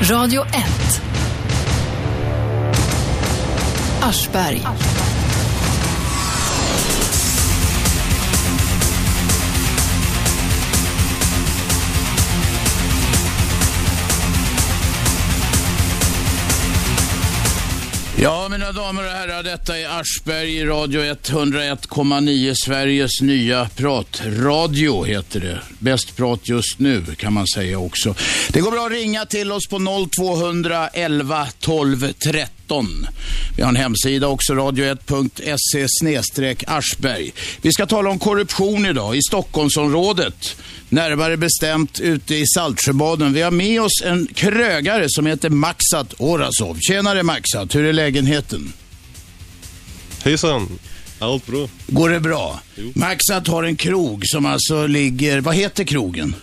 [0.00, 1.00] Radio 1.
[4.00, 4.62] Aschberg.
[18.20, 25.40] Ja, mina damer och herrar, detta är Aschberg i Radio 101,9, Sveriges nya pratradio heter
[25.40, 25.60] det.
[25.78, 28.14] Bäst prat just nu kan man säga också.
[28.52, 32.57] Det går bra att ringa till oss på 0211 12 13.
[33.56, 37.32] Vi har en hemsida också, radio1.se Aschberg.
[37.62, 40.56] Vi ska tala om korruption idag i Stockholmsområdet.
[40.88, 43.32] Närmare bestämt ute i Saltsjöbaden.
[43.32, 46.78] Vi har med oss en krögare som heter Maxat Orasov.
[46.80, 48.72] Tjenare Maxat, hur är lägenheten?
[50.24, 50.78] Hejsan!
[51.18, 51.68] Allt bra?
[51.86, 52.60] Går det bra?
[52.76, 52.92] Jo.
[52.94, 56.34] Maxat har en krog som alltså ligger, vad heter krogen?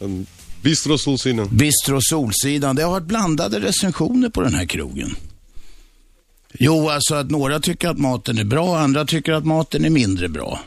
[0.00, 0.26] En
[0.62, 1.48] Bistro Solsidan.
[1.52, 2.76] Bistro Solsidan.
[2.76, 5.16] Det har varit blandade recensioner på den här krogen.
[6.58, 10.28] Jo, alltså att några tycker att maten är bra, andra tycker att maten är mindre
[10.28, 10.60] bra.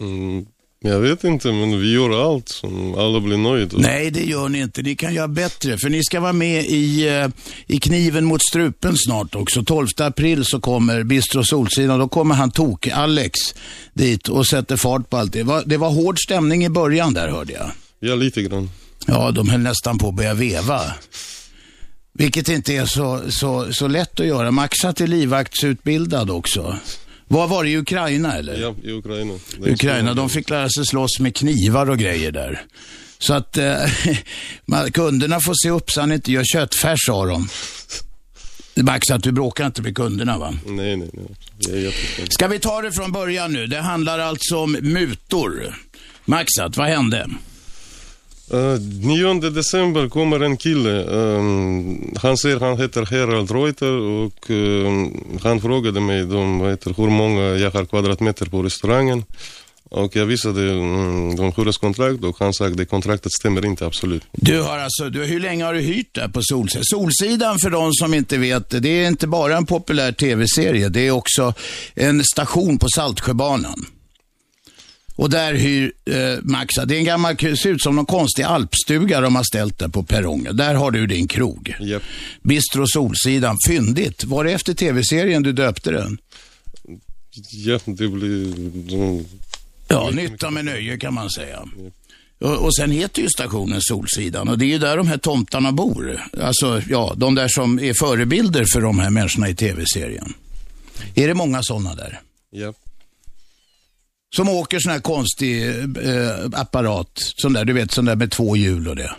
[0.00, 0.46] Mm,
[0.80, 3.78] jag vet inte, men vi gör allt som alla blir nöjda.
[3.78, 4.82] Nej, det gör ni inte.
[4.82, 7.28] Ni kan göra bättre, för ni ska vara med i, eh,
[7.66, 9.64] i Kniven mot strupen snart också.
[9.64, 11.98] 12 april så kommer Bistro Solsidan.
[11.98, 13.38] Då kommer han tok, Alex,
[13.92, 15.32] dit och sätter fart på allt.
[15.32, 17.70] Det var, det var hård stämning i början där, hörde jag.
[18.00, 18.70] Ja, lite grann.
[19.06, 20.80] Ja, de höll nästan på att börja veva.
[22.18, 24.50] Vilket inte är så, så, så lätt att göra.
[24.50, 26.76] Maxat är livvaktsutbildad också.
[27.28, 28.60] Vad var det i Ukraina eller?
[28.60, 29.34] Ja, i Ukraina.
[29.60, 32.62] Ukraina, de fick lära sig slåss med knivar och grejer där.
[33.18, 33.76] Så att eh,
[34.66, 37.48] man- kunderna får se upp så han inte gör köttfärs av dem.
[38.76, 40.54] Max, att du bråkar inte med kunderna va?
[40.66, 41.24] Nej, nej, nej.
[41.58, 42.26] Jag är jättesnäll.
[42.30, 43.66] Ska vi ta det från början nu?
[43.66, 45.74] Det handlar alltså om mutor.
[46.24, 47.28] Maxat, vad hände?
[48.50, 51.06] 9 december kommer en kille.
[52.16, 54.50] han säger han heter Herald Reuter och
[55.42, 59.24] han frågade mig de, heter, hur många jag har kvadratmeter på restaurangen.
[59.94, 64.22] Och jag visade mm, de hyreskontrakt och han sa att det kontraktet stämmer inte absolut.
[64.32, 66.84] Du har alltså, du, hur länge har du hyrt där på Solsidan?
[66.84, 71.10] Solsidan för de som inte vet, det är inte bara en populär tv-serie, det är
[71.10, 71.54] också
[71.94, 73.86] en station på Saltsjöbanan.
[75.16, 79.20] Och där hyr eh, Maxa, det är en gammal, ser ut som någon konstig alpstuga
[79.20, 80.56] de har ställt där på perrongen.
[80.56, 81.76] Där har du din krog.
[81.80, 82.02] Japp.
[82.42, 84.24] Bistro Solsidan, fyndigt.
[84.24, 86.18] Var det efter tv-serien du döpte den?
[87.50, 88.54] Ja, det blir...
[89.88, 91.68] Ja, nytta med nöje kan man säga.
[92.40, 95.72] Och, och sen heter ju stationen Solsidan och det är ju där de här tomtarna
[95.72, 96.24] bor.
[96.42, 100.34] Alltså, ja, de där som är förebilder för de här människorna i tv-serien.
[101.14, 102.20] Är det många sådana där?
[102.50, 102.72] Ja.
[104.36, 105.74] Som åker sån här konstig eh,
[106.52, 109.10] apparat, sån där, du vet, sån där med två hjul och det.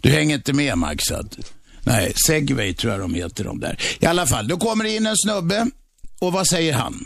[0.00, 1.36] Du hänger inte med Maxad?
[1.82, 3.78] Nej, Segway tror jag de heter de där.
[4.00, 5.70] I alla fall, då kommer det in en snubbe
[6.18, 7.04] och vad säger han?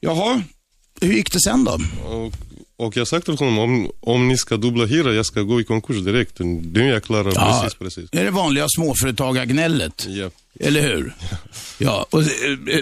[0.00, 0.42] Jaha,
[1.00, 1.72] hur gick det sen då?
[2.04, 2.32] Och,
[2.76, 5.64] och jag sagt till honom om, om ni ska dubbla hyra, jag ska gå i
[5.64, 6.38] konkurs direkt.
[6.38, 8.10] Nu jag klarar Ja, precis, precis.
[8.12, 10.06] är det vanliga småföretagargnället?
[10.08, 10.30] Ja.
[10.60, 11.14] Eller hur?
[11.78, 12.28] Ja, och eh,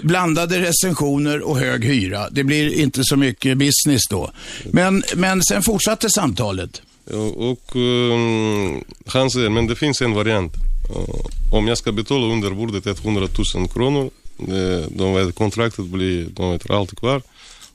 [0.03, 2.29] blandade recensioner och hög hyra.
[2.29, 4.31] Det blir inte så mycket business då.
[4.71, 6.81] Men, men sen fortsatte samtalet.
[7.11, 10.53] Och, och ehm, han säger, men det finns en variant.
[10.89, 14.09] Eh, om jag ska betala under bordet 100 000 kronor,
[14.39, 17.21] eh, de kontraktet blir, de vet, allt kvar.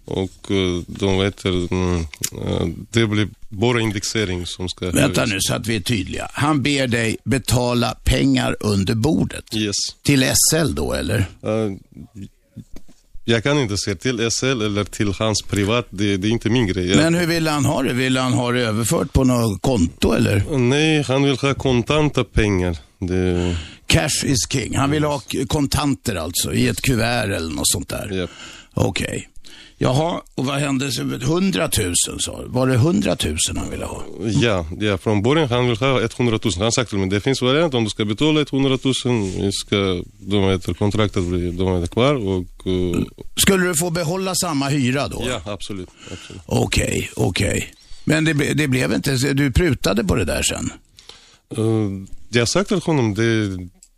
[0.09, 2.01] Och eh, de vet, mm,
[2.47, 6.29] eh, det blir bara indexering som ska Vänta nu så att vi är tydliga.
[6.33, 9.55] Han ber dig betala pengar under bordet.
[9.55, 9.75] Yes.
[10.03, 11.19] Till SL då eller?
[11.43, 11.73] Eh,
[13.25, 16.67] jag kan inte säga till SL eller till hans privat, det, det är inte min
[16.67, 16.97] grej.
[16.97, 17.93] Men hur vill han ha det?
[17.93, 20.59] Vill han ha det överfört på något konto eller?
[20.59, 22.77] Nej, han vill ha kontanta pengar.
[22.99, 23.57] Det,
[23.87, 24.77] Cash is king.
[24.77, 28.11] Han vill ha kontanter alltså, i ett kuvert eller något sånt där.
[28.13, 28.27] ja.
[28.75, 29.29] Okej.
[29.81, 30.93] Jaha, och vad hände?
[30.93, 32.43] så- 100 000 sa?
[32.47, 34.03] Var det 100 000 han ville ha?
[34.43, 36.53] Ja, ja, från början han vill ha 100 000.
[36.59, 40.03] Han sagt till mig, det finns variant om du ska betala 100 000, vi ska,
[40.19, 42.67] de heter, kontraktet blir, de är kvar och...
[42.67, 43.03] eh,
[43.37, 45.25] Skulle du få behålla samma hyra då?
[45.29, 45.89] ja, absolut.
[46.47, 47.73] Okej, okej.
[48.05, 50.73] Men det, det blev inte, du prutade på det där sen?
[51.59, 51.91] Uh,
[52.29, 53.23] jag sagt till honom, det,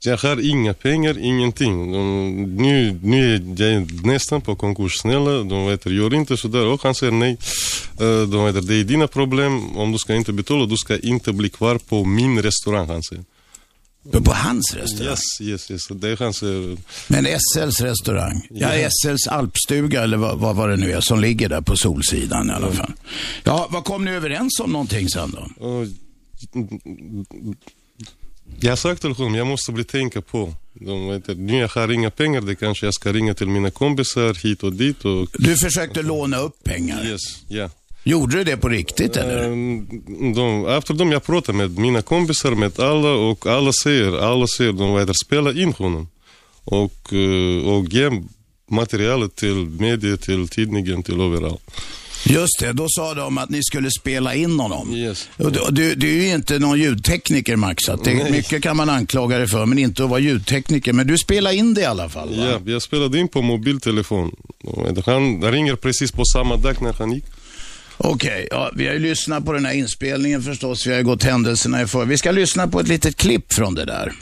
[0.04, 1.92] jag har inga pengar, ingenting.
[1.92, 5.30] De, nu, nu är jag nästan på konkurs, snälla.
[5.30, 6.66] De vet, gör inte sådär.
[6.66, 7.38] Och han säger nej.
[8.00, 9.76] Uh, de vet, det är dina problem.
[9.76, 13.24] Om du ska inte betala, du ska inte bli kvar på min restaurang, han säger.
[14.12, 15.10] På, på hans restaurang?
[15.10, 15.88] Yes, yes, yes.
[15.88, 16.42] Det är hans...
[16.42, 18.46] Uh, Men SLs restaurang?
[18.50, 18.88] Ja, Ja.
[18.90, 22.52] SLs alpstuga eller vad, vad, vad det nu är som ligger där på Solsidan i
[22.52, 22.92] alla fall.
[23.44, 25.66] Ja, vad kom ni överens om någonting sen då?
[25.66, 25.88] uh,
[28.60, 30.54] jag har sagt till honom, jag måste bli tänka på.
[30.72, 34.34] De vet, nu jag har inga pengar, det kanske jag ska ringa till mina kompisar
[34.42, 35.04] hit och dit.
[35.04, 37.04] Och, Du försökte låna upp pengar.
[37.06, 37.70] yes, ja.
[38.04, 39.44] Gjorde du det på riktigt eller?
[39.44, 39.86] Ehm,
[40.34, 44.72] De, efter dem jag pratar med mina kompisar, med alla och alla säger, alla säger
[44.72, 46.08] de vet, spela in honom.
[46.64, 48.22] Och, eh, och ge
[48.70, 51.70] materialet till media, till tidningen, till överallt.
[52.24, 54.94] Just det, då sa de att ni skulle spela in honom.
[54.94, 55.28] Yes.
[55.36, 59.38] Du, du, du är ju inte någon ljudtekniker Max, att det, mycket kan man anklaga
[59.38, 60.92] dig för, men inte att vara ljudtekniker.
[60.92, 62.46] Men du spelar in det i alla fall va?
[62.46, 64.36] Ja, jag spelade in på mobiltelefon.
[65.06, 67.24] Han ringer precis på samma dag när han gick.
[67.96, 70.86] Okej, ja, vi har ju lyssnat på den här inspelningen förstås.
[70.86, 72.04] Vi har ju gått händelserna i för.
[72.04, 74.04] Vi ska lyssna på ett litet klipp från det där.
[74.04, 74.14] 30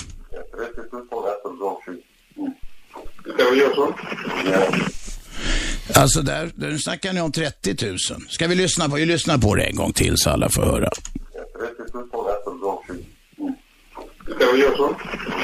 [0.92, 3.34] 000 efter de 20.
[3.34, 3.94] Ska vi göra så?
[4.52, 4.88] Ja.
[5.94, 7.98] Alltså där, där snackar ni om 30 000.
[8.28, 10.90] Ska vi lyssna på, vi lyssnar på det en gång till så alla får höra.
[10.90, 13.54] 30 000 efter de 20.
[14.36, 14.96] Ska vi göra så?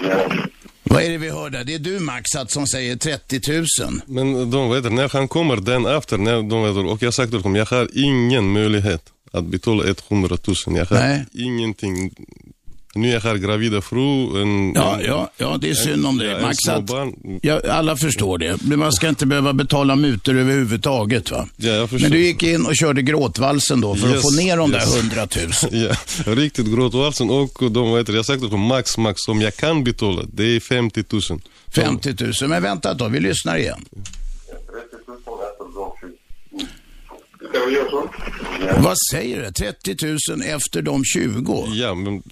[0.09, 0.47] Ja.
[0.83, 1.65] Vad är det vi hör där?
[1.65, 3.67] Det är du Max att som säger 30 000.
[4.07, 7.31] Men de vet, när han kommer den efter, när de vet, och jag har sagt
[7.31, 10.77] till honom, jag har ingen möjlighet att betala 100 000.
[10.77, 11.27] Jag har Nej.
[11.33, 12.15] ingenting.
[12.95, 16.69] Nu jag har gravida fru, en, Ja, ja, ja, det är synd om en Max,
[16.69, 16.91] att,
[17.43, 18.63] ja, alla förstår det.
[18.63, 21.49] Men man ska inte behöva betala mutor överhuvudtaget va?
[21.57, 22.09] Ja, jag förstår.
[22.09, 24.93] Men du gick in och körde gråtvalsen då för att Yes, få ner de yes.
[24.95, 25.29] där 100
[25.73, 25.89] 000.
[26.27, 29.85] Ja, riktigt gråtvalsen och de vet, jag sagt till honom, max, max, som jag kan
[29.85, 31.41] betala, det är 50 000.
[31.75, 32.51] 50 000.
[32.51, 33.85] Men vänta då, vi lyssnar igen.
[33.85, 35.95] 30 000 efter de
[36.63, 37.49] 20.
[37.49, 38.11] Ska vi göra så?
[38.69, 38.75] Ja.
[38.79, 39.53] Vad säger du?
[39.53, 41.67] 30 000 efter de 20?
[41.75, 42.23] Ja, men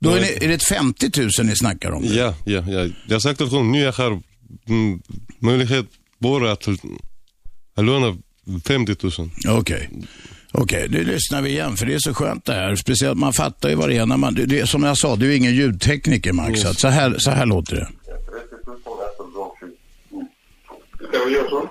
[0.00, 2.04] Då är det, är det ett 50 000 ni snackar om?
[2.04, 2.88] Ja, ja, ja.
[3.06, 4.22] Jag har sagt till honom, nu jag har
[4.68, 5.02] mm,
[5.38, 5.86] möjlighet
[6.18, 6.68] bara att
[7.76, 8.16] låna
[8.66, 9.30] 50 000.
[9.48, 9.90] Okej.
[10.52, 12.76] Okej, nu lyssnar vi igen för det är så skönt det här.
[12.76, 15.32] Speciellt, man fattar ju vad det är när man, det, det, som jag sa, du
[15.32, 16.60] är ingen ljudtekniker Max.
[16.60, 17.86] Så, att så, här, så här låter det.
[17.86, 17.96] 30
[18.66, 18.76] 000
[19.10, 19.50] efter de
[21.00, 21.08] 20.
[21.08, 21.68] Ska vi göra så?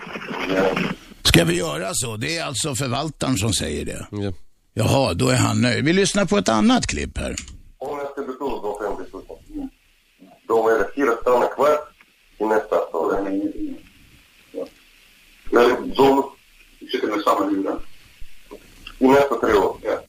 [0.56, 0.80] Ja.
[1.24, 2.18] Ska vi göra så?
[2.18, 4.08] Det är alltså förvaltaren som säger det.
[4.12, 4.34] Ja.
[4.74, 5.86] Jaha, då är han nöjd.
[5.86, 7.36] Vi lyssnar på ett annat klipp här.
[7.78, 9.70] Om jag ska betala de 50 000.
[10.48, 11.78] Då är fyra stannar kvar
[12.38, 12.76] i nästa.
[14.52, 14.68] Ja.
[15.52, 16.24] Men de
[16.92, 17.80] sitter med samma hyra.
[19.00, 20.02] I nästa tre år, ja.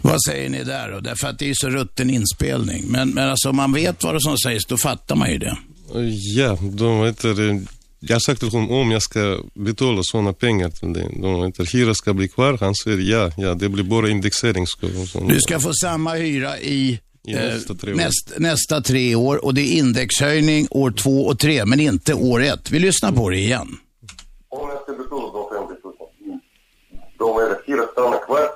[0.00, 1.00] Vad säger ni där då?
[1.00, 2.84] Därför att det är så rutten inspelning.
[2.88, 5.56] Men, men alltså om man vet vad det som sägs, då fattar man ju det.
[6.36, 7.66] Ja, de vet det.
[8.08, 11.08] Jag har sagt till honom om jag ska betala sådana pengar till det.
[11.22, 12.58] De vet hyra ska bli kvar.
[12.60, 14.66] Han säger ja, ja, det blir bara indexering.
[15.28, 17.96] Du ska få samma hyra i, I eh, nästa tre år.
[17.96, 22.42] näst, nästa tre år och det är indexhöjning år två och tre, men inte år
[22.42, 22.70] ett.
[22.70, 23.76] Vi lyssnar på det igen.
[24.48, 26.40] Om jag ska betala de 50 000.
[27.18, 28.48] Då är det fyra stannar kvar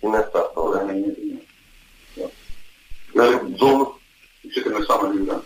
[0.00, 0.78] i nästa år.
[3.58, 3.86] De
[4.54, 5.40] sitter med samma hyra.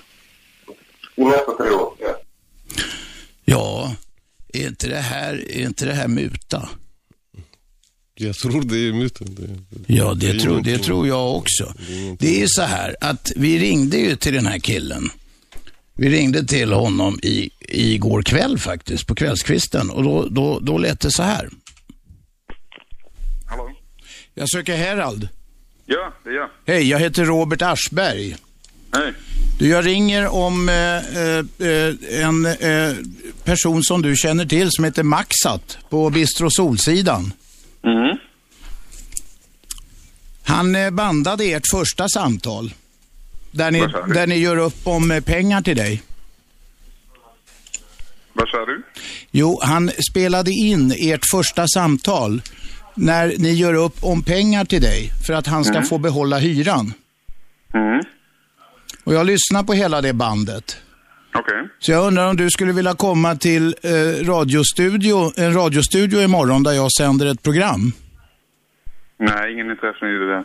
[1.16, 2.21] I nästa tre år, ja.
[3.44, 3.94] Ja,
[4.52, 6.68] är inte det här, är inte det här muta?
[8.14, 9.34] Jag tror det är myten.
[9.34, 11.74] Det, Ja, det, är tror, det tror jag också.
[11.88, 12.16] Det.
[12.18, 15.10] Det är så här att vi ringde ju till den här killen.
[15.94, 19.90] Vi ringde till honom i, igår kväll faktiskt, på kvällskvisten.
[19.90, 21.48] Och då, då, då lät det så här.
[23.46, 23.70] Hallå?
[24.34, 25.28] Jag söker Herald.
[25.86, 26.48] Ja, det är jag.
[26.66, 28.36] Hej, jag heter Robert Aschberg.
[29.58, 30.76] Du, jag ringer om eh,
[31.68, 32.96] eh, en eh,
[33.44, 37.32] person som du känner till som heter Maxat på Bistro Solsidan.
[37.84, 38.16] Mm.
[40.44, 42.74] Han eh, bandade ert första samtal.
[43.50, 43.80] Där ni,
[44.14, 46.02] där ni gör upp om eh, pengar till dig.
[48.32, 48.82] Vad sa du?
[49.30, 52.42] Jo, han spelade in ert första samtal
[52.94, 56.92] när ni gör upp om pengar till dig för att han ska få behålla hyran.
[57.74, 58.04] Mm.
[59.04, 60.82] Och jag lyssnar på hela det bandet.
[61.34, 61.68] Okej.
[61.78, 66.72] Så jag undrar om du skulle vilja komma till eh, radiostudio, en radiostudio imorgon där
[66.72, 67.92] jag sänder ett program.
[69.18, 70.44] Nej, ingen intresse i det där.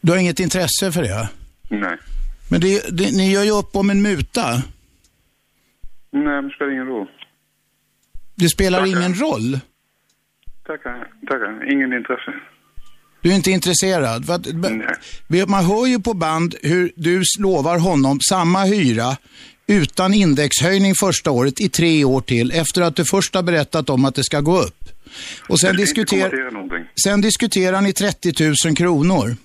[0.00, 1.28] Du har inget intresse för det?
[1.68, 1.96] Nej.
[2.50, 4.50] Men det, det, ni gör ju upp om en muta.
[6.10, 7.08] Nej, men det spelar ingen roll.
[8.34, 8.98] Det spelar Tackar.
[8.98, 9.60] ingen roll.
[10.66, 11.72] Tackar, tackar.
[11.72, 12.32] Ingen intresse.
[13.22, 14.26] Du är inte intresserad.
[14.26, 14.46] För att,
[15.48, 19.16] man hör ju på band hur du lovar honom samma hyra
[19.66, 24.04] utan indexhöjning första året i tre år till efter att du först har berättat om
[24.04, 24.84] att det ska gå upp.
[25.48, 26.30] Och sen, diskuter,
[27.04, 28.32] sen diskuterar ni 30
[28.66, 29.36] 000 kronor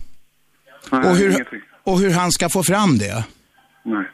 [0.92, 1.46] Nej, och hur,
[1.84, 3.24] och hur han ska få fram det.
[3.86, 4.06] Nej.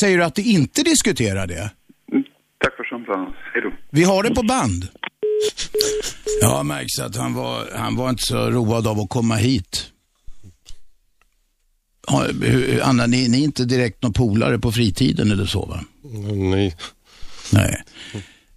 [0.00, 1.70] Säger du att du inte diskuterar det?
[2.58, 3.34] Tack för samtalet.
[3.52, 3.72] Hej då.
[3.90, 4.88] Vi har det på band.
[6.40, 9.86] Ja, märks att han var, han var inte så road av att komma hit.
[12.82, 15.84] Anna, ni, ni är inte direkt någon polare på fritiden eller så va?
[16.32, 16.76] Nej.
[17.52, 17.84] Nej.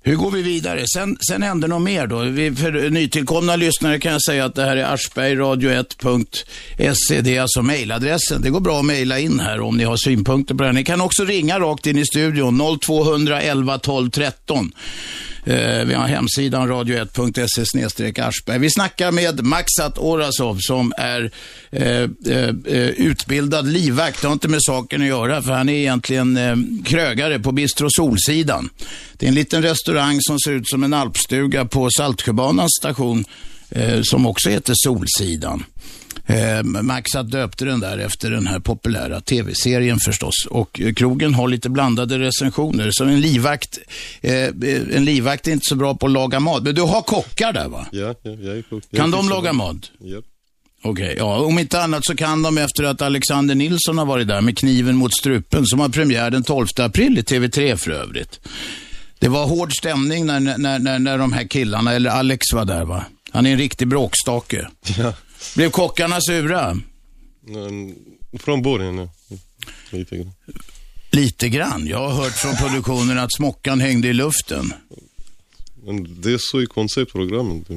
[0.07, 0.83] Hur går vi vidare?
[0.87, 2.19] Sen, sen händer något mer då.
[2.19, 7.21] Vi, för nytillkomna lyssnare kan jag säga att det här är aschbergradio1.se.
[7.21, 8.41] Det är alltså mejladressen.
[8.41, 10.73] Det går bra att mejla in här om ni har synpunkter på det här.
[10.73, 12.79] Ni kan också ringa rakt in i studion.
[12.81, 14.71] 0211 12 13.
[15.47, 18.59] Eh, vi har hemsidan radio1.se Aschberg.
[18.59, 21.31] Vi snackar med Maxat Orasov som är
[21.71, 24.21] eh, eh, eh, utbildad livvakt.
[24.21, 27.87] Det har inte med saken att göra för han är egentligen eh, krögare på Bistro
[27.89, 28.69] Solsidan.
[29.13, 33.25] Det är en liten restaurang som ser ut som en alpstuga på Saltsjöbanans station
[33.69, 35.63] eh, som också heter Solsidan.
[36.29, 40.45] Eh, Maxat döpte den där efter den här populära tv-serien förstås.
[40.49, 42.91] Och eh, krogen har lite blandade recensioner.
[42.91, 43.79] Så en livvakt,
[44.21, 44.51] eh, eh,
[44.93, 46.63] en livvakt är inte så bra på att laga mat.
[46.63, 47.85] Men du har kockar där va?
[47.91, 48.83] Ja, ja, jag är kock.
[48.95, 49.91] Kan de laga mat?
[49.99, 50.21] Ja.
[50.81, 51.39] Okej, ja.
[51.39, 54.95] Om inte annat så kan de efter att Alexander Nilsson har varit där med kniven
[54.95, 58.39] mot strupen som har premiär den 12 april i TV3 för övrigt.
[59.19, 62.85] Det var hård stämning när, när, när, när de här killarna, eller Alex var där
[62.85, 63.05] va?
[63.31, 64.67] Han är en riktig bråkstake.
[64.97, 65.13] Ja.
[65.55, 66.77] Blev kockarna sura?
[67.41, 67.95] Men,
[68.39, 69.09] Från början, ja.
[69.89, 70.31] Lite grann.
[71.11, 71.87] Lite grann.
[71.87, 74.73] Jag har hört från produktionen att smockan hängde i luften.
[75.83, 77.69] Men det är så i konceptprogrammet.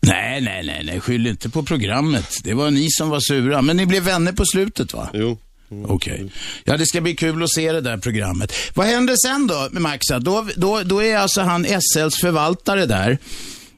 [0.00, 1.00] Nej, nej, nej, nej.
[1.00, 2.38] Skyll inte på programmet.
[2.44, 3.62] Det var ni som var sura.
[3.62, 5.10] Men ni blev vänner på slutet va?
[5.14, 5.38] Jo.
[5.86, 6.30] Okej.
[6.64, 8.52] Ja, det ska bli kul att se det där programmet.
[8.74, 10.18] Vad händer sen då med Maxa?
[10.18, 13.18] Då, då, då är alltså han SLs förvaltare där.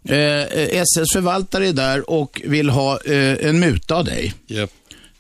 [0.09, 4.35] Eh, SLs förvaltare är där och vill ha eh, en muta av dig.
[4.47, 4.69] Ja.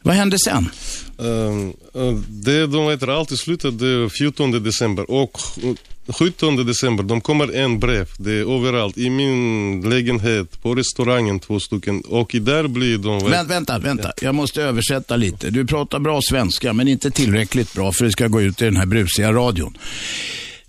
[0.02, 0.70] Vad händer sen?
[1.18, 5.10] Ehm, eh, det de vet allt i slutet, det är 14 december.
[5.10, 5.74] Och eh,
[6.12, 8.08] 17 december, de kommer en brev.
[8.18, 8.98] Det är överallt.
[8.98, 12.00] I min lägenhet, på restaurangen två stycken.
[12.00, 13.30] Och i där blir de...
[13.30, 14.12] Vänt, vänta, vänta.
[14.22, 15.50] Jag måste översätta lite.
[15.50, 18.76] Du pratar bra svenska, men inte tillräckligt bra för det ska gå ut i den
[18.76, 19.78] här brusiga radion.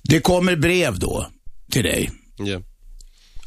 [0.02, 1.28] Det kommer brev då
[1.72, 2.62] till dig Ja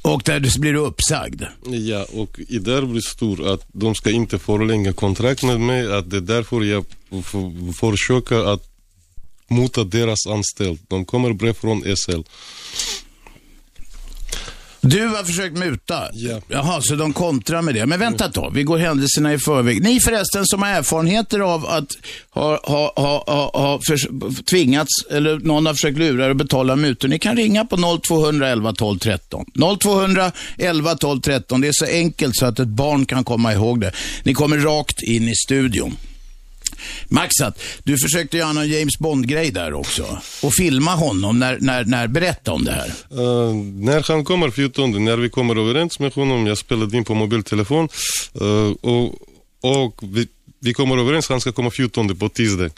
[0.03, 1.43] och där blir du uppsagd.
[1.67, 5.93] Ja, och i där blir stor att de ska inte förlänga kontrakt med mig.
[5.93, 6.85] Att det är därför jag
[7.75, 8.69] försöker att
[9.49, 10.79] mota deras anställd.
[10.89, 12.21] De kommer brev från SL.
[14.85, 16.09] Du har försökt muta?
[16.13, 16.41] Ja.
[16.49, 17.87] Jaha, så de kontrar med det.
[17.87, 19.83] Men vänta tag, vi går händelserna i förväg.
[19.83, 21.87] Ni förresten som har erfarenheter av att
[22.31, 26.77] ha, ha, ha, ha, ha förs- tvingats, eller någon har försökt lura er att betala
[26.77, 27.09] mutor.
[27.09, 29.45] Ni kan ringa på 0211 12 13.
[29.83, 31.61] 0211 12 13.
[31.61, 33.93] Det är så enkelt så att ett barn kan komma ihåg det.
[34.25, 35.97] Ni kommer rakt in i studion.
[37.09, 40.19] Maxat, du försökte göra någon James Bond-grej där också.
[40.43, 42.89] Och filma honom när, när, när, berätta om det här.
[43.21, 47.15] Uh, när han kommer 14, när vi kommer överens med honom, jag spelade in på
[47.15, 47.89] mobiltelefon
[48.41, 49.15] Uh, och,
[49.61, 50.29] och vi,
[50.61, 52.71] vi kommer överens, han ska komma 14 på tisdag,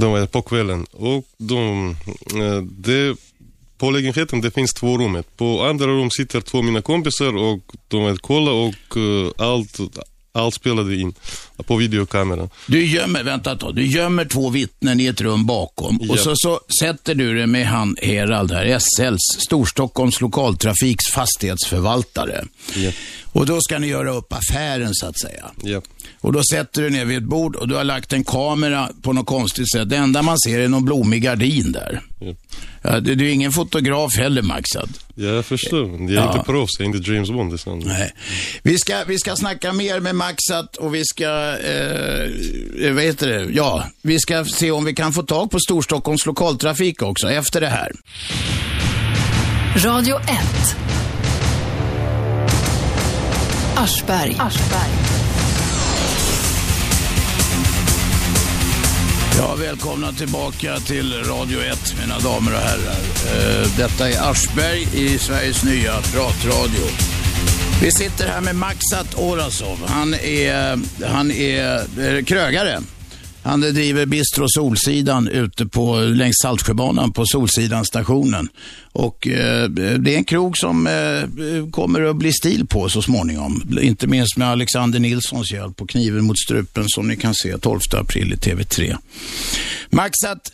[0.00, 0.86] de, är på kvällen.
[0.92, 1.90] Och de,
[2.34, 3.16] eh, det,
[3.78, 5.22] på lägenheten det finns två rum.
[5.36, 9.78] På andra rum sitter två mina kompisar och de är kolla och eh, allt,
[10.36, 11.14] allt spelade in
[11.66, 12.50] på videokameran.
[12.66, 16.16] Du gömmer, vänta ett tag, du gömmer två vittnen i ett rum bakom och Ja.
[16.16, 22.44] så, så sätter du det med han Herald här, SLs, Storstockholms lokaltrafiks fastighetsförvaltare.
[22.74, 22.90] Ja.
[23.32, 25.44] Och då ska ni göra upp affären så att säga.
[25.62, 25.82] Ja.
[26.26, 29.12] Och då sätter du ner vid ett bord och du har lagt en kamera på
[29.12, 29.88] något konstigt sätt.
[29.88, 32.00] Det enda man ser är någon blommig gardin där.
[32.20, 32.34] Ja.
[32.82, 34.88] Ja, du, du är ingen fotograf heller Maxad.
[35.14, 36.32] Jag förstår, jag är Ja.
[36.32, 37.50] inte proffs, jag är inte James Bond.
[37.52, 37.84] Det är sant.
[37.86, 38.12] Nej.
[38.62, 43.46] Vi ska, vi ska snacka mer med Maxat och vi ska, eh, vad heter det,
[43.52, 47.68] ja, vi ska se om vi kan få tag på Storstockholms lokaltrafik också efter det
[47.68, 47.92] här.
[49.76, 50.76] Radio 1.
[53.76, 54.36] Aschberg.
[59.38, 62.98] Ja, välkomna tillbaka till Radio 1, mina damer och herrar.
[63.36, 66.86] Eh, detta är Aschberg i Sveriges nya pratradio.
[67.82, 69.78] Vi sitter här med Maxat Orasov.
[69.86, 72.80] Han är, han är eh, krögare.
[73.46, 78.48] Han driver Bistro Solsidan ute på, längs Saltsjöbanan på Solsidan stationen.
[78.92, 83.78] Och eh, det är en krog som eh, kommer att bli stil på så småningom.
[83.80, 87.80] Inte minst med Alexander Nilssons hjälp på Kniven mot strupen som ni kan se 12
[87.92, 88.96] april i TV3.
[89.90, 90.52] Maxat,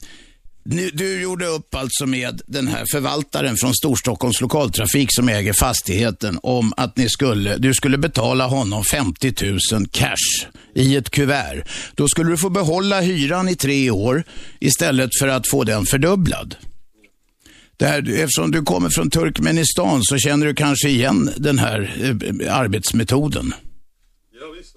[0.92, 6.72] du gjorde upp alltså med den här förvaltaren från Storstockholms lokaltrafik som äger fastigheten om
[6.76, 9.34] att ni skulle, du skulle betala honom 50
[9.72, 11.64] 000 cash i ett kuvert.
[11.94, 14.24] Då skulle du få behålla hyran i tre år
[14.60, 16.56] istället för att få den fördubblad.
[17.80, 23.54] Här, eftersom du kommer från Turkmenistan så känner du kanske igen den här eh, arbetsmetoden.
[24.40, 24.71] Ja, visst.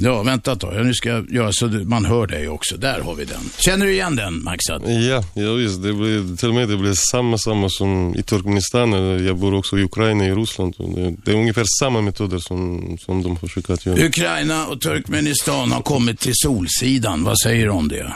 [0.00, 0.86] Ja, vänta ett tag.
[0.86, 2.76] Nu ska jag göra så man hör dig också.
[2.76, 3.40] Där har vi den.
[3.58, 4.82] Känner du igen den, Maxad?
[4.86, 5.82] Ja, ja visst.
[5.82, 8.92] Det blir, till och med det blir samma, samma som i Turkmenistan.
[9.26, 10.74] Jag bor också i Ukraina, i Ryssland.
[10.78, 14.06] Det, det är ungefär samma metoder som, som de försöker att göra.
[14.06, 17.24] Ukraina och Turkmenistan har kommit till Solsidan.
[17.24, 18.12] Vad säger du om det?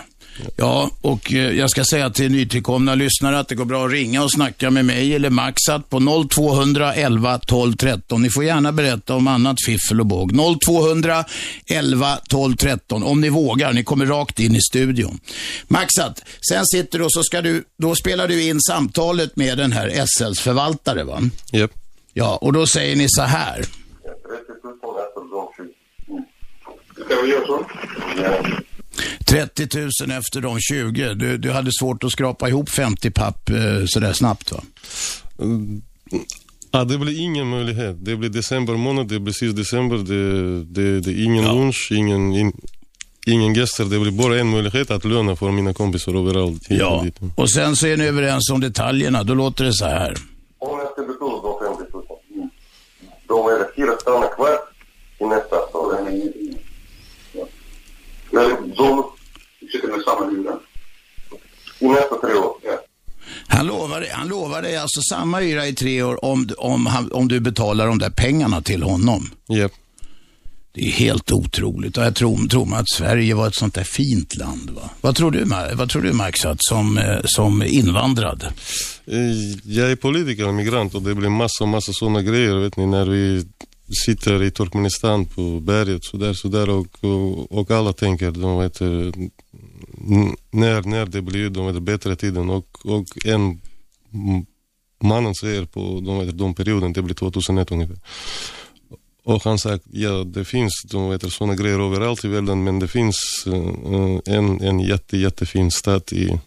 [0.56, 4.22] Ja, och eh, jag ska säga till nytillkomna lyssnare att det går bra att ringa
[4.22, 8.22] och snacka med mig eller Maxat på 0211 12 13.
[8.22, 10.32] Ni får gärna berätta om annat fiffel och båg.
[10.64, 13.72] 0211 12 13 om ni vågar.
[13.72, 15.20] Ni kommer rakt in i studion.
[15.68, 19.72] Maxat, sen sitter du och så ska du, då spelar du in samtalet med den
[19.72, 21.20] här SLs förvaltare va?
[21.50, 21.68] Ja.
[22.14, 23.56] Ja, och då säger ni så här.
[23.56, 23.66] 30
[24.62, 25.20] 000 efter
[28.50, 28.62] de
[29.02, 29.56] 20.
[29.56, 30.04] Ska vi göra så?
[30.04, 30.04] Ja.
[30.04, 31.14] 30 000 efter de 20.
[31.14, 33.56] Du, du hade svårt att skrapa ihop 50 papp eh,
[33.86, 34.62] sådär snabbt va?
[36.70, 38.04] Ja, det blir ingen möjlighet.
[38.04, 39.96] Det blir december månad, det är precis december.
[39.96, 41.52] Det, det, det är ingen Ja.
[41.52, 42.52] lunch, ingen, in,
[43.26, 43.84] ingen gäster.
[43.84, 46.62] Det blir bara en möjlighet att löna för mina kompisar överallt.
[46.68, 49.22] Ja, och sen så är ni överens om detaljerna.
[49.22, 50.16] Då låter det så här.
[50.58, 52.48] Om jag ska betala de 50 000,
[53.28, 54.58] då är det fyra stannar kvar
[55.18, 55.96] i nästa år.
[57.32, 57.44] Ja.
[58.30, 59.04] Men de
[59.72, 60.58] sitter med samma hyra.
[61.78, 62.78] I nästa tre år, ja.
[63.48, 67.28] Han lovar, han lovar dig alltså samma hyra i tre år om, om, han, om
[67.28, 69.30] du betalar de där pengarna till honom.
[69.46, 69.68] Ja.
[70.74, 71.96] Det är helt otroligt.
[71.98, 74.70] Och jag tror, tror man att Sverige var ett sånt där fint land.
[74.70, 74.90] Va?
[75.00, 75.44] Vad tror du,
[75.74, 78.42] vad tror du Maxat, som, eh, som invandrad?
[79.06, 79.18] Eh,
[79.64, 82.54] Jag är politiker och migrant och det blir massa, massa sådana grejer.
[82.54, 83.44] Vet ni, när vi
[84.06, 88.88] sitter i Turkmenistan på berget sådär, sådär och, och, och alla tänker, de vet, eh,
[90.50, 93.60] när, när det blir de vet, bättre tiden och, och en
[95.02, 97.98] mannen säger på de, vet, de perioden, det blir 2001 ungefär.
[99.24, 102.88] Och han sa, ja det finns de vet, sådana grejer överallt i världen men det
[102.88, 106.38] finns eh, en, en jätte, jättefin stat i,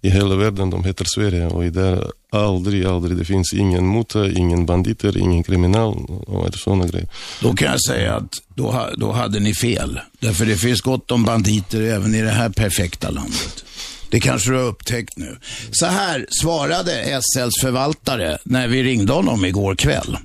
[0.00, 4.66] i hela världen, de heter Sverige och där aldrig, aldrig, det finns ingen muta, ingen
[4.66, 7.08] banditer, ingen kriminal och sådana grejer.
[7.42, 10.00] Då kan jag säga att då, då hade ni fel.
[10.20, 13.64] Därför det finns gott om banditer även i det här perfekta landet.
[14.10, 15.38] Det kanske du har upptäckt nu.
[15.70, 20.18] Så här svarade SLs förvaltare när vi ringde honom igår kväll.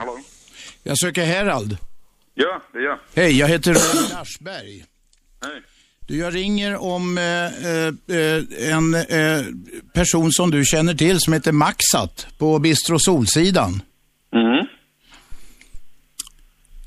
[0.00, 0.18] Hallå?
[0.82, 1.76] Jag söker Herald.
[2.34, 2.98] Ja, det är jag.
[3.14, 4.84] Hej, jag heter Robin Aschberg.
[5.42, 5.62] Hej.
[6.06, 7.24] Du, jag ringer om eh,
[8.16, 9.44] eh, en eh,
[9.94, 13.82] person som du känner till som heter Maxat på Bistro Solsidan.
[14.34, 14.66] Mm.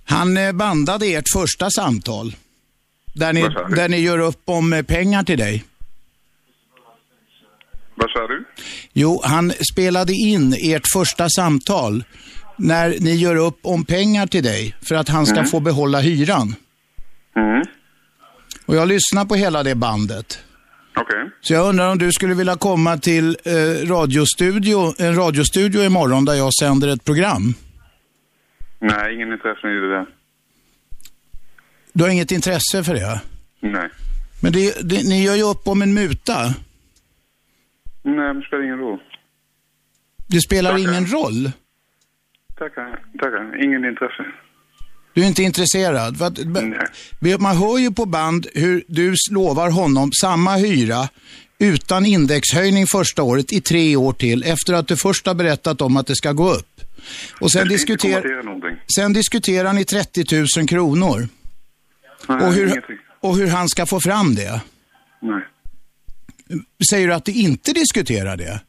[0.06, 2.36] Han eh, bandade ert första samtal.
[3.14, 3.42] Där ni,
[3.76, 5.64] där ni gör upp om eh, pengar till dig.
[7.96, 8.46] Vad sa du?
[8.94, 12.04] Jo, han spelade in ert första samtal
[12.58, 16.56] när ni gör upp om pengar till dig för att han ska få behålla hyran.
[17.36, 17.64] Mm.
[18.66, 20.44] Och jag lyssnar på hela det bandet.
[20.96, 21.30] Okej.
[21.42, 26.34] Så jag undrar om du skulle vilja komma till eh, radiostudio, en radiostudio imorgon där
[26.34, 27.54] jag sänder ett program.
[28.80, 30.06] Nej, ingen intresse i det där.
[31.94, 33.22] Du har inget intresse för det?
[33.60, 33.90] Nej.
[34.42, 36.44] Men det, det, ni gör ju upp om en muta.
[38.04, 39.00] Nej, men det spelar ingen roll.
[40.28, 40.90] Det spelar Tackar.
[40.90, 41.52] ingen roll.
[42.58, 43.64] Tackar, tackar.
[43.64, 44.26] Ingen intresse.
[45.14, 46.18] Du är inte intresserad.
[46.18, 46.40] För att,
[47.42, 51.10] man hör ju på band hur du lovar honom samma hyra
[51.60, 55.98] utan indexhöjning första året i tre år till efter att du först har berättat om
[55.98, 56.82] att det ska gå upp.
[57.42, 58.24] Och sen, diskuter,
[58.96, 60.24] sen diskuterar ni 30
[60.58, 61.28] 000 kronor
[62.28, 62.84] Nej, och hur,
[63.20, 64.62] och hur han ska få fram det.
[65.22, 65.48] Nej.
[66.92, 68.62] Säger du att du inte diskuterar det?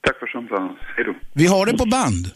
[0.00, 0.76] Tack för samtalet.
[0.96, 1.14] Hej då.
[1.32, 2.30] Vi har det på band.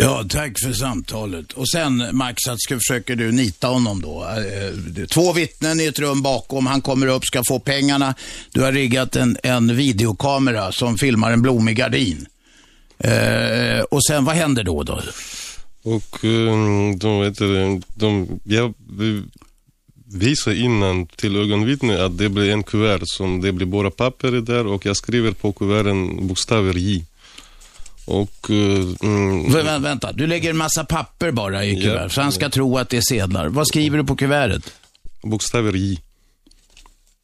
[0.00, 1.52] Ja, tack för samtalet.
[1.52, 4.24] Och sen Max, att ska försöker du nita honom då.
[4.24, 8.14] Eh, två vittnen i ett rum bakom, han kommer upp, ska få pengarna.
[8.52, 12.26] Du har riggat en, en videokamera som filmar en blommig gardin.
[12.98, 14.82] Eh, och sen, vad händer då?
[14.82, 15.00] då?
[15.82, 18.74] Och eh, de, vet du, de, jag
[20.14, 24.40] visar innan till ögonvittne att det blir en kuvert som det blir bara papper i
[24.40, 27.04] där och jag skriver på kuverten bokstäver J.
[28.04, 28.50] Och...
[28.50, 28.56] eh,
[29.02, 31.80] mm, Vä- vä- vänta, du lägger en massa papper bara i Ja.
[31.82, 33.48] kuvert, så han ska tro att det är sedlar.
[33.48, 34.72] Vad skriver du på kuvertet?
[35.22, 35.98] bokstäver J.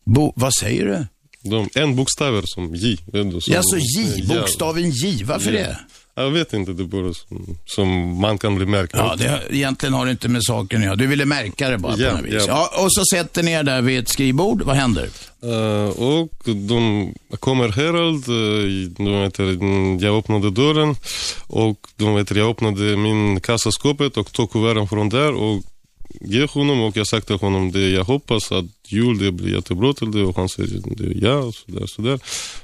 [0.05, 1.07] Bo, vad säger du?
[1.51, 2.97] De, en bokstäver som J.
[3.13, 3.85] som- Ja, så J,
[4.29, 4.35] Ja.
[4.41, 5.59] bokstaven J, varför Ja.
[5.59, 5.79] det?
[6.23, 8.93] Jag vet inte, det bara som, som man kan bli märkt.
[8.97, 10.97] Ja, det egentligen har det inte med saken att göra.
[10.97, 12.35] Du ville märka det bara Ja, på något vis.
[12.35, 12.71] ja.
[12.75, 14.63] Ja, och så sätter ni er där vid ett skrivbord.
[14.63, 15.09] Vad händer?
[15.43, 20.97] Eh, och de kommer Herald, uh, de vet, jag öppnade dörren
[21.47, 25.63] och de vet, jag öppnade min kassaskåpet och tog kuverten från där och
[26.21, 29.93] gav honom och jag sa till honom det jag hoppas att jul det blir jättebra
[29.95, 32.21] till det och han säger det, ja, och sådär, sådär.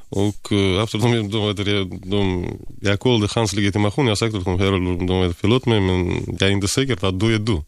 [0.08, 2.46] Och uh, efter de, de, jag- de,
[2.82, 6.52] jag kollade hans legitimation, jag sa till honom Herald, de förlåt mig men jag är
[6.52, 7.62] inte säker på att du är du.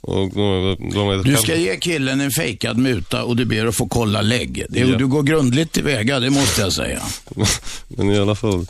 [0.00, 3.88] Och de, de, Du ska ge killen en fejkad muta och du ber att få
[3.88, 4.64] kolla lägg.
[4.70, 4.96] Det, Ja.
[4.96, 7.02] Du går grundligt tillväga, det måste jag säga.
[7.88, 8.66] Men i alla fall.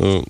[0.00, 0.22] eh,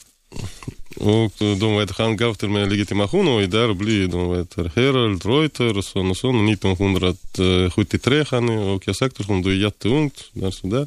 [1.00, 5.78] Och de vet, han gav till mig legitimation och där blir de vet, Herald Reuter
[5.78, 6.48] och sån och sån.
[6.48, 10.24] 1973 han och jag sa till honom du är jätteungt.
[10.32, 10.86] Där, så där.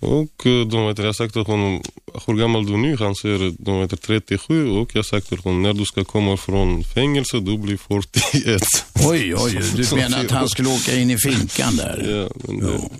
[0.00, 1.82] Och eh, de vet, jag sa till honom
[2.26, 2.96] hur gammal du nu?
[2.96, 6.84] Han säger de vet, 37 och jag sa till honom när du ska komma från
[6.84, 8.62] fängelse du blir 41.
[8.94, 12.06] Oj, oj, du menar att han skulle åka in i finkan där?
[12.08, 12.92] Ja, men det, och,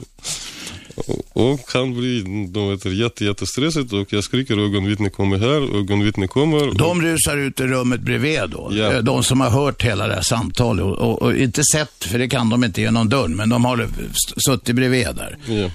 [1.33, 6.75] och han blir de vet, jätte, jättestressad och jag skriker ögonvittne kommer här, ögonvittne kommer.
[6.75, 8.69] De rusar ut i rummet bredvid då.
[8.73, 8.93] Ja.
[8.93, 12.19] Eh, De som har hört hela det här samtalet och, och, och inte sett, för
[12.19, 13.89] det kan de inte genom dörren, men de har
[14.49, 15.37] suttit bredvid där.
[15.47, 15.71] Ja.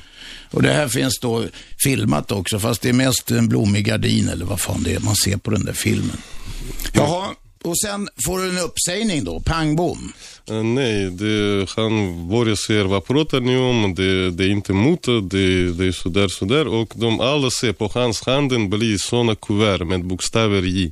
[0.52, 1.46] Och det här finns då
[1.84, 5.16] filmat också, fast det är mest en blommig gardin eller vad fan det är man
[5.16, 6.18] ser på den där filmen.
[6.94, 7.26] Jaha,
[7.64, 10.14] och sen får du en uppsägning då, pang bom.
[10.50, 15.12] Eh, nej, det, han börjar säga vad pratar ni om, det, det är inte muta,
[15.12, 19.86] det, det är sådär sådär och de alla ser på hans handen blir sådana kuvert
[19.86, 20.92] med bokstäver J.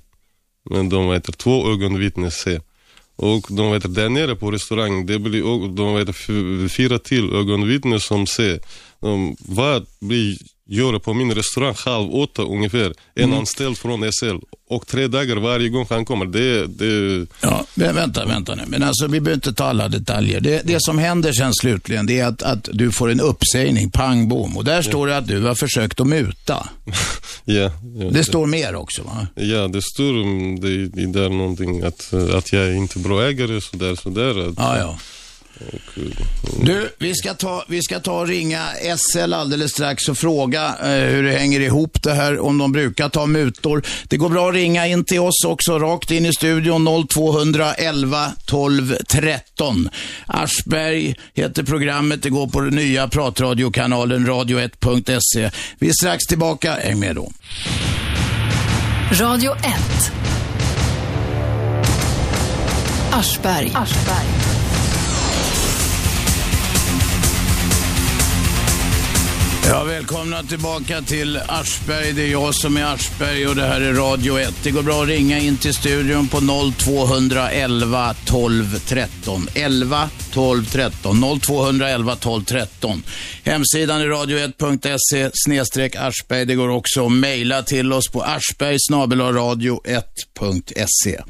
[0.70, 2.62] Men de vet, två ögonvittnen ser.
[3.16, 6.16] Och de vet, där nere på restaurangen, det blir de vet,
[6.72, 8.60] fyra till ögonvittnen som ser
[9.00, 10.38] De, vad blir
[10.72, 14.36] göra på min restaurang halv åtta ungefär, en anställd från SL.
[14.70, 16.26] Och tre dagar varje gång han kommer.
[16.26, 18.64] Det, det, Ja, vänta, vänta nu.
[18.68, 20.40] Men alltså, vi behöver inte ta alla detaljer.
[20.40, 24.28] Det, det som händer sen slutligen, det är att, att du får en uppsägning, pang
[24.28, 24.58] bom.
[24.58, 26.70] Och där står det att du har försökt att muta.
[27.46, 29.28] ja, ja, Det står mer också, va?
[29.36, 30.14] Ja, det står
[30.62, 34.48] det, det där någonting att, att jag är inte bra ägare sådär, sådär.
[34.48, 34.98] Att, Ja, ja.
[36.63, 40.89] Du, vi ska ta, vi ska ta och ringa SL alldeles strax och fråga eh,
[40.89, 43.84] hur det hänger ihop det här, om de brukar ta mutor.
[44.04, 48.95] Det går bra att ringa in till oss också, rakt in i studion 0211 12
[49.08, 49.89] 13.
[50.26, 55.52] Aschberg heter programmet, det går på den nya pratradiokanalen radio1.se.
[55.80, 57.32] Vi är strax tillbaka, häng med då.
[59.12, 60.12] Radio 1.
[63.12, 63.71] Aschberg.
[63.76, 64.51] Aschberg.
[69.67, 72.13] Ja, välkomna tillbaka till Aschberg.
[72.13, 74.54] Det är jag som är Aschberg och det här är Radio 1.
[74.63, 76.39] Det går bra att ringa in till studion på
[76.78, 79.47] 0211 12 13.
[79.54, 81.39] 11 12 13.
[81.41, 83.04] 0211 12 13.
[83.44, 86.46] Hemsidan är radio1.se snedstreck Aschberg.
[86.46, 91.22] Det går också att mejla till oss på aschberg radio1.se.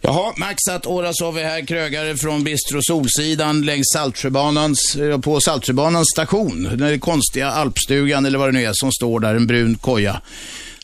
[0.00, 6.76] Jaha, Maxat Orasov är här, krögare från Bistro Solsidan längs Saltsjöbanans, eh, på Saltsjöbanans station.
[6.76, 10.20] Den konstiga alpstugan eller vad det nu är som står där, en brun koja.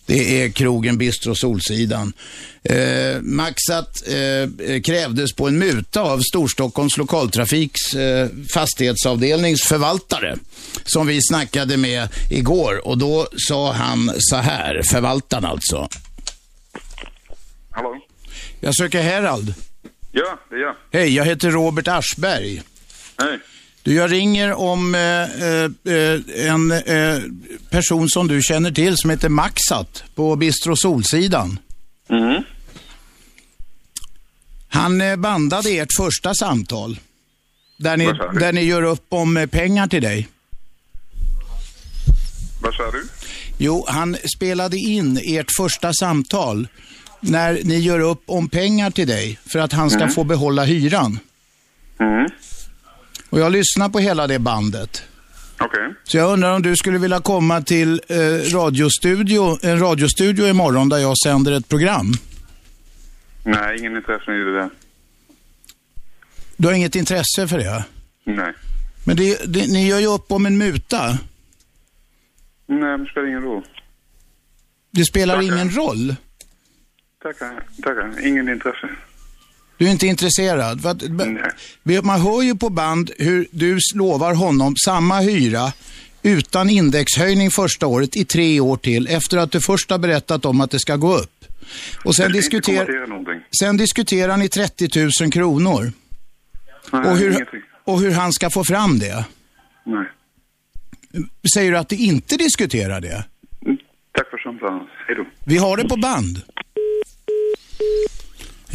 [0.09, 2.12] Det är krogen Bistro Solsidan.
[2.62, 10.37] Eh, Maxat eh, krävdes på en muta av Storstockholms lokaltrafiks eh, fastighetsavdelnings förvaltare
[10.85, 15.88] som vi snackade med igår och då sa han så här, förvaltaren alltså.
[17.71, 18.01] Hallå?
[18.61, 19.55] Jag söker Herald.
[20.12, 20.75] Ja, det är jag.
[20.92, 22.62] Hej, jag heter Robert Aschberg.
[23.18, 23.38] Hej.
[23.88, 27.22] Du, jag ringer om eh, eh, en eh,
[27.70, 31.59] person som du känner till som heter Maxat på Bistro Solsidan.
[32.11, 32.42] Mm.
[34.68, 37.01] Han bandade ert första samtal.
[37.79, 38.05] Där ni,
[38.40, 40.29] där ni gör upp om pengar till dig.
[42.62, 43.09] Vad sa du?
[43.59, 46.68] Jo, han spelade in ert första samtal
[47.20, 51.18] när ni gör upp om pengar till dig för att han ska få behålla hyran.
[52.01, 52.29] Mm.
[53.30, 55.02] Och jag lyssnar på hela det bandet.
[55.60, 55.94] Okej.
[56.04, 58.16] Så jag undrar om du skulle vilja komma till eh,
[58.54, 62.12] radiostudio, en radiostudio imorgon där jag sänder ett program.
[63.44, 64.70] Nej, ingen intresse i det där.
[66.56, 67.84] Du har inget intresse för det?
[68.24, 68.52] Nej.
[69.04, 71.06] Men det, det, ni gör ju upp om en muta.
[72.66, 73.64] Nej, men det spelar ingen roll.
[74.90, 75.54] Det spelar Tackar.
[75.54, 76.14] ingen roll.
[77.22, 78.26] Tackar, tackar.
[78.26, 78.88] Ingen intresse.
[79.78, 80.82] Du är inte intresserad.
[80.82, 81.02] För att,
[82.04, 85.72] man hör ju på band hur du lovar honom samma hyra
[86.22, 90.60] utan indexhöjning första året i tre år till efter att du först har berättat om
[90.60, 91.44] att det ska gå upp.
[92.04, 92.86] Och sen, diskuter,
[93.60, 94.88] sen diskuterar ni 30
[95.22, 95.92] 000 kronor
[96.92, 97.46] Nej, och hur,
[97.84, 99.24] och hur han ska få fram det.
[99.84, 100.06] Nej.
[101.54, 103.24] Säger du att du inte diskuterar det?
[104.12, 104.88] Tack för samtalet.
[105.06, 105.26] Hej då.
[105.44, 106.42] Vi har det på band.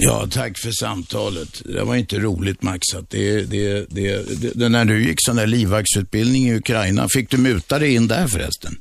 [0.06, 1.62] Ja, tack för samtalet.
[1.66, 2.94] Det var inte roligt Max.
[2.96, 7.38] Att det, det, det, det, när du gick sån där livvaktsutbildning i Ukraina, fick du
[7.38, 8.78] muta dig in där förresten?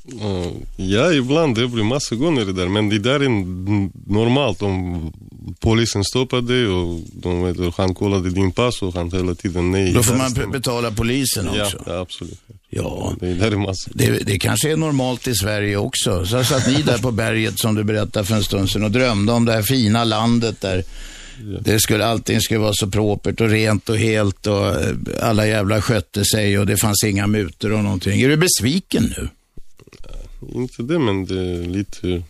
[0.77, 1.55] Ja, ibland.
[1.55, 2.67] Det blir massa gånger det där.
[2.67, 3.29] Men det där är
[4.13, 5.13] normalt om
[5.59, 9.93] polisen stoppar dig och de vet, han kollade din pass och han hela tiden nej.
[9.93, 11.83] Då får man betala polisen också.
[11.85, 12.39] ja, absolut.
[12.69, 13.91] Ja, Det där är massa.
[13.93, 16.25] det, det kanske är normalt i Sverige också.
[16.25, 19.31] Så satt ni där på berget som du berättade för en stund sedan och drömde
[19.31, 20.83] om det här fina landet där
[21.61, 25.81] det skulle, allting skulle vara så propert och rent och helt och eh, alla jävla
[25.81, 28.21] skötte sig och det fanns inga mutor och någonting.
[28.21, 29.29] Är du besviken nu?
[30.53, 32.23] Inte det, men det är lite,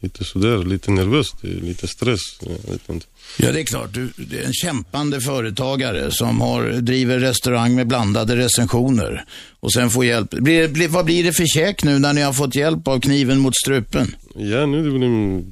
[0.00, 2.20] lite sådär, lite nervöst, det lite stress.
[2.40, 3.06] Jag vet inte.
[3.38, 3.92] Ja, det är klart.
[3.92, 9.24] Du, det är en kämpande företagare som har, driver restaurang med blandade recensioner
[9.60, 10.30] och sen får hjälp.
[10.30, 13.38] Blir, blir, vad blir det för käk nu när ni har fått hjälp av kniven
[13.38, 14.14] mot strupen?
[14.36, 15.42] Ja, nu det blir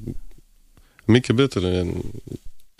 [1.05, 1.79] mycket bättre.
[1.79, 2.03] än-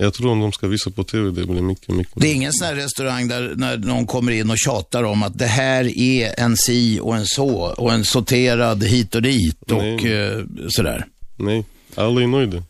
[0.01, 2.53] Jag tror om de ska visa på TV, det blir mycket, mycket Det är ingen
[2.53, 6.39] sån här restaurang där när någon kommer in och tjatar om att det här är
[6.39, 10.13] en si och en så och en sorterad hit och dit och Nej.
[10.13, 10.37] eh,
[10.69, 11.05] sådär.
[11.35, 12.63] Nej, alla är nöjda.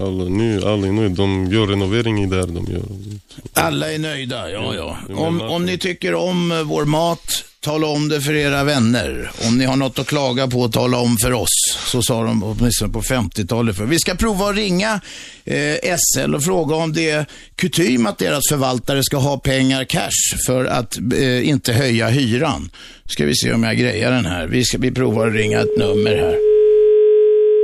[0.00, 1.14] Alla, nu, alla är nöjda.
[1.14, 2.82] De gör renovering i där, de gör...
[3.52, 4.98] Alla är nöjda, ja ja.
[5.14, 9.30] Om, om ni tycker om eh, vår mat, tala om det för era vänner.
[9.46, 11.78] Om ni har något att klaga på, tala om för oss.
[11.86, 13.76] Så sa de åtminstone på 50-talet.
[13.76, 13.84] För.
[13.84, 15.00] Vi ska prova att ringa
[15.44, 20.38] eh, SL och fråga om det är kutym att deras förvaltare ska ha pengar cash
[20.46, 22.70] för att eh, inte höja hyran.
[23.06, 24.46] Ska vi se om jag grejar den här.
[24.46, 26.38] Vi, ska, vi provar att ringa ett nummer här.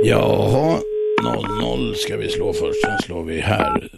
[0.03, 0.79] Jaha,
[1.23, 3.89] 00 ska vi slå först, sen slår vi här.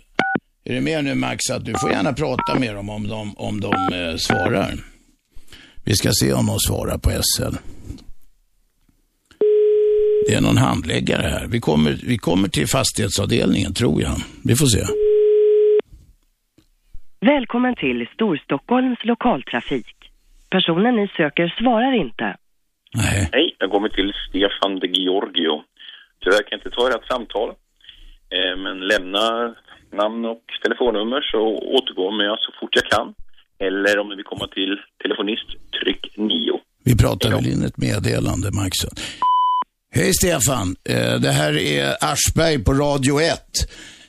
[0.63, 3.61] Är du med nu Max att du får gärna prata med dem om de, om
[3.61, 4.73] de eh, svarar.
[5.85, 7.55] Vi ska se om de svarar på SL.
[10.27, 11.47] Det är någon handläggare här.
[11.47, 14.15] Vi kommer, vi kommer till fastighetsavdelningen tror jag.
[14.43, 14.85] Vi får se.
[17.25, 19.95] Välkommen till Storstockholms lokaltrafik.
[20.49, 22.37] Personen ni söker svarar inte.
[22.93, 23.29] Nej.
[23.31, 25.63] Hej, jag kommer till Stefan de Giorgio.
[26.23, 27.49] Tyvärr kan jag inte ta ert samtal.
[28.35, 29.25] Eh, Men lämna
[30.01, 31.41] namn och telefonnummer så
[31.77, 33.07] återkommer jag så fort jag kan.
[33.67, 35.47] Eller om ni vill komma till telefonist,
[35.83, 36.59] tryck 9.
[36.85, 38.75] Vi pratar väl in ett meddelande Max.
[39.95, 43.39] Hej Stefan, Eh, det här är Aschberg på Radio 1.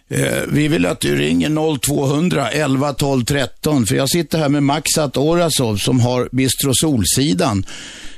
[0.08, 1.48] Eh, Vi vill att du ringer
[1.78, 7.64] 0200 11 12 13 för jag sitter här med Maxat Orasov som har Bistro Solsidan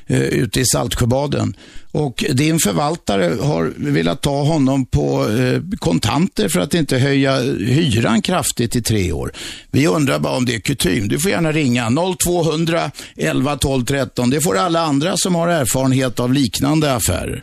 [0.09, 1.55] ute i Saltsjöbaden.
[1.95, 8.23] Och din förvaltare har velat ta honom på eh, kontanter för att inte höja hyran
[8.23, 9.33] kraftigt i tre år.
[9.71, 11.09] Vi undrar bara om det är kutym.
[11.09, 11.91] Du får gärna ringa
[12.25, 14.31] 0200 11 12 13.
[14.31, 17.43] Det får alla andra som har erfarenhet av liknande affärer.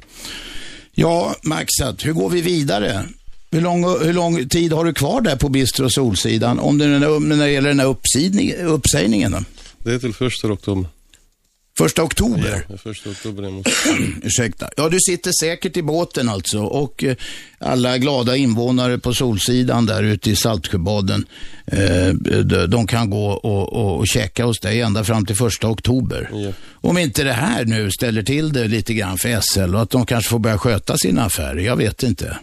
[0.94, 3.06] Ja, Maxat, hur går vi vidare?
[3.52, 7.38] Hur lång, hur lång tid har du kvar där på Bistro Solsidan om det, när
[7.38, 9.46] det gäller den här uppsägningen?
[9.84, 10.86] Det är till första oktober.
[11.82, 12.66] Första oktober?
[12.70, 13.72] Ja, första oktober måste...
[14.24, 14.70] Ursäkta.
[14.78, 17.16] Ja, du sitter säkert i båten alltså och eh,
[17.60, 21.26] alla glada invånare på Solsidan där ute i Saltsjöbaden,
[21.66, 22.08] eh,
[22.44, 26.30] de, de kan gå och, och, och käka hos dig ända fram till första oktober.
[26.34, 26.52] Ja.
[26.72, 30.06] Om inte det här nu ställer till det lite grann för SL och att de
[30.06, 32.38] kanske får börja sköta sina affärer, jag vet inte.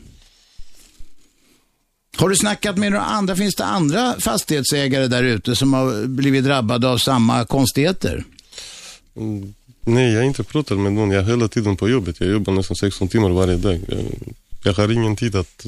[2.17, 6.45] Har du snackat med några andra, finns det andra fastighetsägare där ute som har blivit
[6.45, 8.25] drabbade av samma konstigheter?
[9.17, 9.55] Mm.
[9.85, 11.11] Nej, jag inte pratar med någon.
[11.11, 12.21] Jag är hela tiden på jobbet.
[12.21, 13.81] Jag jobbar nästan 16 timmar varje dag.
[13.89, 14.05] Jag,
[14.65, 15.67] jag har ingen tid att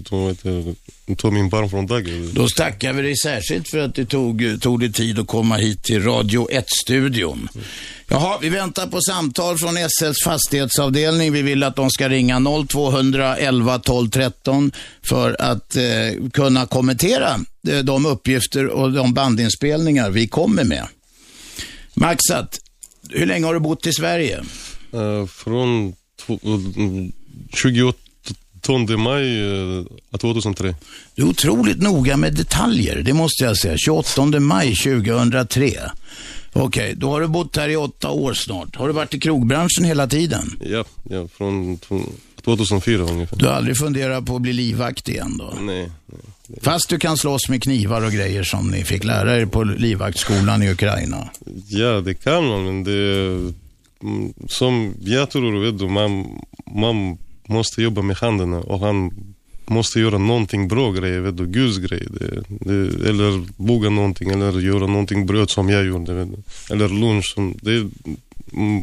[1.16, 2.30] ta min barn från dagen.
[2.32, 5.82] Då tackar vi dig särskilt för att det tog, tog dig tid att komma hit
[5.82, 7.48] till Radio 1-studion.
[8.08, 11.32] Jaha, vi väntar på samtal från SLs fastighetsavdelning.
[11.32, 14.72] Vi vill att de ska ringa 0211 12 13
[15.02, 15.82] för att eh,
[16.32, 20.86] kunna kommentera eh, de uppgifter och de bandinspelningar vi kommer med.
[21.94, 22.58] Maxat,
[23.12, 24.40] hur länge har du bott i Sverige?
[24.92, 25.94] Eh, från
[26.26, 27.12] tw- mm,
[27.62, 29.40] 28 maj
[30.10, 30.74] eh, 2003.
[31.14, 33.76] Du är otroligt noga med detaljer, det måste jag säga.
[33.78, 35.70] 28 maj 2003.
[36.52, 38.76] Okej, då har du bott här i åtta år snart.
[38.76, 40.58] Har du varit i krogbranschen hela tiden?
[40.66, 42.06] Ja, ja från tw-
[42.44, 43.36] 2004 ungefär.
[43.36, 45.54] Du har aldrig funderat på att bli livvakt igen då?
[45.60, 45.90] Nej.
[46.62, 50.62] Fast du kan slåss med knivar och grejer som ni fick lära er på livvaktsskolan
[50.62, 51.30] i Ukraina.
[51.68, 53.54] Ja, det kan man, men det...
[54.02, 56.26] Mm, som jag tror, vet du, man,
[56.74, 59.10] man måste jobba med händerna och han
[59.66, 62.06] måste göra någonting bra grejer, vet du, Guds grej.
[62.10, 66.74] Det, det, eller boga någonting, eller göra någonting bröd som jag gjorde, vet du.
[66.74, 67.32] Eller lunch.
[67.34, 67.76] Som, det,
[68.52, 68.82] mm,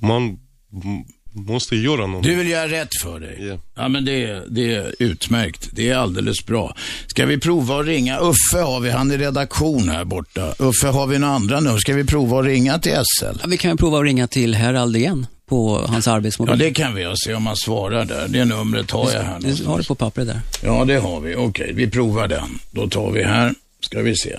[0.00, 1.04] man mm,
[1.36, 2.30] måste göra någonting.
[2.32, 3.36] Du vill göra rätt för dig.
[3.48, 3.58] Ja.
[3.76, 5.68] Ja, men det, är- det är utmärkt.
[5.72, 6.76] Det är alldeles bra.
[7.06, 8.18] Ska vi prova att ringa?
[8.18, 10.54] Uffe har vi, han är redaktion här borta.
[10.58, 11.78] Uffe, har vi några andra nu?
[11.78, 13.24] Ska vi prova att ringa till SL?
[13.24, 16.58] Ja, vi kan ju prova att ringa till Herald igen på hans Ja, arbetsmobil.
[16.58, 17.12] det kan vi.
[17.16, 18.26] Se om han svarar där.
[18.28, 19.40] Det numret har jag här.
[19.40, 20.40] Du har det på pappret där.
[20.62, 21.34] Ja, det har vi.
[21.36, 22.58] Okej, vi provar den.
[22.70, 23.54] Då tar vi här.
[23.80, 24.36] Ska vi se.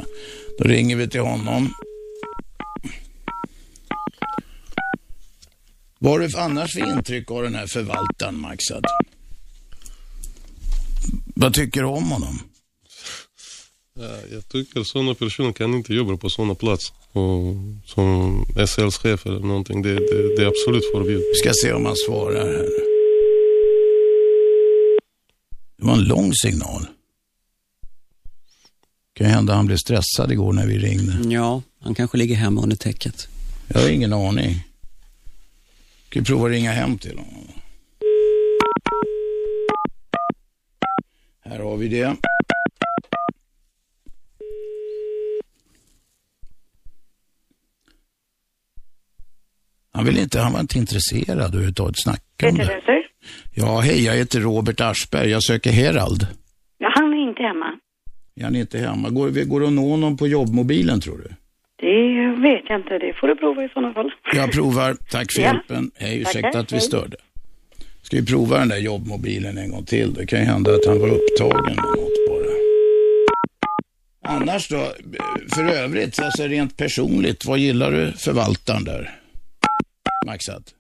[0.59, 1.73] Då ringer vi till honom.
[6.07, 8.85] Vad har du för- annars för intryck av den här förvaltaren, Maxad?
[11.35, 12.39] Vad tycker du om honom?
[13.99, 16.93] Ja, jag tycker sådana personer kan inte jobba på sådana plats.
[17.11, 19.81] Och, som SLs chef eller någonting.
[19.81, 21.23] Det, det, det är absolut förbjudet.
[21.33, 22.67] Vi ska se om han svarar här.
[25.77, 26.85] Det var en lång signal.
[29.13, 31.33] kan ju hända han blev stressad igår när vi ringde.
[31.33, 33.27] Ja, han kanske ligger hemma under täcket.
[33.67, 34.66] Jag har ingen aning.
[36.09, 37.47] Ska vi prova att ringa hem till honom?
[41.45, 42.15] Här har vi det.
[49.93, 52.81] Han vill inte, han var inte intresserad överhuvudtaget att snacka om det.
[53.53, 55.29] Ja, hej, jag heter Robert Aschberg.
[55.29, 56.27] Jag söker Herald.
[56.77, 57.79] Ja, han är inte hemma.
[58.35, 59.09] Är han inte hemma?
[59.09, 61.46] Går, vi går att nå honom på jobbmobilen tror du?
[61.79, 62.97] Det vet jag inte.
[62.97, 64.11] Det får du prova i sådana fall.
[64.33, 64.95] Jag provar.
[65.09, 65.47] Tack för Ja.
[65.47, 65.91] hjälpen.
[65.95, 66.59] Hej, ursäkta Tackar.
[66.59, 67.17] att vi störde.
[68.01, 70.13] Ska vi prova den där jobbmobilen en gång till?
[70.13, 72.47] Det kan ju hända att han var upptagen med något bara.
[74.35, 74.87] Annars då,
[75.55, 79.11] för övrigt, alltså rent personligt, vad gillar du förvaltaren där?
[80.25, 80.73] Maxat?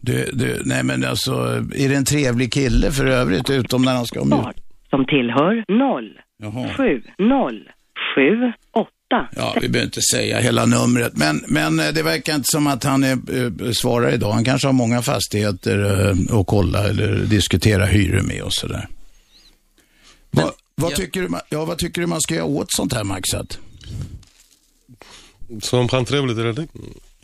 [0.00, 1.32] Du, du, nej men alltså,
[1.76, 4.56] är det en trevlig kille för övrigt, utom när han ska ha mjut?
[4.90, 6.68] Som tillhör 0 Jaha.
[6.76, 7.68] 7 0
[8.14, 8.88] 7 8.
[9.36, 12.84] Ja, vi behöver inte säga hela numret, men, men eh, det verkar inte som att
[12.84, 14.32] han är, eh, svarar idag.
[14.32, 18.88] Han kanske har många fastigheter eh, att kolla eller diskutera hyror med och sådär.
[20.30, 20.96] Va, vad, ja.
[20.96, 23.58] tycker du, ja, vad tycker du man ska göra åt sånt här, Maxat?
[25.60, 26.66] Som han trevligt eller det?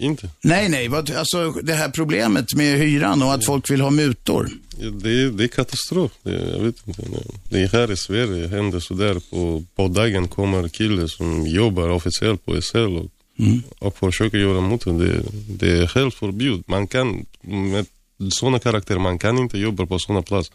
[0.01, 0.29] Inte.
[0.41, 4.49] Nej, nej, vad, alltså det här problemet med hyran och att folk vill ha mutor.
[4.81, 6.13] Ja, Det är, det är katastrof.
[6.23, 7.03] Det, jag vet inte.
[7.51, 9.21] Det- är här i Sverige händer sådär.
[9.31, 13.11] På, på dagen kommer kille som jobbar officiellt på SL och,
[13.79, 15.05] och försöker göra det.
[15.07, 15.23] det.
[15.49, 16.69] Det är helt förbjudet.
[16.69, 17.87] Man kan, med
[18.33, 20.55] sådana karaktärer, man kan inte jobba på sådana platser.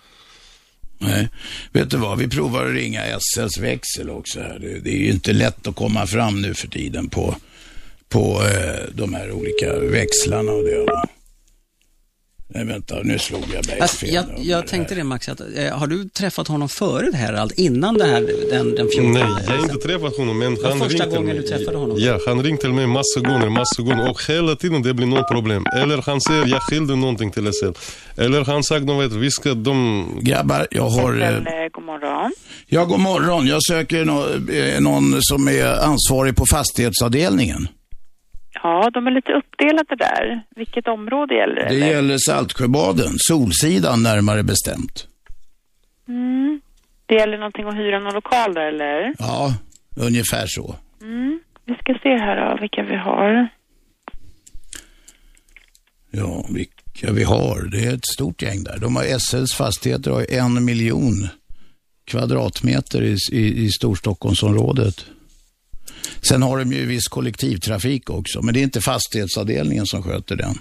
[0.98, 1.30] Nej,
[1.72, 4.60] vet du vad, vi provar att ringa SLs växel också här.
[4.60, 7.36] Det, det är ju inte lätt att komma fram nu för tiden på,
[8.14, 10.86] på eh, de här olika växlarna och det.
[10.92, 11.06] Va?
[12.56, 14.68] Nej, vänta, nu slog jag mig Alltså, fel jag, jag här.
[14.68, 18.06] tänkte det Max, att, eh, har du träffat honom före det här, allt innan det
[18.06, 19.12] här, den, den 14?
[19.14, 21.46] Nej, jag har inte träffat honom, men han första ringde gången mig.
[21.46, 21.98] du träffade honom?
[22.00, 25.28] Ja, han ringde till mig massa gånger, massa gånger och hela tiden det blir något
[25.32, 25.66] problem.
[25.76, 27.72] Eller han säger jag skilde någonting till SL.
[28.22, 30.08] Eller han sagt, de vet, vi ska, de...
[30.22, 31.22] Grabbar, jag har...
[31.22, 32.32] Eh, Eh, god morgon.
[32.68, 33.48] ja, god morgon.
[33.48, 37.68] Jag söker nå, eh, någon som är ansvarig på fastighetsavdelningen.
[38.64, 40.42] Ja, de är lite uppdelade där.
[40.56, 41.70] Vilket område gäller det?
[41.70, 45.08] Det gäller Saltsjöbaden, Solsidan närmare bestämt.
[46.08, 46.62] Mm.
[47.06, 49.14] Det gäller någonting att hyra någon lokal där, eller?
[49.20, 49.54] Ja,
[49.98, 50.76] ungefär så.
[51.02, 51.40] Mm.
[51.66, 53.48] Vi ska se här då, vilka vi har.
[56.12, 57.70] Ja, vilka vi har.
[57.72, 58.78] Det är ett stort gäng där.
[58.78, 61.28] De har SLs fastigheter har ju en miljon
[62.06, 65.06] kvadratmeter i, i, i Storstockholmsområdet.
[66.22, 70.54] Sen har de ju viss kollektivtrafik också, men det är inte fastighetsavdelningen som sköter den.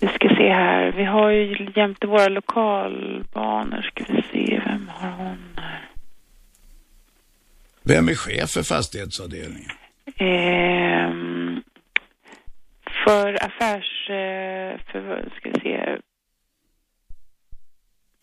[0.00, 0.92] Vi ska se här.
[0.96, 5.90] Vi har ju jämte våra lokalbanor, ska vi se, vem har hon här?
[7.82, 9.70] Vem är chef för fastighetsavdelningen?
[10.16, 11.62] Ehm,
[13.04, 14.10] för affärs...
[14.10, 15.98] eh, För, ska vi se.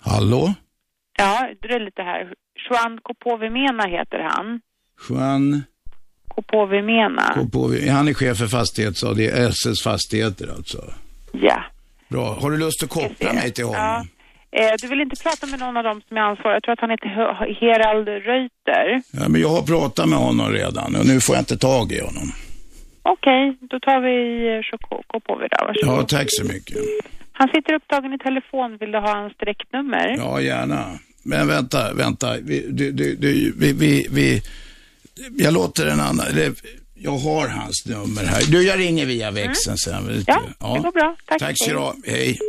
[0.04, 0.54] Hallå?
[1.18, 2.34] Ja, det är lite här.
[2.70, 4.62] Juan Kopovimena heter han.
[5.10, 5.64] Juan
[6.36, 7.32] Kopovimena.
[7.36, 7.90] Kopovi.
[7.90, 10.94] Han är chef för fastighetsavdelningen, SS Fastigheter alltså.
[11.32, 11.64] Ja.
[12.10, 12.34] Bra.
[12.42, 13.82] Har du lust att koppla mig till honom?
[13.82, 14.06] Ja.
[14.60, 16.56] Eh, du vill inte prata med någon av dem som är ansvariga?
[16.56, 19.02] Jag tror att han heter He- Herald Reuter.
[19.14, 22.00] Ja, men jag har pratat med honom redan och nu får jag inte tag i
[22.00, 22.32] honom.
[23.04, 25.58] Okej, då tar vi eh, Shoko- Kopovira.
[25.68, 26.00] Varsågod.
[26.00, 26.78] Ja, tack så mycket.
[27.32, 28.78] Han sitter upptagen i telefon.
[28.80, 30.16] Vill du ha hans direktnummer?
[30.18, 30.86] Ja, gärna.
[31.24, 32.28] Men vänta, vänta.
[32.44, 34.42] Vi, du, du, du, vi, vi, vi,
[35.38, 36.54] jag låter en annan, eller,
[36.96, 38.44] jag har hans nummer här.
[38.48, 40.08] Du, jag ringer via växeln sen.
[40.08, 40.68] vet Ja, du.
[40.74, 41.16] det går bra.
[41.28, 41.40] Tack.
[41.40, 42.12] Tack så du.
[42.12, 42.40] Hej.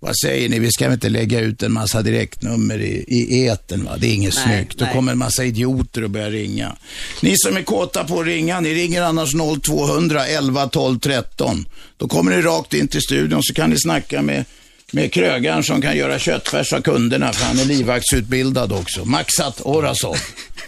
[0.00, 0.58] Vad säger ni?
[0.58, 3.96] Vi ska väl inte lägga ut en massa direktnummer i, i eten va?
[3.98, 4.78] Det är inget Nej, snyggt.
[4.78, 4.94] Då nej.
[4.94, 6.76] kommer en massa idioter och börjar ringa.
[7.20, 9.32] Ni som är kåta på att ringa, ni ringer annars
[9.66, 11.64] 0200 11 12 13.
[11.96, 14.44] Då kommer ni rakt in till studion så kan ni snacka med,
[14.92, 19.04] med krögaren som kan göra köttfärs av kunderna för han är livvaktsutbildad också.
[19.04, 20.16] Maxat Orasov.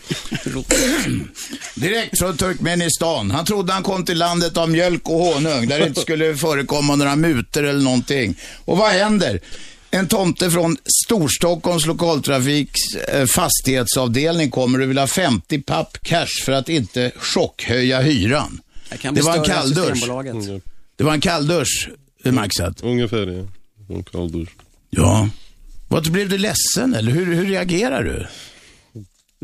[1.75, 3.31] Direkt från Turkmenistan.
[3.31, 6.97] Han trodde han kom till landet av mjölk och honung där det inte skulle förekomma
[6.97, 8.37] några muter eller någonting.
[8.65, 9.41] Och vad händer?
[9.91, 10.77] En tomte från
[11.07, 18.01] Storstockholms lokaltrafiks eh, fastighetsavdelning kommer och vill ha 50 papp cash för att inte chockhöja
[18.01, 18.61] hyran.
[19.13, 20.09] Det var en kalldusch.
[20.97, 21.89] Det var en kalldusch,
[22.25, 22.83] eh, Maxat.
[22.83, 23.95] ungefär ja.
[23.95, 24.49] En kall dusch.
[24.91, 25.29] Ja.
[25.89, 28.27] Vad, blev du ledsen eller hur, hur reagerar du?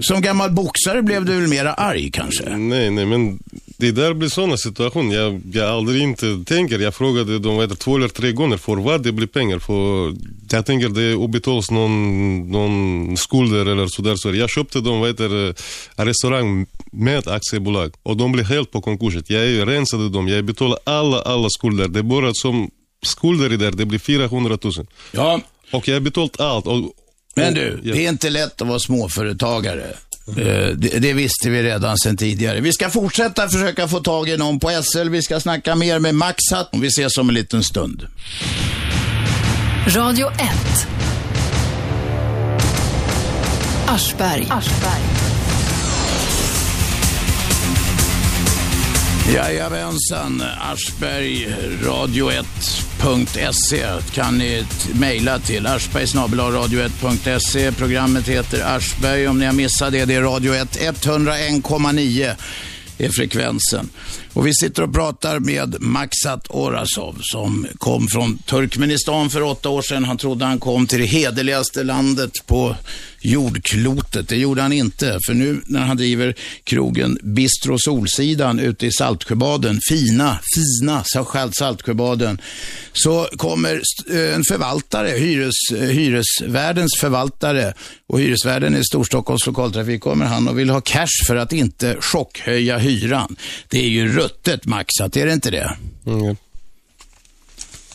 [0.03, 2.57] Som gammal boxare blev du väl mera arg kanske?
[2.57, 3.39] Nej, nej, men
[3.77, 5.17] det där blir sådana situationer.
[5.17, 6.79] Jag, jag aldrig inte tänker.
[6.79, 9.59] Jag frågade dem vad två eller tre gånger för vad det blir pengar.
[9.59, 10.15] För
[10.51, 14.17] jag tänker det obetalas någon, någon skulder eller sådär.
[14.17, 15.55] Så jag köpte dem, vad heter,
[15.97, 19.23] en restaurang med aktiebolag och de blev helt på konkursen.
[19.27, 21.89] Jag rensade dem, jag betalade alla, alla skulder.
[21.89, 22.71] Det är bara som
[23.03, 24.73] skulder i där, det blir 400 000.
[25.13, 25.41] Ja,
[25.73, 26.67] Och jag har betalat allt.
[26.67, 26.93] Och,
[27.35, 27.95] men du, ja.
[27.95, 29.85] det är inte lätt att vara småföretagare.
[30.29, 30.35] Eh,
[30.77, 32.61] Det, det visste vi redan sedan tidigare.
[32.61, 35.09] Vi ska fortsätta försöka få tag i någon på SL.
[35.09, 36.69] Vi ska snacka mer med Maxat.
[36.73, 38.07] Vi ses om en liten stund.
[39.87, 40.39] Radio 1.
[43.87, 44.47] Aschberg.
[49.35, 54.65] Jajamensan, Aschberg, radio1.se kan ni
[54.95, 57.73] mejla till aschberg radio1.se.
[57.73, 60.05] Programmet heter Aschberg om ni har missat det.
[60.05, 62.35] Det är radio 1, 101,9
[62.99, 63.91] är frekvensen.
[64.33, 69.83] Och vi sitter och pratar med Maxat Orasov som kom från Turkmenistan för åtta år
[69.83, 70.05] sedan.
[70.05, 72.77] Han trodde han kom till det hederligaste landet på
[73.21, 74.29] jordklotet.
[74.29, 79.81] Det gjorde han inte, för nu när han driver krogen Bistro Solsidan ute i Saltsjöbaden,
[79.89, 81.05] fina, fina
[81.53, 82.41] Saltsjöbaden,
[82.93, 87.75] så kommer eh, en förvaltare, hyres, eh, hyresvärdens förvaltare
[88.07, 92.79] och hyresvärden i Storstockholms lokaltrafik kommer han och vill ha cash för att inte chockhöja
[92.79, 93.37] hyran.
[93.69, 95.77] Det är ju ruttet maxat, är det inte det?
[96.07, 96.37] Mm,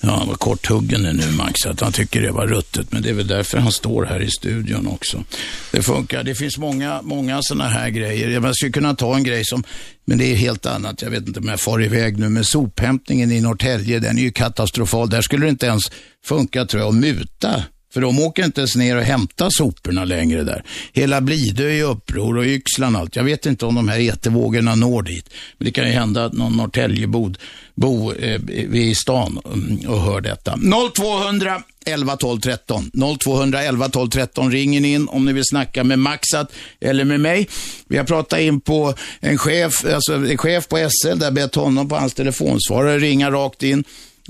[0.06, 0.18] ja.
[0.18, 2.91] Han var korthuggen nu Max, att han tycker det var ruttet.
[2.91, 5.24] Men det är väl därför han står här i studion också.
[5.72, 6.24] Det funkar.
[6.24, 8.30] Det finns många, många sådana här grejer.
[8.30, 9.64] Jag skulle kunna ta en grej som,
[10.06, 11.01] men det är helt annat.
[11.01, 14.32] Jag vet inte om jag far iväg nu, men sophämtningen i Norrtälje, den är ju
[14.32, 15.10] katastrofal.
[15.10, 15.91] Där skulle det inte ens
[16.26, 17.64] funka, tror jag, att muta.
[17.95, 20.64] För de åker inte ens ner och hämtar soporna längre där.
[20.93, 23.16] Hela Blidö är i uppror och Yxlan och allt.
[23.16, 25.30] Jag vet inte om de här etervågorna når dit.
[25.58, 27.38] Men det kan ju hända att någon Norrtäljebod
[27.76, 30.59] bo eh, vid stan mm, och hör detta.
[30.95, 32.91] 0200 11 12 13.
[33.23, 36.51] 0200 11 12 13 ringer ni in om ni vill snacka med Maxat
[36.82, 37.47] eller med mig.
[37.88, 41.89] Vi har pratat in på en chef, alltså en chef på SL där bett honom
[41.89, 43.84] på hans telefonsvarare ringa rakt in.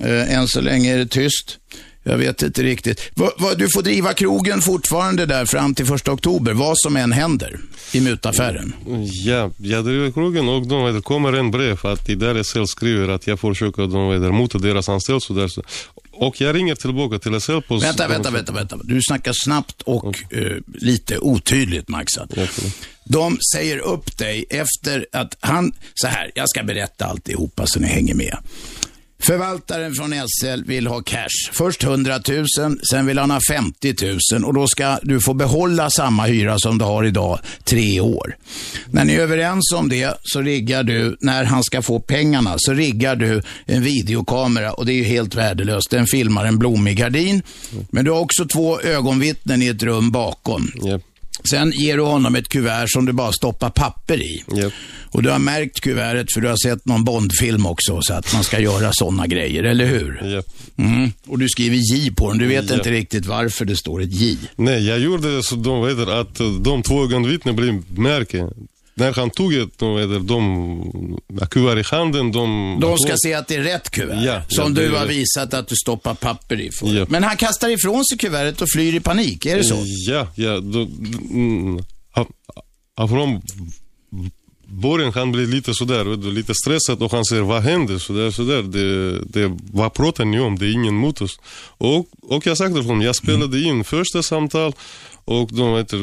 [0.04, 1.58] Eh, än så länge är det tyst.
[2.08, 3.02] Jag vet inte riktigt.
[3.14, 7.12] Va, va, du får driva krogen fortfarande där fram till första oktober, vad som än
[7.12, 7.60] händer
[7.92, 8.74] i mutaffären.
[9.26, 13.40] Ja, jag driver krogen och de vet, kommer en brev att SL skriver att jag
[13.40, 15.20] försöker de vet, mota deras anställda.
[15.20, 15.64] Så där, så.
[16.12, 17.78] Och jag ringer tillbaka till SL på...
[17.78, 18.80] Vänta, vänta, vänta, vänta.
[18.84, 21.86] Du snackar snabbt och eh, lite otydligt.
[21.88, 22.76] Ja, förlåt.
[23.04, 27.88] De säger upp dig efter att han, så här, jag ska berätta alltihopa så ni
[27.88, 28.38] hänger med.
[29.20, 31.52] Förvaltaren från SL vill ha cash.
[31.52, 32.46] Först 100 000,
[32.92, 33.96] sen vill han ha 50
[34.34, 38.38] 000 och då ska du få behålla samma hyra som du har idag, tre år.
[38.92, 42.74] När ni är överens om det så riggar du, när han ska få pengarna, så
[42.74, 45.90] riggar du en videokamera och det är ju helt värdelöst.
[45.90, 47.42] Den filmar en blommig gardin.
[47.90, 50.72] Men du har också två ögonvittnen i ett rum bakom.
[50.86, 51.02] Yep.
[51.50, 54.44] Sen ger du honom ett kuvert som du bara stoppar papper i.
[54.58, 54.74] Yep.
[55.12, 58.44] Och du har märkt kuvertet för du har sett någon Bondfilm också, så att man
[58.44, 60.22] ska göra sådana grejer, eller hur?
[60.26, 60.46] Yep.
[60.78, 61.12] Mm.
[61.28, 62.38] Och du skriver J på den.
[62.38, 62.76] Du vet Ja.
[62.76, 64.38] inte riktigt varför det står ett J.
[64.56, 68.48] Nej, jag gjorde det så de vet att de två ögonvittnen blev märke.
[68.98, 71.20] När han tog ett, vet, de
[71.50, 72.78] kuvert i handen, de...
[72.82, 75.68] De ska se att det är rätt kuvert, Ja, som ja, du har visat att
[75.68, 76.72] du stoppar papper i.
[76.82, 77.06] Ja.
[77.10, 79.84] Men han kastar ifrån sig kuvertet och flyr i panik, är det så?
[80.08, 80.60] Ja, ja.
[80.60, 80.80] Då,
[81.32, 81.84] mm,
[83.10, 83.42] från
[84.68, 87.98] början han blir lite sådär, lite stressad och han säger vad händer?
[87.98, 88.62] Sådär, sådär.
[88.62, 90.58] Det, det, vad pratar ni om?
[90.58, 91.40] Det är ingen mot oss.
[91.78, 94.74] Och, och jag sa till honom, jag spelade in första samtal
[95.28, 95.94] och de vet,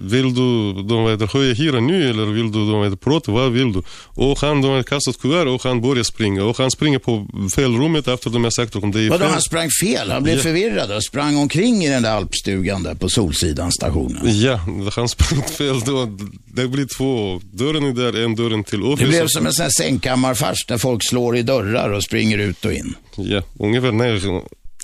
[0.00, 3.32] vill du de vet, höja hyran nu eller vill du de vet, prata?
[3.32, 3.82] Vad vill du?
[4.06, 6.44] Och han de vet, kastat kuvert och han börjar springa.
[6.44, 9.32] Och han springer på fel rummet efter de har sagt honom, det är Vadå, fel.
[9.32, 10.10] han sprang fel?
[10.10, 10.42] Han blev Ja.
[10.42, 14.40] förvirrad och sprang omkring i den där alpstugan där på Solsidan stationen.
[14.40, 14.60] Ja,
[14.96, 16.16] han sprang fel då.
[16.54, 17.40] Det blir två.
[17.52, 19.08] Dörren är där, en dörren till Det office.
[19.08, 22.72] blev som en sån här sängkammarfars där folk slår i dörrar och springer ut och
[22.72, 22.94] in.
[23.16, 23.92] Ja, ungefär.
[23.92, 24.20] Nej,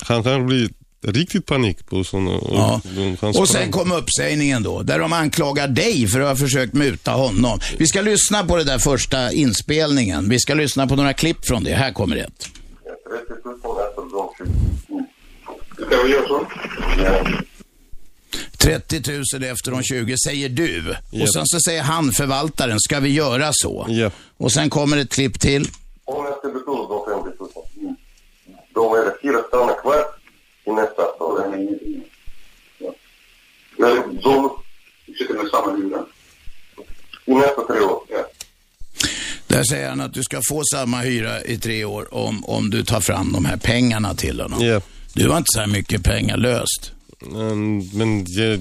[0.00, 0.68] han kan bli
[1.04, 2.30] riktigt panik på sådana.
[2.50, 2.80] Ja.
[3.20, 7.10] han Och sen kom uppsägningen då, där de anklagar dig för att ha försökt muta
[7.10, 7.58] honom.
[7.78, 10.28] Vi ska lyssna på det där första inspelningen.
[10.28, 11.74] Vi ska lyssna på några klipp från det.
[11.74, 12.48] Här kommer ett.
[13.08, 15.86] 30 000 efter de 20.
[15.86, 16.46] Ska vi göra så?
[17.02, 17.24] Ja.
[18.58, 20.96] 30 000 efter de 20 säger du.
[21.10, 21.22] Japp.
[21.22, 23.86] Och sen så säger han, förvaltaren, ska vi göra så?
[23.88, 24.10] Ja.
[24.36, 25.68] Och sen kommer ett klipp till.
[26.04, 27.38] Om jag ska betala de 50
[27.80, 27.94] 000.
[28.74, 30.04] Då är det fyra stannar kvar
[30.66, 31.40] i nästa år.
[32.78, 32.94] Ja.
[33.78, 34.50] Ja, De
[35.18, 36.04] sitter med samma hyra.
[37.24, 38.26] I nästa tre år, ja.
[39.46, 42.84] Där säger han att du ska få samma hyra i tre år om, om du
[42.84, 44.60] tar fram de här pengarna till honom.
[44.64, 44.80] Ja.
[45.14, 46.92] Du har inte så här mycket pengar löst.
[47.22, 48.60] Mm, Men jag,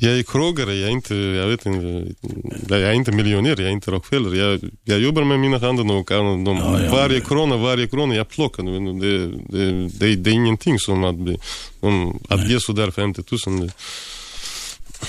[0.00, 2.14] jag är krogare, jag är inte, jag vet inte,
[2.68, 4.34] jag är inte miljonär, jag är inte Rockefeller.
[4.34, 8.28] Jag, jag jobbar med mina händer och de, Ja, ja, varje krona, varje krona jag
[8.28, 8.62] plockar.
[8.62, 9.28] Det,
[9.58, 11.38] det, det, det är ingenting som att, bli,
[11.80, 13.60] om, att ge sådär 50 000.
[13.60, 13.72] Det,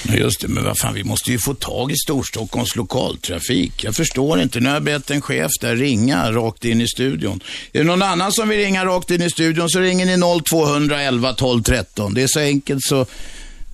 [0.07, 3.83] Ja, Just det, men vad fan, vi måste ju få tag i Storstockholms lokaltrafik.
[3.83, 4.59] Jag förstår inte.
[4.59, 7.39] Nu har jag bett en chef där ringa rakt in i studion.
[7.73, 11.33] Är det någon annan som vill ringa rakt in i studion så ringer ni 0211
[11.33, 12.13] 12 13.
[12.13, 13.05] Det är så enkelt så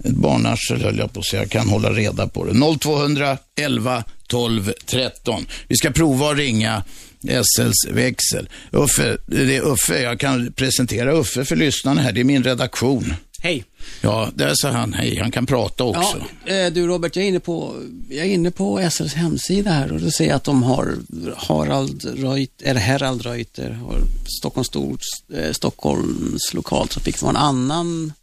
[0.03, 1.41] ett barnarsel höll jag på att säga.
[1.41, 2.77] Jag kan hålla reda på det.
[2.79, 5.45] 0211 12 13.
[5.67, 6.83] Vi ska prova att ringa
[7.21, 8.49] SLs växel.
[8.71, 10.01] Uffe, det är Uffe.
[10.01, 12.11] Jag kan presentera Uffe för lyssnarna här.
[12.11, 13.13] Det är min redaktion.
[13.39, 13.63] Hej.
[14.01, 15.19] Ja, där sa han hej.
[15.19, 16.25] Han kan prata också.
[16.45, 19.91] Ja, eh, du Robert, jag är, inne på, jag är inne på SLs hemsida här
[19.91, 20.97] och då ser jag att de har
[21.37, 23.99] Harald Reuter, eller Herald Reuter, har
[24.39, 24.97] Stockholms, Stor,
[25.33, 27.19] eh, Stockholms lokaltrafik.
[27.19, 28.13] Det var en annan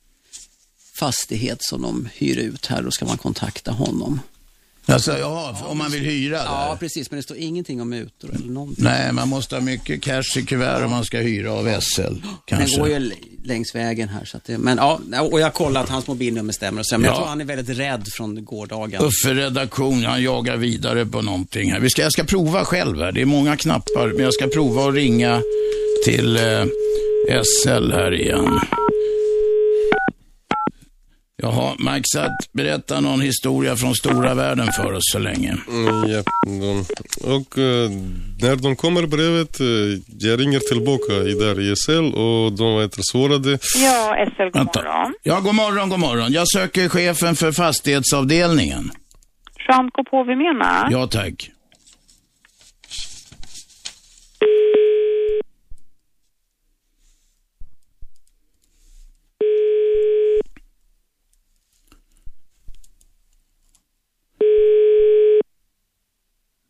[1.07, 4.20] fastighet som de hyr ut här, då ska man kontakta honom.
[4.86, 6.44] Alltså, ja, om man vill hyra där.
[6.44, 8.84] Ja, precis, men det står ingenting om mutor eller någonting.
[8.84, 12.03] Nej, man måste ha mycket cash i kuvert om man ska hyra av SL.
[12.03, 12.78] Den Kanske.
[12.78, 13.12] går ju
[13.44, 14.24] längs vägen här.
[14.24, 15.00] Så att det, men ja,
[15.30, 17.11] och jag har kollat att hans mobilnummer stämmer och så, men Ja.
[17.11, 19.03] jag tror han är väldigt rädd från gårdagen.
[19.03, 21.80] Uffe redaktion, han jagar vidare på någonting här.
[21.80, 23.12] Vi ska, jag ska prova själv här.
[23.12, 25.42] Det är många knappar, men jag ska prova att ringa
[26.05, 26.64] till eh,
[27.44, 28.61] SL här igen.
[31.45, 35.57] Jaha, Mike Satt, berätta någon historia från stora världen för oss så länge.
[35.68, 36.84] Mm, ja, de,
[37.20, 37.90] och eh,
[38.40, 39.66] när de kommer brevet, eh,
[40.28, 43.59] jag ringer tillbaka i där i SL och de vet, svarade.
[43.76, 44.82] Ja, SL, god Vänta.
[44.82, 45.14] morgon.
[45.22, 46.32] Ja, god morgon, god morgon.
[46.32, 48.90] Jag söker chefen för fastighetsavdelningen.
[49.68, 50.88] Jean Kopovi menar?
[50.90, 51.51] Ja, tack.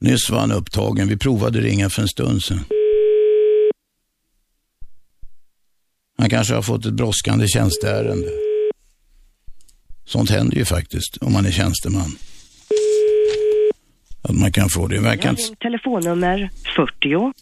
[0.03, 1.09] Nyss var han upptagen.
[1.09, 2.65] Vi provade ringa för en stund sedan.
[6.19, 8.29] Han kanske har fått ett brådskande tjänsteärende.
[10.05, 12.17] Sånt händer ju faktiskt om man är tjänsteman.
[14.23, 15.01] Att man kan få det.
[15.01, 15.43] Verkar inte...
[15.61, 17.33] Telefonnummer 40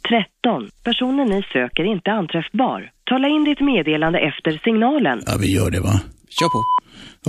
[0.43, 0.71] 13.
[0.83, 2.93] Personen ni söker inte anträffbar.
[3.05, 5.23] Tala in ditt meddelande efter signalen.
[5.27, 6.01] Ja, vi gör det va?
[6.29, 6.65] Kör på.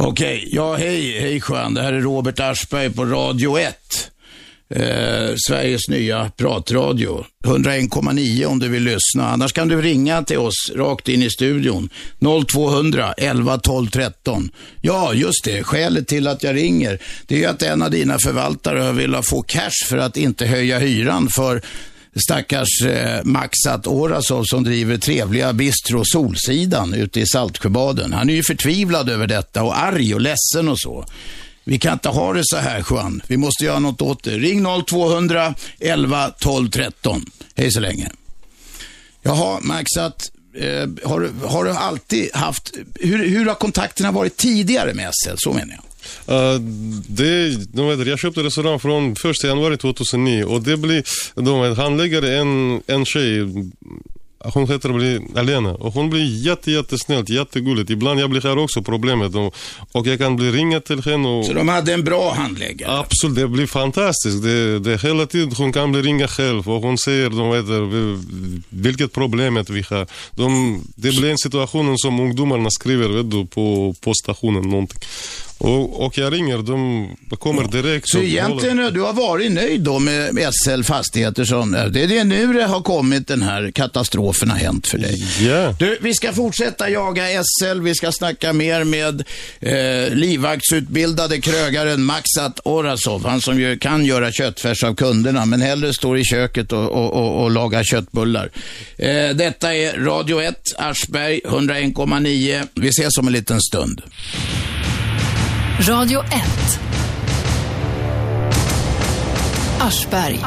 [0.10, 1.74] Okej, ja hej, hej Juan.
[1.74, 4.12] Det här är Robert Aschberg på Radio 1.
[4.76, 7.26] Eh, Sveriges nya pratradio.
[7.46, 9.30] 101,9 om du vill lyssna.
[9.30, 11.90] Annars kan du ringa till oss rakt in i studion.
[12.54, 14.50] 0200 11 12 13.
[14.82, 15.64] Ja, just det.
[15.64, 19.88] Skälet till att jag ringer, det är att en av dina förvaltare vill få cash
[19.90, 21.62] för att inte höja hyran för
[22.16, 28.14] stackars eh, Maxat Orasov som driver trevliga bistro Solsidan ute i Saltsjöbaden.
[28.14, 31.06] Han är ju förtvivlad över detta och arg och ledsen och så.
[31.64, 33.22] Vi kan inte ha det så här Juan.
[33.28, 34.38] Vi måste göra något åt det.
[34.38, 37.26] Ring 0200 11 12 13.
[37.56, 38.10] Hej så länge.
[39.22, 40.32] Jaha, Maxat.
[40.56, 45.36] Eh, har, du- har du alltid haft, hur, hur har kontakterna varit tidigare med SL?
[45.38, 45.84] Så menar jag.
[46.28, 46.60] Uh,
[47.08, 51.04] det, de vet, jag köpte restaurang från 1 januari 2009 och det blir,
[51.36, 53.40] de vet, handläggare en, en tjej,
[54.44, 57.90] hon heter blir Alena och hon blir jätte, jättesnällt, jättegulligt.
[57.90, 59.56] Ibland jag blir här också problemet och,
[59.92, 61.46] och jag kan bli ringa till henne och...
[61.46, 63.00] Så de hade en bra handläggare?
[63.00, 64.44] Absolut, det blir fantastiskt.
[64.44, 67.66] Det, det hela tiden hon kan bli ringa själv och hon säger de vet,
[68.70, 70.08] vilket problemet vi har.
[70.32, 75.00] De, det blir en situation som ungdomarna skriver vet du, på, på stationen någonting.
[75.64, 77.10] Och, och jag ringer, de
[77.40, 78.10] kommer direkt.
[78.10, 82.24] Så egentligen håller- du har varit nöjd då med SL Fastigheter som, det är det
[82.24, 85.24] nu det har kommit den här katastrofen har hänt för dig.
[85.48, 85.76] Ja.
[85.80, 89.24] Du, vi ska fortsätta jaga SL, vi ska snacka mer med
[89.60, 95.94] eh, livvaktsutbildade krögaren Maxat Orasov, han som ju kan göra köttfärs av kunderna, men hellre
[95.94, 98.50] står i köket och, och, och, och lagar köttbullar.
[98.98, 102.68] Eh, detta är Radio 1, Aschberg, 101,9.
[102.74, 104.02] Vi ses om en liten stund.
[105.88, 106.80] Radio 1.
[109.80, 110.40] Aschberg.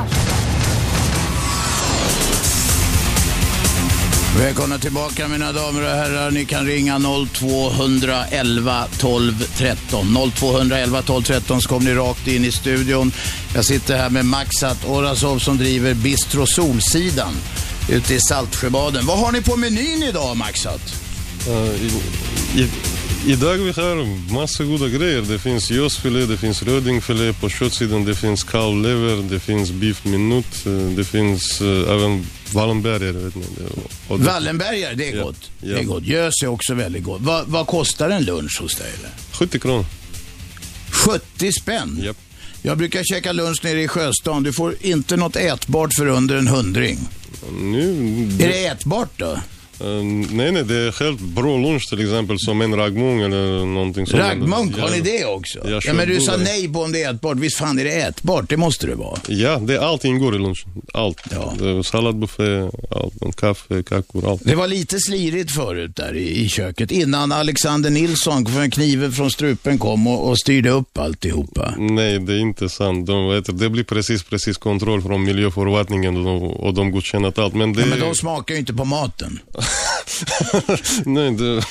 [4.38, 6.30] Välkomna tillbaka mina damer och herrar.
[6.30, 7.00] Ni kan ringa
[7.32, 10.30] 0211 12 13.
[10.34, 13.12] 0211 12 13 så kommer ni rakt in i studion.
[13.54, 17.34] Jag sitter här med Maxat Orasov som driver Bistro Solsidan
[17.88, 19.06] ute i Saltsjöbaden.
[19.06, 20.94] Vad har ni på menyn idag Maxat?
[21.48, 21.90] Uh, i,
[22.60, 22.68] i,
[23.26, 25.22] idag vi har massa goda grejer.
[25.22, 30.66] Det finns gösfilé, det finns rödingfilé på köttsidan, det finns kalvlever, det finns beef minut,
[30.66, 33.12] eh, det finns uh, även Wallenbergare.
[33.12, 33.42] Vet ni.
[34.08, 35.50] Och det- Wallenbergare, det är Ja, gott.
[35.60, 35.74] ja.
[35.74, 36.02] Det är gott.
[36.06, 37.20] Gös är också väldigt gott.
[37.22, 38.90] Vad, vad kostar en lunch hos dig?
[38.98, 39.10] Eller?
[39.32, 39.84] 70 kronor.
[40.90, 42.00] 70 spänn?
[42.04, 42.16] Japp.
[42.62, 44.42] Jag brukar käka lunch nere i Sjöstan.
[44.42, 46.98] Du får inte något ätbart för under en hundring.
[47.60, 49.38] Nu, Är det ätbart då?
[49.80, 49.86] Eh,
[50.30, 54.22] nej, nej, det är helt bra lunch till exempel som en raggmunk eller någonting sånt.
[54.22, 55.58] Raggmunk, har ni det också?
[55.86, 57.36] Ja, men du sa nej på om det är ätbart.
[57.38, 58.48] Visst fan är det ätbart?
[58.48, 59.18] Det måste det vara.
[59.28, 60.68] Ja, det, allt ingår i lunchen.
[60.92, 61.20] Allt.
[61.30, 61.82] Ja.
[61.82, 64.44] Salladbuffé, allt, kaffe, kakor, allt.
[64.44, 69.30] Det var lite slirigt förut där i, i köket innan Alexander Nilsson med kniven från
[69.30, 71.74] strupen kom och, och styrde upp alltihopa.
[71.78, 73.06] Nej, det är inte sant.
[73.06, 77.54] De vet, det blir precis, precis kontroll från miljöförvaltningen och de, och de godkänner allt.
[77.54, 79.38] Men det, Ja, men de smakar ju inte på maten.
[81.04, 81.64] nej, det,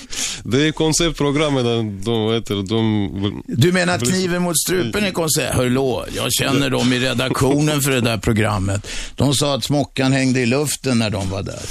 [0.43, 1.63] det är konceptprogrammet.
[1.63, 5.45] där De, vet, de, Du menar kniven mot strupen är konstigt?
[5.45, 8.87] Hörlå, jag känner dem i redaktionen för det där programmet.
[9.15, 11.61] De sa att smockan hängde i luften när de var där.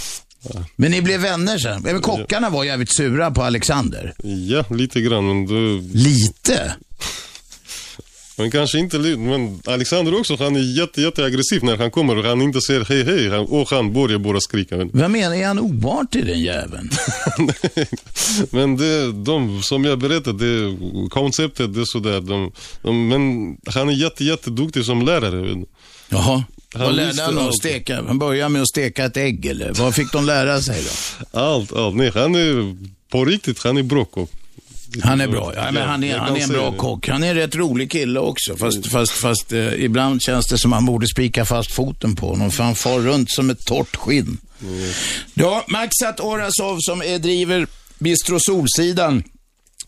[0.76, 1.82] Men ni blev vänner sen?
[1.82, 4.14] Men kockarna var jävligt sura på Alexander.
[4.48, 5.26] Ja, lite grann.
[5.26, 6.74] Men, det, Lite?
[8.36, 8.98] Men kanske inte.
[8.98, 12.84] Men Alexander också, han är jätte, jätte aggressiv när han kommer och han inte säger
[12.84, 13.30] hej, hej.
[13.30, 14.76] Han, och han börjar bara skrika.
[14.76, 16.90] Men, Vad menar är han oartig den jäveln?
[18.50, 20.76] men det, de, som jag berättade, det,
[21.10, 22.20] konceptet det är sådär.
[22.20, 22.52] De,
[22.82, 25.64] de, men han är jätte, jätteduktig som lärare.
[26.08, 26.44] Jaha.
[26.74, 27.54] Han Vad lärde han att allt.
[27.56, 28.02] steka?
[28.06, 29.72] Han började med att steka ett ägg eller?
[29.74, 31.38] Vad fick de lära sig då?
[31.40, 31.96] Allt, allt.
[31.96, 32.76] Nej, han är
[33.10, 34.30] på riktigt, han är bra kock.
[35.02, 37.08] Han är bra, ja, men han är, han är en bra kock.
[37.08, 38.56] Han är en rätt rolig kille också.
[38.56, 42.50] Fast, fast, fast eh, ibland känns det som han borde spika fast foten på honom.
[42.50, 44.38] För han far runt som ett torrt skinn.
[45.34, 47.66] Ja, Maxat Orasov som är, driver
[47.98, 49.22] Bistro Solsidan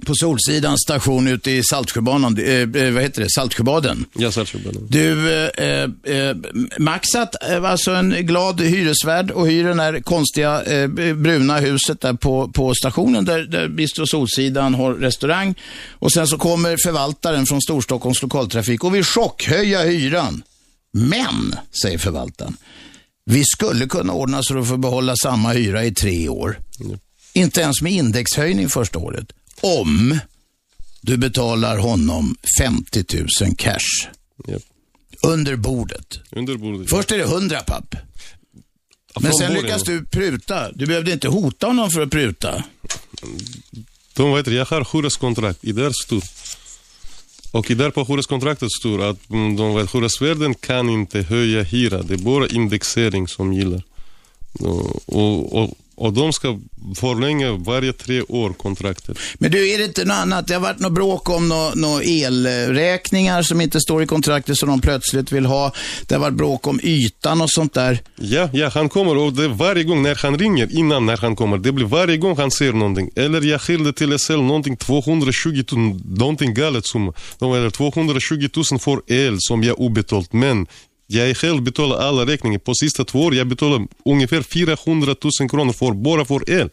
[0.06, 4.04] på Solsidans station ute i Saltsjöbanan, eh, eh, vad heter det, Saltsjöbaden.
[4.12, 4.86] Ja, Saltsjöbaden.
[4.88, 6.36] Du, eh, eh,
[6.78, 12.14] Maxat är alltså en glad hyresvärd och hyr den här konstiga eh, bruna huset där
[12.14, 15.54] på, på stationen där, där Bistro Solsidan har restaurang.
[15.90, 20.42] Och sen så kommer förvaltaren från Storstockholms lokaltrafik och vill chockhöja hyran.
[20.92, 22.56] Men, säger förvaltaren,
[23.26, 26.58] vi skulle kunna ordna så du får behålla samma hyra i tre år.
[27.32, 29.26] Inte ens med indexhöjning första året.
[29.64, 30.18] Om
[31.00, 33.04] du betalar honom 50
[33.40, 33.78] 000 cash.
[34.48, 34.62] Japp.
[35.22, 36.20] Under bordet.
[36.30, 36.90] Under bordet.
[36.90, 37.94] Först är det 100 papp.
[39.20, 40.72] Men sen lyckas du pruta.
[40.72, 42.64] Du behövde inte hota honom för att pruta.
[44.14, 46.22] De vet, jag har hyreskontrakt i deras tur.
[47.50, 52.02] Och i där på hyreskontraktet står att mm, de vet, hyresvärden kan inte höja hyra.
[52.02, 53.82] Det är bara indexering som gillar.
[54.52, 56.58] Och, och, och, de ska
[56.96, 59.18] förlänga varje tre år kontraktet.
[59.34, 60.46] Men du, är det inte något annat?
[60.46, 64.68] Det har varit något bråk om några nå elräkningar som inte står i kontraktet som
[64.68, 65.72] de plötsligt vill ha.
[66.06, 67.98] Det har varit bråk om ytan och sånt där.
[68.16, 71.58] Ja, ja, han kommer och det varje gång när han ringer, innan när han kommer,
[71.58, 73.10] det blir varje gång han säger någonting.
[73.16, 79.12] Eller jag skilde till SL någonting 220 000, någonting galet som, är 220 000 för
[79.12, 80.32] el som jag obetalt.
[80.32, 80.66] Men
[81.06, 82.58] jag själv betalar alla räkningar.
[82.58, 86.70] På sista två år jag betalar ungefär 400 000 kronor för, bara för el.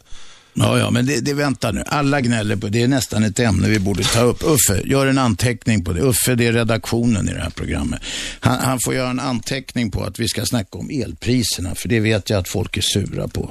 [0.54, 1.82] Ja, ja, men det, det vänta nu.
[1.86, 2.82] Alla gnäller på det.
[2.82, 4.42] är nästan ett ämne vi borde ta upp.
[4.42, 6.00] Uffe, gör en anteckning på det.
[6.00, 8.00] Uffe, det är redaktionen i det här programmet.
[8.40, 12.00] Han, han får göra en anteckning på att vi ska snacka om elpriserna, för det
[12.00, 13.50] vet jag att folk är sura på.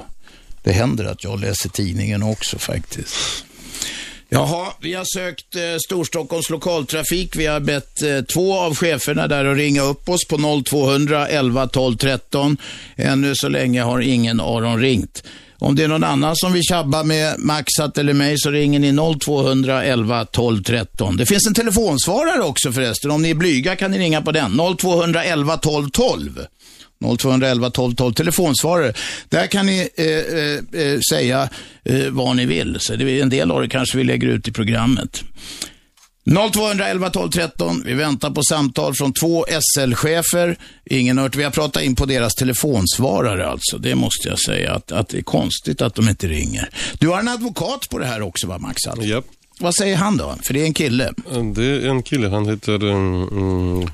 [0.62, 3.44] Det händer att jag läser tidningen också faktiskt.
[4.34, 7.36] Jaha, vi har sökt eh, Storstockholms lokaltrafik.
[7.36, 11.66] Vi har bett eh, två av cheferna där att ringa upp oss på 0200 11
[11.66, 12.56] 12 13.
[12.96, 15.22] Ännu så länge har ingen Aron ringt.
[15.58, 19.18] Om det är någon annan som vill tjabba med Maxat eller mig så ringer ni
[19.20, 21.16] 0200 12 13.
[21.16, 23.10] Det finns en telefonsvarare också förresten.
[23.10, 24.60] Om ni är blyga kan ni ringa på den.
[24.78, 26.46] 0200 12 12.
[27.18, 28.92] 0211 12 12 telefonsvarare.
[29.28, 31.48] Där kan ni eh, eh, eh, säga
[31.84, 32.76] eh, vad ni vill.
[32.80, 35.24] Så det är en del av det kanske vi lägger ut i programmet.
[36.24, 37.82] 0211 12 13.
[37.86, 40.56] Vi väntar på samtal från två SL-chefer.
[40.84, 41.36] Ingen hört.
[41.36, 43.78] Vi har pratat in på deras telefonsvarare alltså.
[43.78, 46.68] Det måste jag säga att, att det är konstigt att de inte ringer.
[46.98, 48.86] Du har en advokat på det här också va Max?
[48.86, 49.06] Alltså?
[49.06, 49.24] Japp.
[49.60, 50.34] Vad säger han då?
[50.42, 51.12] För det är en kille.
[51.54, 52.84] Det är en kille, han heter...
[52.84, 53.90] Um,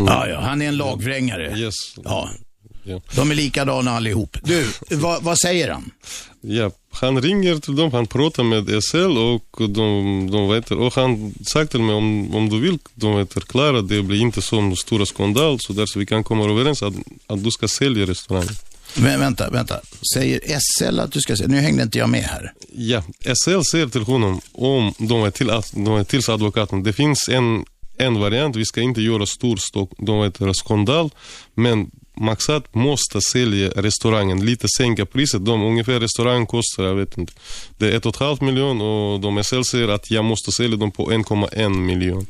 [0.00, 1.58] um, Ja, ja, han är en lagvrängare.
[1.58, 1.74] Yes.
[2.04, 2.30] Ja.
[3.14, 4.36] De är likadana allihop.
[4.44, 5.90] Du, vad, vad säger han?
[6.40, 11.34] Ja, han ringer till dem, han pratar med SL och de, de vet, och han
[11.46, 15.06] sagt till mig om, om du vill, de vet, klara det blir inte så stora
[15.06, 16.94] skandal så där så vi kan komma överens att,
[17.26, 18.54] att du ska sälja restaurangen.
[18.96, 19.80] Men vänta, vänta.
[20.14, 21.56] Säger SL att du ska sälja?
[21.56, 22.52] Nu hängde inte jag med här.
[22.76, 26.82] Ja, SL säger till honom om de är till, att- de är till advokaten.
[26.82, 27.64] Det finns en,
[28.00, 29.58] en variant, vi ska inte göra stor
[29.98, 31.10] de heter skandal,
[31.54, 35.44] men Maxat måste sälja restaurangen, lite sänka priset.
[35.44, 37.32] De, ungefär restaurangen kostar, jag vet inte,
[37.78, 40.76] det är ett och ett halvt miljon och de SL säger att jag måste sälja
[40.76, 42.26] dem på 1,1 miljon.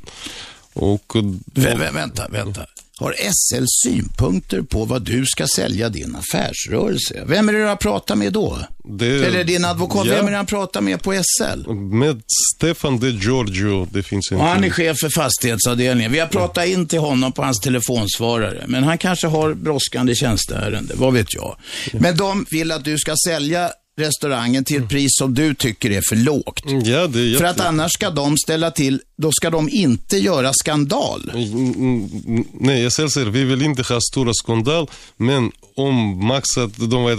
[0.72, 1.12] Och
[1.44, 2.66] Vä vä vänta, vänta.
[3.00, 7.24] Har SL synpunkter på vad du ska sälja din affärsrörelse?
[7.26, 8.58] Vem är det du har pratat med då?
[8.98, 10.14] det, Eller din advokat, Ja.
[10.14, 11.70] vem är det han pratar med på SL?
[11.72, 12.22] Med
[12.56, 16.12] Stefan De Giorgio, det finns en Och han är chef för fastighetsavdelningen.
[16.12, 18.64] Vi har pratat in till honom på hans telefonsvarare.
[18.66, 21.56] Men han kanske har brådskande tjänsteärende, vad vet jag.
[21.92, 23.70] Men de vill att du ska sälja
[24.00, 26.62] restaurangen till ett pris som du tycker är för lågt.
[26.64, 30.52] Ja, det är För att annars ska de ställa till, då ska de inte göra
[30.52, 31.30] skandal.
[31.34, 37.04] Mm, mm, Nej, SL säger vi vill inte ha stora skandal, men om Maxat, de
[37.04, 37.18] vet,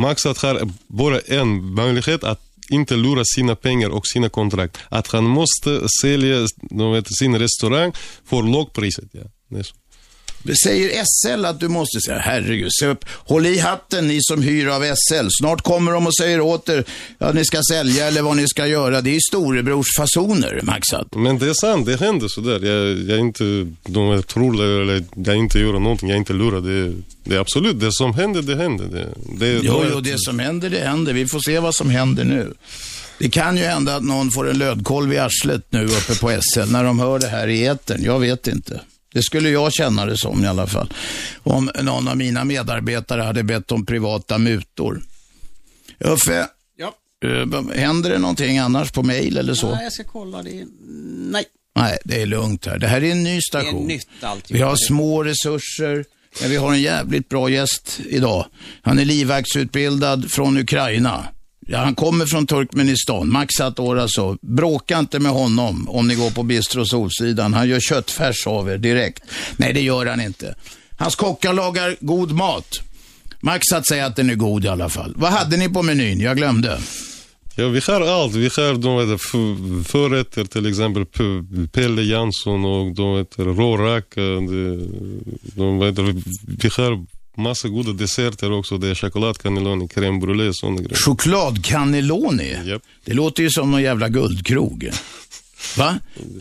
[0.00, 2.40] Maxat har bara en möjlighet att
[2.70, 4.78] inte lura sina pengar och sina kontrakt.
[4.88, 7.92] Att han måste sälja de vet, sin restaurang
[8.24, 9.04] för lågpriset.
[9.12, 9.22] Ja.
[9.48, 9.74] Det är så.
[10.54, 14.66] Säger SL att du måste säga, herregud, se upp, håll i hatten ni som hyr
[14.66, 15.26] av SL.
[15.40, 16.84] Snart kommer de och säger åt er
[17.18, 19.00] att ni ska sälja eller vad ni ska göra.
[19.00, 21.14] Det är storebrors fasoner, Maxat.
[21.14, 22.66] Men det är sant, det händer sådär.
[22.66, 23.44] Jag, jag inte,
[23.86, 26.60] de är tror eller jag inte gör någonting, jag inte lurar.
[26.60, 28.86] Det, det är absolut, det som händer, det händer.
[28.86, 29.06] Det,
[29.38, 31.12] det, Jo, jo, det som händer, det händer.
[31.12, 32.54] Vi får se vad som händer nu.
[33.18, 36.72] Det kan ju hända att någon får en lödkolv i arslet nu uppe på SL
[36.72, 38.02] när de hör det här i etern.
[38.04, 38.80] Jag vet inte.
[39.16, 40.92] Det skulle jag känna det som i alla fall.
[41.42, 45.02] Om någon av mina medarbetare hade bett om privata mutor.
[46.00, 46.46] Uffe,
[46.76, 46.94] Ja.
[47.24, 49.70] eh, händer det någonting annars på mail eller så?
[49.74, 50.64] Nej, jag ska kolla det.
[51.30, 51.44] Nej.
[51.76, 52.78] Nej, det är lugnt här.
[52.78, 53.86] Det här är en ny Det är station.
[53.86, 54.58] nytt alltihop.
[54.60, 56.04] Vi har små resurser,
[56.40, 58.46] men vi har en jävligt bra gäst idag.
[58.82, 61.24] Han är livvaktsutbildad från Ukraina.
[61.68, 64.38] Ja, han kommer från Turkmenistan, Maxat Orasov.
[64.42, 67.54] Bråka inte med honom om ni går på Bistro Solsidan.
[67.54, 69.22] Han gör köttfärs av er direkt.
[69.56, 70.54] Nej, det gör han inte.
[70.96, 72.80] Hans kockar lagar god mat.
[73.40, 75.14] Maxat säger att den är god i alla fall.
[75.16, 76.20] Vad hade ni på menyn?
[76.20, 76.78] Jag glömde.
[77.58, 78.34] Ja, vi har allt.
[78.34, 79.20] Vi har de vet,
[79.86, 81.06] förrätter, till exempel
[81.72, 84.20] Pelle Jansson och de vet, råracka.
[84.20, 84.88] De,
[85.54, 85.98] de vet,
[86.46, 88.78] vi har massa goda desserter också.
[88.78, 90.96] Det är chokladcannelloni, crème brûlée och sådana grejer.
[90.96, 92.56] Chokladcannelloni?
[92.64, 92.82] Japp.
[93.04, 94.90] Det låter ju som någon jävla guldkrog.
[95.76, 95.98] Va?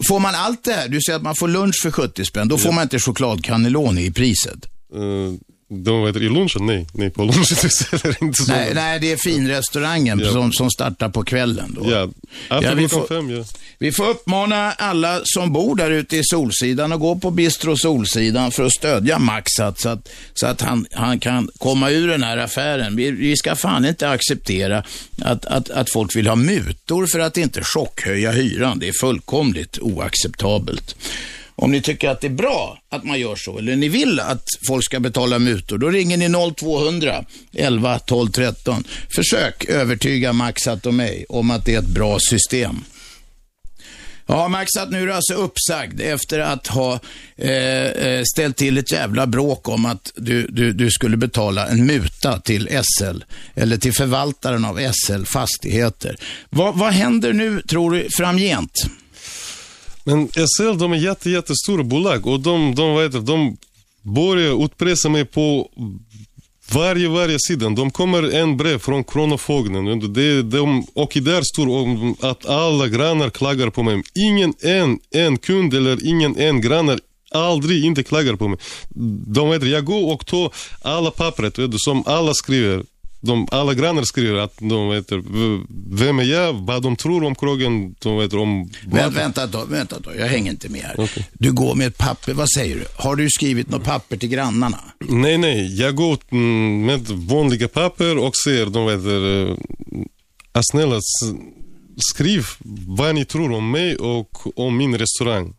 [0.08, 0.88] Får man allt det här?
[0.88, 2.48] Du säger att man får lunch för 70 spänn.
[2.48, 4.66] Då får man inte chokladcannelloni i priset.
[4.94, 5.34] Eh,
[5.68, 6.88] de vet, i lunchen, nej.
[6.94, 7.44] Nej, på lunchen
[8.04, 8.52] det inte så.
[8.52, 10.32] Nej, nej, det är finrestaurangen Ja.
[10.32, 11.92] som, som startar på kvällen då.
[11.92, 12.10] Ja,
[12.58, 13.44] efter vi, får, fem, ja.
[13.80, 18.52] vi får uppmana alla som bor där ute i Solsidan att gå på Bistro Solsidan
[18.52, 22.38] för att stödja Maxat så att, så att han, han kan komma ur den här
[22.38, 22.96] affären.
[22.96, 24.84] Vi, vi ska fan inte acceptera
[25.22, 28.80] att, att, att folk vill ha mutor för att inte chockhöja hyran.
[28.80, 30.96] Det är fullkomligt oacceptabelt.
[31.58, 34.44] Om ni tycker att det är bra att man gör så, eller ni vill att
[34.68, 38.84] folk ska betala mutor, då ringer ni 0200 11 12 13.
[39.16, 42.84] Försök övertyga Maxat och mig om att det är ett bra system.
[44.28, 47.00] Ja, Maxat, nu är du alltså uppsagd efter att ha
[47.38, 51.86] eh, eh, ställt till ett jävla bråk om att du, du, du skulle betala en
[51.86, 53.24] muta till SL,
[53.56, 56.16] eller till förvaltaren av SL Fastigheter.
[56.50, 58.72] Va, vad händer nu, tror du, framgent?
[60.08, 63.58] Men SL, de är jätte, jättestora bolag och de, de, vad heter, de
[64.02, 65.72] börjar utpressa mig på
[66.72, 67.70] varje, varje sida.
[67.70, 70.14] De kommer en brev från Kronofogden.
[70.14, 74.04] De, de, och där står att alla grannar klagar på mig.
[74.16, 77.00] Ingen en, en kund eller ingen en grannar
[77.32, 78.60] aldrig inte klagar på mig.
[79.28, 82.84] De vet, jag går och tar alla pappret vet du, som alla skriver.
[83.26, 85.12] De, alla grannar skriver att de vet
[85.92, 88.70] vem är jag, vad de tror om krogen, de vet om...
[88.88, 91.10] Vä vänta då, vänta då, jag hänger inte med här.
[91.34, 92.86] Du går med ett papper, vad säger du?
[92.96, 94.80] Har du skrivit något papper till grannarna?
[95.00, 95.82] Nej, nej.
[95.82, 101.00] Jag går mm, med vanliga papper och säger, de vet, uh, snälla
[101.98, 102.46] skriv
[102.88, 105.54] vad ni tror om mig och om min restaurang.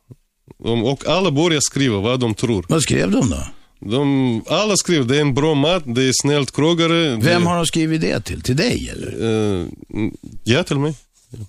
[0.85, 2.67] Och alla börjar skriva vad de tror.
[2.69, 3.43] Vad skrev de då?
[3.81, 7.11] De, alla skriver, det är en bra mat, det är snällt krogare.
[7.11, 8.41] Vem det, har de skrivit det till?
[8.41, 9.24] Till dig eller?
[9.24, 9.66] Uh,
[10.45, 10.95] ja, till mig.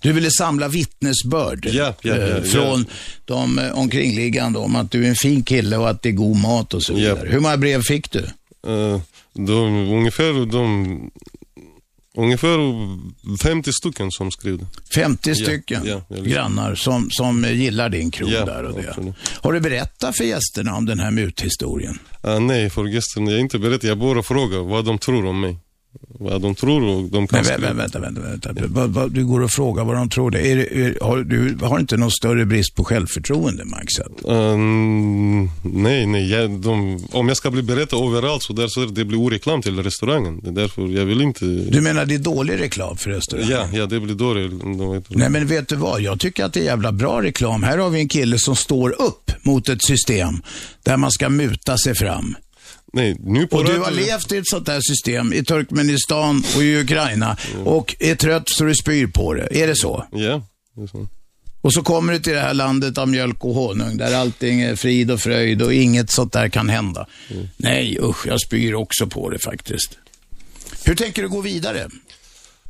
[0.02, 2.86] Du ville samla vittnesbörd Ja, ja, eh, ja, från
[3.24, 6.36] de eh, omkringliggande om att du är en fin kille och att det är god
[6.36, 7.28] mat och så vidare.
[7.28, 8.24] Hur många brev fick du?
[8.68, 9.00] Uh,
[9.32, 11.10] de, ungefär, de,
[12.18, 12.58] ungefär
[13.42, 14.66] 50 stycken som skrev det.
[14.94, 16.32] 50 Ja, stycken ja, jag lyssnar.
[16.34, 18.88] grannar som, som gillar din krog Ja, där och det.
[18.88, 19.14] absolut.
[19.42, 21.98] Har du berättat för gästerna om den här muthistorien?
[22.20, 23.84] Ah, nej, för gästerna, jag inte beredd.
[23.84, 25.56] Jag bara frågar vad de tror om mig.
[26.20, 27.72] Vad de tror och de kan Men, vä- skriva.
[27.72, 28.52] vä- vänta, vänta, vänta.
[29.08, 30.30] Du, går och frågar vad de tror.
[30.30, 30.52] Det.
[30.52, 33.92] Är, det- är, har, du har inte någon större brist på självförtroende, Max?
[34.24, 36.30] Um, nej, nej.
[36.30, 39.82] Jag, de, om jag ska bli berättad överallt så där så det, blir oreklam till
[39.82, 40.40] restaurangen.
[40.42, 41.44] Det är därför jag vill inte...
[41.44, 43.50] Du menar det är dålig reklam för restaurangen?
[43.50, 44.14] Ja, ja, det blir
[44.94, 47.62] vet, Nej men vet du vad, jag tycker att det är jävla bra reklam.
[47.62, 50.34] Här har vi en kille som står upp mot ett system
[50.82, 52.34] där man ska muta sig fram.
[52.98, 56.62] Nej, nu på Och du har levt i ett sånt här system i Turkmenistan och
[56.62, 59.62] i Ukraina och är trött så du spyr på det.
[59.62, 60.04] Är det så?
[60.10, 60.42] Ja,
[60.74, 61.08] det är så.
[61.60, 64.76] Och så kommer du till det här landet av mjölk och honung där allting är
[64.76, 67.06] frid och fröjd och inget sånt där kan hända.
[67.56, 69.98] Nej, usch, jag spyr också på det faktiskt.
[70.84, 71.80] Hur tänker du gå vidare?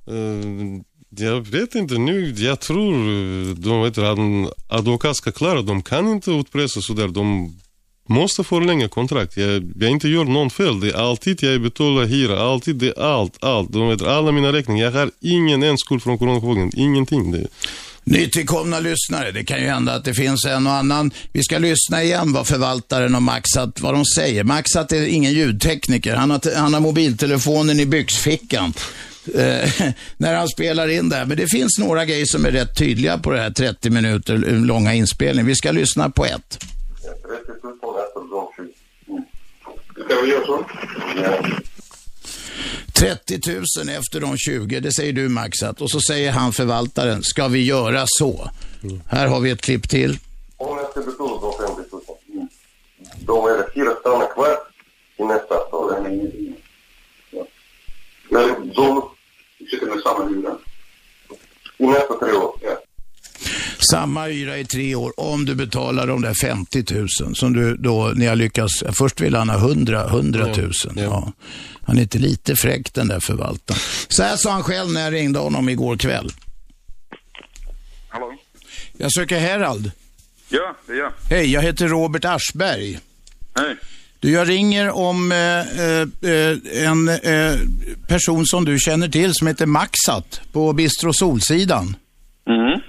[0.07, 2.31] Eh, jag vet inte nu.
[2.31, 3.99] Jag tror eh, de vet,
[4.69, 5.63] advokat ska klara.
[5.63, 7.09] De kan inte utpressa sådär.
[7.09, 7.59] De
[8.09, 9.37] måste förlänga kontrakt.
[9.37, 10.81] Jag, jag inte gör någon fel.
[10.81, 12.41] Det är alltid jag betalar hyra.
[12.41, 13.73] Alltid det är allt, allt.
[13.73, 14.85] De vet alla mina räkningar.
[14.85, 16.71] Jag har ingen en skuld från Kronofogden.
[16.77, 17.33] Ingenting.
[17.33, 17.47] Det,
[18.05, 21.11] Nytillkomna lyssnare, det kan ju hända att det finns en och annan.
[21.33, 24.45] Vi ska lyssna igen vad förvaltaren och Maxat, vad de säger.
[24.45, 28.73] Maxat är ingen ljudtekniker, han har, han har mobiltelefonen i byxfickan.
[29.35, 29.71] Eh,
[30.17, 31.27] när han spelar in det här.
[31.27, 34.95] Men det finns några grejer som är rätt tydliga på det här 30 minuter långa
[34.95, 35.47] inspelningen.
[35.47, 36.59] Vi ska lyssna på ett.
[36.59, 36.65] 30
[37.63, 38.73] 000 efter de 20.
[39.93, 39.98] Ska vi göra så?
[39.98, 39.98] Ja.
[42.93, 45.81] 30 000 efter de 20, det säger du Maxat.
[45.81, 48.51] Och så säger han förvaltaren, ska vi göra så?
[49.09, 50.19] Här har vi ett klipp till.
[50.57, 52.49] Om jag ska betala de 50 000,
[53.27, 54.59] då är det fyra stannar kvar
[55.17, 55.55] i nästa.
[57.31, 57.47] Ja.
[58.31, 59.09] Men de
[59.71, 60.59] Sitter med samma hyra?
[61.79, 62.59] i nästa tre år.
[62.63, 62.79] Ja.
[63.91, 68.13] Samma hyra i tre år om du betalar de där 50 000 som du då,
[68.17, 70.73] ni har lyckats, först vill han ha 100, 100 000.
[70.97, 71.33] Ja.
[71.83, 73.81] Han är inte lite fräck den där förvaltaren.
[74.09, 76.31] Så här sa han själv när jag ringde honom igår kväll.
[78.09, 78.35] Hallå?
[78.97, 79.91] Jag söker Herald.
[80.49, 81.13] Ja, det är jag.
[81.31, 82.99] Hej, jag heter Robert Aschberg.
[83.55, 83.77] Hej.
[84.21, 85.39] Du, jag ringer om eh,
[86.31, 87.59] eh, en eh,
[88.09, 91.97] person som du känner till som heter Maxat på Bistro Solsidan.
[92.49, 92.81] Mm.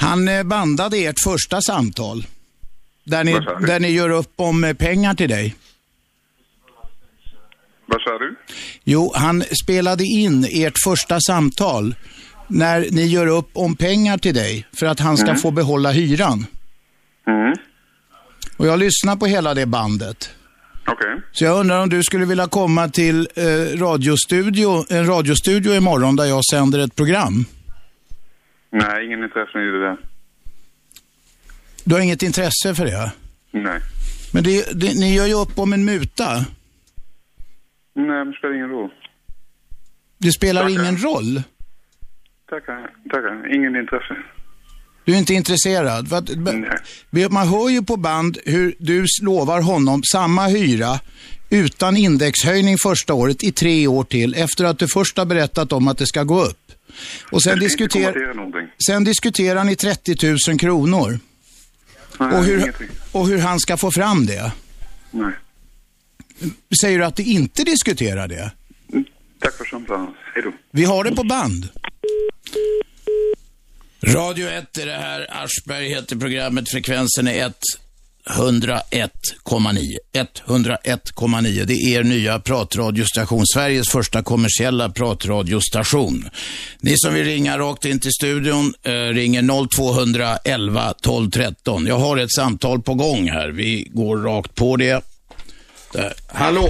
[0.00, 2.26] Han eh, bandade ert första samtal.
[3.04, 3.32] Där ni,
[3.66, 5.54] där ni gör upp om eh, pengar till dig.
[7.86, 8.36] Vad sa du?
[8.84, 11.94] Jo, han spelade in ert första samtal
[12.48, 16.46] när ni gör upp om pengar till dig för att han ska få behålla hyran.
[17.26, 17.54] Mm.
[18.56, 20.30] Och jag lyssnar på hela det bandet.
[20.86, 21.22] Okej.
[21.32, 23.44] Så jag undrar om du skulle vilja komma till eh,
[23.78, 27.44] radiostudio, en radiostudio imorgon där jag sänder ett program.
[28.70, 29.96] Nej, ingen intresse i det.
[31.84, 33.12] Du har inget intresse för det?
[33.50, 33.80] Nej.
[34.32, 36.34] Men det, det, ni gör ju upp om en muta.
[37.94, 38.90] Nej, men det spelar ingen roll.
[40.18, 40.80] Det spelar Tackar.
[40.80, 41.42] ingen roll.
[42.50, 43.54] Tackar, tackar.
[43.54, 44.16] Ingen intresse.
[45.04, 46.08] Du är inte intresserad?
[46.08, 46.30] För att,
[47.10, 47.28] Nej.
[47.30, 51.00] Man hör ju på band hur du lovar honom samma hyra
[51.50, 55.88] utan indexhöjning första året i tre år till efter att du först har berättat om
[55.88, 56.67] att det ska gå upp.
[57.30, 60.16] Och sen, diskuter, sen diskuterar ni 30
[60.48, 61.18] 000 kronor
[62.18, 62.72] Nej, och hur,
[63.12, 64.52] och hur han ska få fram det.
[65.10, 65.32] Nej.
[66.80, 68.50] Säger du att du inte diskuterar det?
[69.40, 70.14] Tack för samtalet.
[70.34, 70.52] Hej då.
[70.70, 71.68] Vi har det på band.
[74.06, 75.26] Radio 1 är det här.
[75.44, 76.70] Aschberg heter programmet.
[76.70, 77.46] Frekvensen är
[78.28, 79.98] 101,9.
[80.46, 81.64] 101,9.
[81.64, 83.46] Det är er nya pratradiostation.
[83.46, 86.24] Sveriges första kommersiella pratradiostation.
[86.80, 91.86] Ni som vill ringa rakt in till studion eh, ringer 0211 12 13.
[91.86, 93.48] Jag har ett samtal på gång här.
[93.48, 95.04] Vi går rakt på det.
[95.92, 96.12] Där.
[96.28, 96.68] Hallå?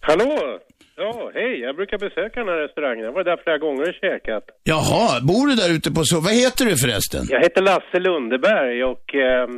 [0.00, 0.58] Hallå!
[0.96, 1.60] Ja, hej.
[1.60, 3.04] Jag brukar besöka den här restaurangen.
[3.04, 4.44] Jag var där flera gånger och käkat.
[4.62, 6.20] Jaha, bor du där ute på så?
[6.20, 7.26] Vad heter du förresten?
[7.28, 9.48] Jag heter Lasse Lundeberg och eh,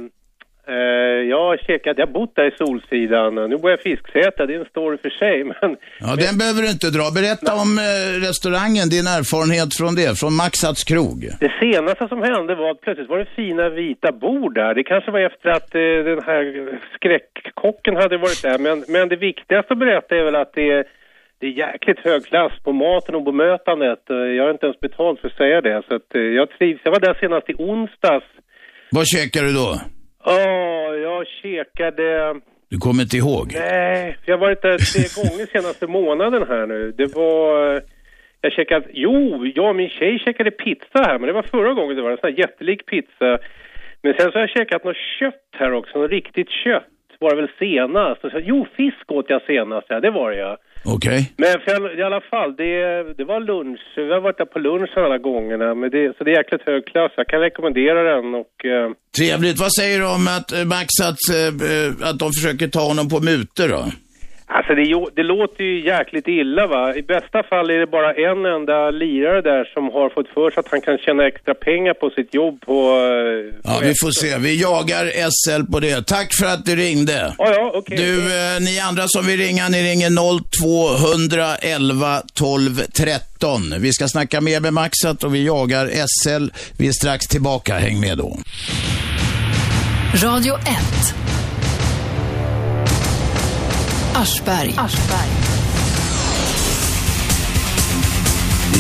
[1.34, 3.34] jag har käkat, jag har bott där i Solsidan.
[3.50, 5.44] Nu bor jag i Fisksätra, det är en story för sig.
[5.52, 7.06] Men Ja, den behöver du inte dra.
[7.20, 11.18] Berätta om eh, restaurangen, din erfarenhet från det, från Maxats krog.
[11.46, 14.74] det senaste som hände var att plötsligt var det fina vita bord där.
[14.74, 16.44] Det kanske var efter att eh, den här
[16.94, 18.58] skräckkocken hade varit där.
[18.58, 20.84] Men, men det viktigaste att berätta är väl att det är,
[21.40, 24.02] det är jäkligt hög klass på maten och bemötandet.
[24.10, 25.82] Eh, Jag har inte ens betalt för att säga det.
[25.88, 26.80] Så att, eh, jag trivs.
[26.84, 28.26] Jag var där senast i onsdags.
[28.90, 29.70] Vad käkar du då?
[30.24, 32.34] Ja, jag käkade...
[32.70, 33.52] Du kommer inte ihåg?
[33.54, 36.92] Nej, jag har varit där tre gånger senaste månaden här nu.
[36.96, 37.82] Det var...
[38.40, 38.86] Jag käkade...
[38.92, 42.10] Jo, jag och min tjej käkade pizza här, men det var förra gången det var
[42.10, 43.38] en sån här jättelik pizza.
[44.02, 46.84] Men sen så har jag käkat något kött här också, något riktigt kött
[47.24, 48.24] var det väl senast.
[48.24, 50.56] Och så, jo, fisk åt jag senast, ja det var det ja.
[50.84, 51.32] Okej.
[51.36, 52.74] Men för, i alla fall, det,
[53.18, 53.80] det var lunch.
[53.96, 55.74] Vi har varit där på lunchen alla gångerna.
[55.74, 57.12] Men det, så det är jäkligt hög klass.
[57.16, 58.64] Jag kan rekommendera den och...
[58.64, 59.58] Eh, Trevligt.
[59.58, 63.20] Vad säger du om att eh, Maxats, eh, eh, att de försöker ta honom på
[63.20, 63.84] mutor då?
[64.46, 66.94] Alltså det, det låter ju jäkligt illa va.
[66.94, 70.60] I bästa fall är det bara en enda lirare där som har fått för sig
[70.60, 72.72] att han kan tjäna extra pengar på sitt jobb på...
[72.72, 74.38] eh, Ja, vi får se.
[74.38, 76.06] Vi jagar SL på det.
[76.06, 77.34] Tack för att du ringde.
[77.38, 77.96] Ja, ja, okej.
[77.96, 80.10] Du, eh, ni andra som vill ringa, ni ringer
[81.30, 83.74] 0211 12 13.
[83.80, 86.48] Vi ska snacka mer med Maxat och vi jagar SL.
[86.78, 87.74] Vi är strax tillbaka.
[87.74, 88.38] Häng med då.
[90.24, 90.64] Radio 1.
[94.14, 94.74] Aschberg.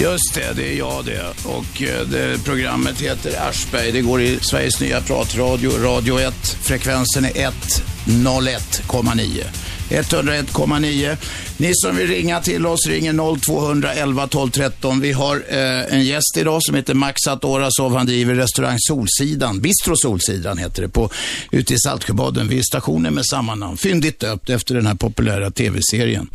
[0.00, 1.34] Just det, det är jag det.
[1.44, 3.92] Och eh, det, programmet heter Aschberg.
[3.92, 6.34] Det går i Sveriges nya pratradio, Radio 1.
[6.62, 9.44] Frekvensen är 101,9.
[9.88, 11.16] 101,9.
[11.56, 15.00] Ni som vill ringa till oss ringer 0211 12 13.
[15.00, 17.96] Vi har eh, en gäst idag som heter Max Atorasov.
[17.96, 21.10] Han driver restaurang Solsidan, Bistro Solsidan heter det, på,
[21.50, 23.76] ute i Saltsjöbaden vid stationen med samma namn.
[23.76, 26.28] Fyndigt döpt efter den här populära tv-serien.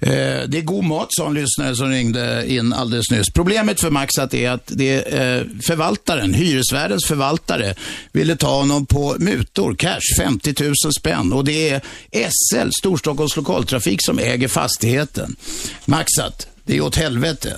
[0.00, 3.32] Eh, det är god mat, sa en lyssnare som ringde in alldeles nyss.
[3.34, 7.74] Problemet för Maxat är att det eh, förvaltaren, hyresvärdens förvaltare,
[8.12, 11.32] ville ta honom på mutor, cash, 50 000 spänn.
[11.32, 11.80] Och det är
[12.12, 15.36] SL, Storstockholms lokaltrafik, som äger fastigheten.
[15.84, 17.56] Maxat, det är åt helvete.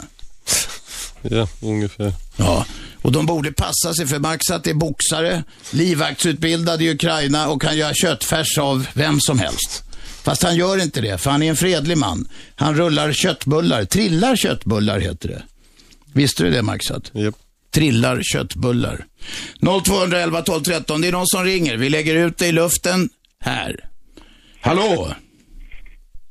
[1.23, 2.13] Ja, ungefär.
[2.37, 2.67] Ja,
[3.03, 7.95] och de borde passa sig för Maxat är boxare, livvaktsutbildad i Ukraina och kan göra
[7.95, 9.85] köttfärs av vem som helst.
[10.25, 12.29] Fast han gör inte det, för han är en fredlig man.
[12.57, 15.43] Han rullar köttbullar, trillar köttbullar heter det.
[16.15, 17.11] Visste du det Maxat?
[17.15, 17.35] Japp.
[17.75, 19.05] Trillar köttbullar.
[19.85, 21.77] 0211 12 13, det är någon som ringer.
[21.77, 23.09] Vi lägger ut det i luften
[23.45, 23.77] här.
[24.61, 25.09] Hallå?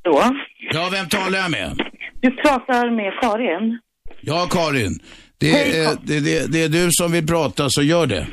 [0.04, 0.24] Då.
[0.72, 1.82] Ja, vem talar jag med?
[2.22, 3.80] Du pratar med Karin.
[4.22, 5.00] Ja, Karin.
[5.38, 8.28] Det är, det, det, det är du som vill prata, så gör det.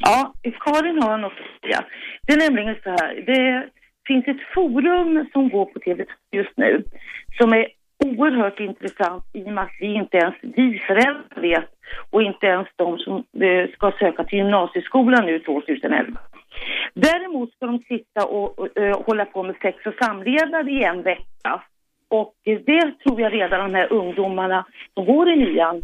[0.00, 0.32] Ja,
[0.64, 1.84] Karin har något att säga.
[2.26, 3.14] Det är nämligen så här.
[3.26, 3.68] Det
[4.10, 6.84] finns ett forum som går på TV just nu
[7.38, 7.66] som är
[8.04, 11.70] oerhört intressant i och med att vi inte ens vi föräldrar vet
[12.10, 16.18] och inte ens de som eh, ska söka till gymnasieskolan nu 2011.
[16.94, 21.02] Däremot ska de sitta och, och och hålla på med sex och samlevnad i en
[21.02, 21.62] vecka.
[22.08, 25.82] Och eh, det tror jag redan de här ungdomarna som går i nian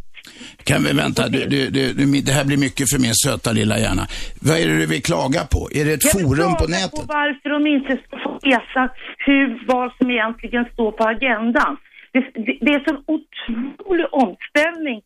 [0.65, 4.05] kan vi vänta, du, du, du, det här blir mycket för min söta lilla hjärna.
[4.41, 5.69] Vad är det du vill klaga på?
[5.79, 7.01] Är det ett Jag vill forum på klaga nätet?
[7.01, 8.83] på varför de inte ska få veta
[9.27, 11.77] hur, vad som egentligen står på agendan.
[12.13, 14.99] Det, det, det är en otrolig omställning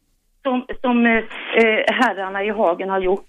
[0.43, 1.13] som, som eh,
[1.61, 3.27] eh, herrarna i Hagen har gjort.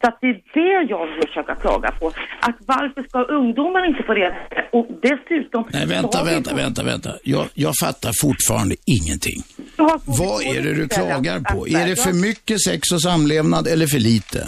[0.00, 2.06] Så att det är det jag vill försöka klaga på.
[2.40, 4.68] Att varför ska ungdomar inte få reda på det?
[4.78, 5.64] Och dessutom...
[5.72, 7.10] Nej, vänta, vänta, vänta, vänta.
[7.24, 9.38] Jag, jag fattar fortfarande ingenting.
[10.20, 11.66] Vad är det du klagar på?
[11.68, 14.38] Är det för mycket sex och samlevnad eller för lite?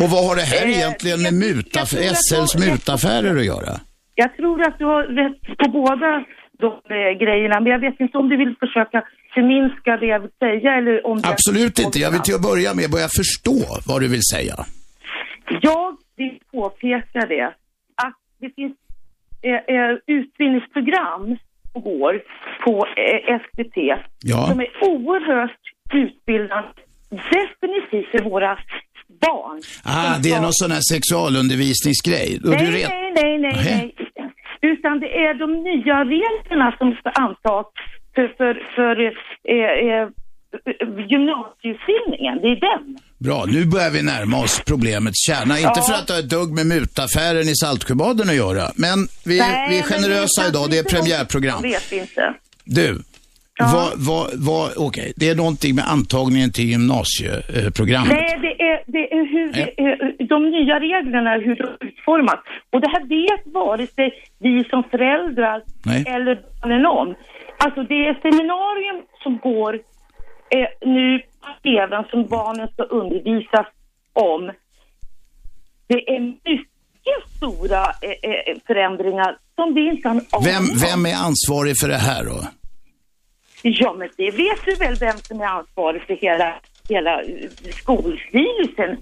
[0.00, 3.72] Och vad har det här Eh, egentligen med muta, SLs mutaffärer att göra?
[4.14, 6.24] Jag tror att du har rätt på båda
[6.62, 8.98] de eh, grejerna, men jag vet inte om du vill försöka
[9.34, 11.98] förminska det jag vill säga eller om det- Absolut inte.
[11.98, 14.54] Jag vill till att börja med börja förstå vad du vill säga.
[15.60, 17.44] Jag vill påpeka det,
[18.04, 18.76] att det finns
[19.42, 21.36] eh, eh, utbildningsprogram
[21.72, 22.22] som går
[22.64, 23.76] på eh, SVT
[24.24, 24.46] Ja.
[24.48, 25.60] som är oerhört
[25.92, 26.68] utbildande,
[27.10, 28.58] definitivt för våra
[29.20, 29.60] barn.
[29.84, 32.38] Ah, det är någon sån här sexualundervisningsgrej.
[32.44, 33.94] Nej, du nej, nej, nej, nej.
[34.60, 37.66] Utan det är de nya reglerna som ska antas
[38.18, 40.08] för, för, för eh, eh,
[41.12, 42.38] gymnasieutbildningen.
[42.42, 42.98] Det är den.
[43.18, 45.54] Bra, nu börjar vi närma oss problemets kärna.
[45.58, 45.82] Inte Ja.
[45.88, 49.66] för att det har ett dugg med mutaffären i Saltsjöbaden att göra, men vi, Nej,
[49.70, 50.70] vi är generösa idag.
[50.70, 51.62] Det är premiärprogram.
[51.62, 52.34] de vet inte.
[52.64, 52.98] Du,
[53.74, 58.12] vad, vad, vad, okej, det är någonting med antagningen till gymnasieprogrammet.
[58.12, 62.38] Nej, det är, det är hur det är, de nya reglerna, hur de utformas.
[62.72, 66.04] Och det här vet vare sig vi som föräldrar Nej.
[66.08, 67.14] eller barnen om.
[67.58, 69.74] Alltså det är seminarium som går
[70.50, 71.18] eh, nu
[71.62, 73.66] på även som barnen ska undervisas
[74.12, 74.50] om.
[75.86, 80.78] Det är mycket stora eh, eh, förändringar som vi inte har en aning Vem, om.
[80.78, 82.44] vem är ansvarig för det här då?
[83.62, 86.54] Ja, men det vet du väl vem som är ansvarig för hela,
[86.88, 87.26] hela eh,
[87.82, 88.96] skolstyrelsen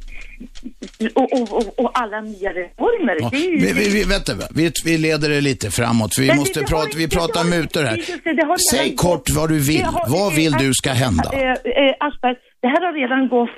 [1.14, 3.16] och, och, och, alla nya reformer.
[3.20, 3.56] Ja, ju...
[3.56, 6.88] vi, vi, vi, vänta, vi, vi leder det lite framåt, vi Men måste det prata,
[6.96, 7.96] vi pratar har mutor här.
[8.36, 9.82] det Säg redan kort vad du vill.
[9.82, 11.30] Har- Vad vill du ska hända?
[11.32, 13.50] Eh, eh, Aschberg, det här har redan gått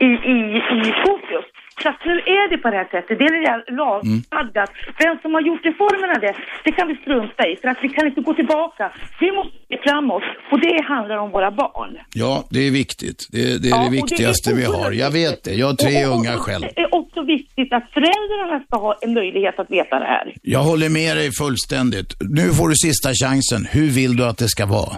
[0.00, 0.36] i, i,
[0.88, 1.44] i fokus.
[1.86, 3.18] Att nu är det på det här sättet.
[3.18, 4.70] Det är redan lagstadgat.
[4.98, 7.56] Vem som har gjort reformerna det, det kan vi strunta i.
[7.56, 8.92] För att vi kan inte gå tillbaka.
[9.20, 10.22] Vi måste se framåt.
[10.50, 11.96] Och det handlar om våra barn.
[12.14, 13.28] Ja, det är viktigt.
[13.32, 14.92] Det, det är Ja, det och det viktigaste vi har.
[14.92, 15.54] Jag vet det.
[15.54, 16.64] Jag har tre Och- och- unga själv.
[16.76, 20.34] Det är också viktigt att föräldrarna ska ha en möjlighet att veta det här.
[20.42, 22.10] Jag håller med dig fullständigt.
[22.20, 23.66] Nu får du sista chansen.
[23.72, 24.92] Hur vill du att det ska vara?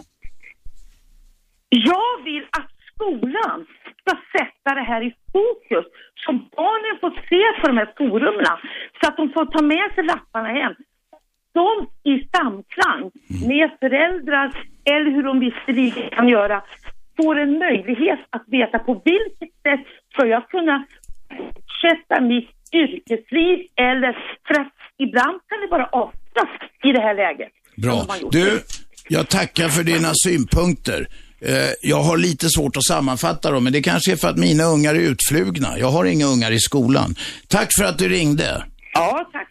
[1.68, 3.66] Jag vill att skolan
[4.12, 5.84] ska sätta det här i fokus
[6.24, 8.56] så barnen får se på de här forumen
[9.00, 10.74] så att de får ta med sig lapparna hem.
[11.54, 11.70] De
[12.12, 13.10] i samklang
[13.48, 14.46] med föräldrar
[14.84, 16.62] eller hur de visserligen kan göra
[17.16, 20.86] får en möjlighet att veta på vilket sätt ska jag kunna
[21.28, 24.12] fortsätta mitt yrkesliv eller
[24.46, 26.50] för att ibland kan det bara avslutas
[26.84, 27.52] i det här läget.
[27.76, 28.06] Bra.
[28.30, 28.60] Du,
[29.08, 31.06] jag tackar för dina synpunkter.
[31.44, 34.64] Eh, Jag har lite svårt att sammanfatta dem, men det kanske är för att mina
[34.64, 35.78] ungar är utflugna.
[35.78, 37.14] Jag har inga ungar i skolan.
[37.48, 38.64] Tack för att du ringde.
[38.94, 39.48] Ja, tack.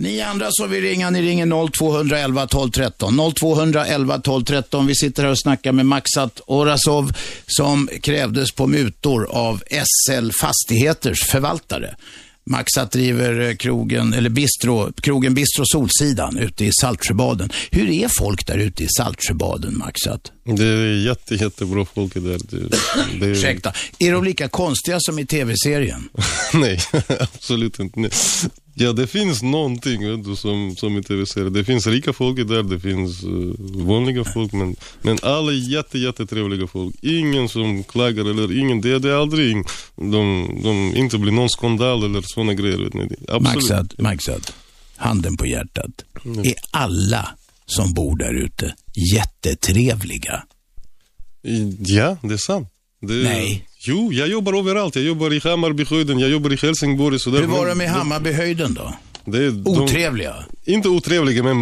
[0.00, 3.32] Ni andra som vill ringa, ni ringer 0211 12 13.
[3.38, 4.86] 0211 12 13.
[4.86, 7.12] Vi sitter här och snackar med Maxat Orasov
[7.46, 11.94] som krävdes på mutor av SL Fastigheters förvaltare.
[12.50, 17.50] Maxat driver eh, krogen, eller bistro, krogen Bistro Solsidan ute i Saltsjöbaden.
[17.70, 20.32] Hur är folk där ute i Saltsjöbaden, Maxat?
[20.44, 22.38] Det är jätte, jättebra folk där.
[22.50, 22.68] Det,
[23.20, 23.26] det...
[23.26, 26.08] Ursäkta, är de lika konstiga som i tv-serien?
[26.54, 26.80] Nej,
[27.20, 28.00] absolut inte.
[28.00, 28.10] Nej.
[28.80, 31.50] Ja, det finns någonting vet du, som, som i tv-serier.
[31.50, 33.54] Det finns rika folk där, det finns uh,
[33.86, 36.94] vanliga folk, men, men alla är jätte, jättetrevliga folk.
[37.02, 39.56] Ingen som klagar eller ingen, det, det är aldrig
[39.96, 42.78] de, de inte blir någon skandal eller sådana grejer.
[42.78, 43.08] Vet ni.
[43.28, 43.54] Absolut.
[43.54, 44.52] Maxat, Maxat,
[44.96, 46.04] handen på hjärtat.
[46.24, 47.28] Är alla
[47.66, 48.74] som bor där ute
[49.14, 50.42] jättetrevliga?
[51.78, 52.68] Ja, det är sant.
[53.00, 53.67] Det, Nej.
[53.80, 54.96] Jo, jag jobbar överallt.
[54.96, 57.18] Jag jobbar i Hammarbyhöjden, jag jobbar i Helsingborg.
[57.26, 58.94] Hur var de i Hammarbyhöjden då?
[59.24, 60.34] Det de- Otrevliga?
[60.64, 61.56] Inte otrevliga, men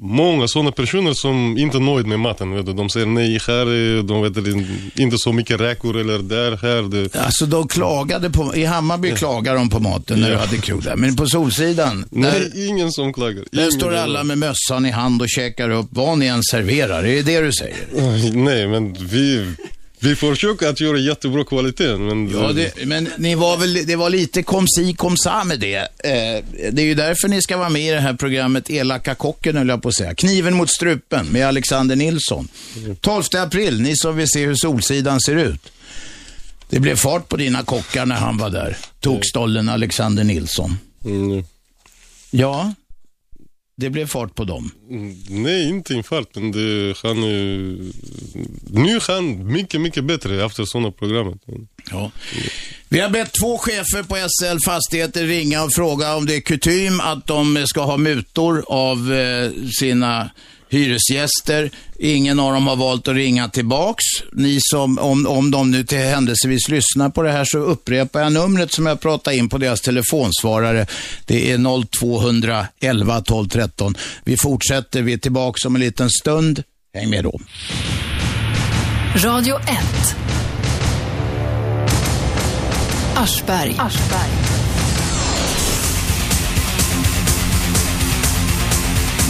[0.00, 2.50] många sådana personer som inte är nöjda med maten.
[2.54, 2.72] Vet du.
[2.72, 4.66] De säger nej, här är de vet du,
[5.02, 6.82] inte så mycket räkor eller där, här.
[6.82, 7.16] Det.
[7.16, 10.40] Alltså de klagade på, i Hammarby klagade de på maten när du Ja.
[10.40, 10.96] hade krog där.
[10.96, 12.20] Men på Solsidan, där,
[12.54, 13.44] Nej, ingen som klagar.
[13.52, 17.04] där Ingen står alla med mössan i hand och käkar upp vad ni än serverar.
[17.04, 17.76] Är det det du säger?
[18.36, 19.54] Nej, men vi,
[20.04, 21.96] vi försöker att göra jättebra kvalitet.
[21.96, 25.60] Men Ja, det, men ni var väl, det var lite kom si kom sa med
[25.60, 25.76] det.
[25.76, 29.56] Eh, det är ju därför ni ska vara med i det här programmet Elaka kocken,
[29.56, 30.14] höll jag på att säga.
[30.14, 32.48] Kniven mot strupen med Alexander Nilsson.
[33.00, 35.72] 12 april, ni som vill se hur Solsidan ser ut.
[36.68, 38.76] Det blev fart på dina kockar när han var där.
[39.00, 40.78] Tokstollen Alexander Nilsson.
[41.04, 41.44] Mm.
[42.30, 42.74] Ja,
[43.76, 44.70] det blev fart på dem.
[44.90, 47.76] Mm, Nej, inte infart, men det, han är...
[48.70, 51.38] Nu är han mycket, mycket bättre efter sådana program.
[51.90, 52.10] Ja.
[52.88, 57.00] Vi har bett två chefer på SL Fastigheter ringa och fråga om det är kutym
[57.00, 60.30] att de ska ha mutor av eh, sina
[60.68, 61.70] hyresgäster.
[61.98, 64.04] Ingen av dem har valt att ringa tillbaks.
[64.32, 68.32] Ni som, om, om de nu till händelsevis lyssnar på det här så upprepar jag
[68.32, 70.86] numret som jag pratade in på deras telefonsvarare.
[71.26, 73.94] Det är 0211 12 13.
[74.24, 76.62] Vi fortsätter, vi är tillbaks om en liten stund.
[76.94, 77.40] Häng med då.
[79.16, 80.16] Radio 1.
[83.16, 83.76] Aschberg.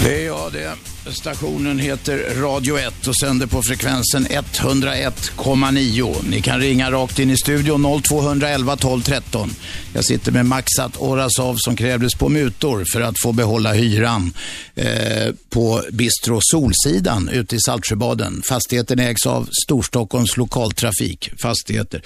[0.02, 0.93] Det är jag det.
[1.12, 6.14] Stationen heter Radio 1 och sänder på frekvensen 101,9.
[6.30, 9.50] Ni kan ringa rakt in i studion 0211 12 13.
[9.94, 14.32] Jag sitter med Maxat Orasov som krävdes på mutor för att få behålla hyran
[14.74, 18.42] eh, på Bistro Solsidan ute i Saltsjöbaden.
[18.48, 22.02] Fastigheten ägs av Storstockholms lokaltrafik fastigheter.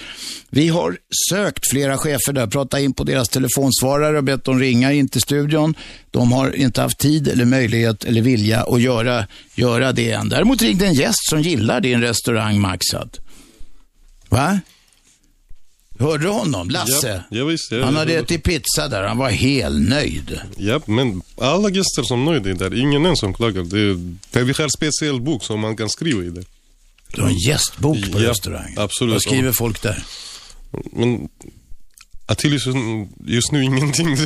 [0.49, 0.97] Vi har
[1.29, 5.21] sökt flera chefer där, pratat in på deras telefonsvarare och bett dem ringa in till
[5.21, 5.75] studion.
[6.11, 10.29] De har inte haft tid eller möjlighet eller vilja att göra, göra det än.
[10.29, 13.19] Däremot ringde en gäst som gillar din restaurang Maxat.
[14.29, 14.59] Va?
[15.99, 16.69] Hörde du honom?
[16.69, 17.23] Lasse?
[17.29, 18.23] Ja, ja, visst, ja, han hade hörde.
[18.23, 19.03] ätit pizza där.
[19.03, 20.39] Han var helt nöjd.
[20.57, 23.63] Ja, men alla gäster som nöjda är där, ingen än som klagar.
[23.63, 23.93] Det,
[24.31, 26.43] det, vi har en speciell bok som man kan skriva i det.
[27.13, 28.79] Du har en gästbok på Ja, restaurangen.
[28.79, 29.13] absolut.
[29.13, 30.03] Vad skriver folk där?
[30.93, 31.29] Men
[32.29, 32.67] Attili just,
[33.25, 34.17] just nu ingenting.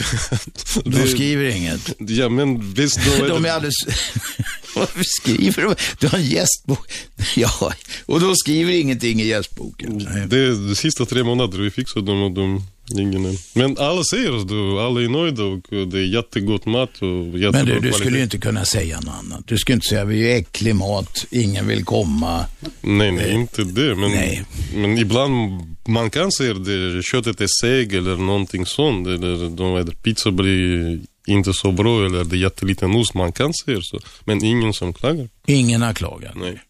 [0.85, 1.95] De skriver inget.
[1.97, 2.99] Ja, men visst.
[3.05, 3.75] Då är De är alldeles...
[4.75, 5.75] Varför skriver de?
[5.99, 6.91] Du har en gästbok.
[7.35, 7.73] Ja,
[8.05, 9.97] och de skriver ingenting i gästboken.
[10.27, 12.63] Det är de sista tre månaderna vi fixade dem och de,
[12.99, 13.37] ingen.
[13.53, 17.51] Men alla säger att du, alla är nöjda och det är jättegott mat och jättebra
[17.51, 17.99] Men du, du kvalitet.
[17.99, 19.47] skulle ju inte kunna säga något annat.
[19.47, 22.45] Du skulle inte säga, vi är äcklig mat, ingen vill komma.
[22.81, 23.95] Nej, nej, inte det.
[23.95, 29.07] Men, men ibland man kan säga att det, köttet är seg eller någonting sånt.
[29.07, 33.13] Eller de vet, pizza blir inte så bra eller det är jätteliten ost.
[33.13, 33.99] Man kan säga så.
[34.23, 35.29] Men ingen som klagar.
[35.47, 36.35] Ingen har klagat.
[36.35, 36.61] Nej.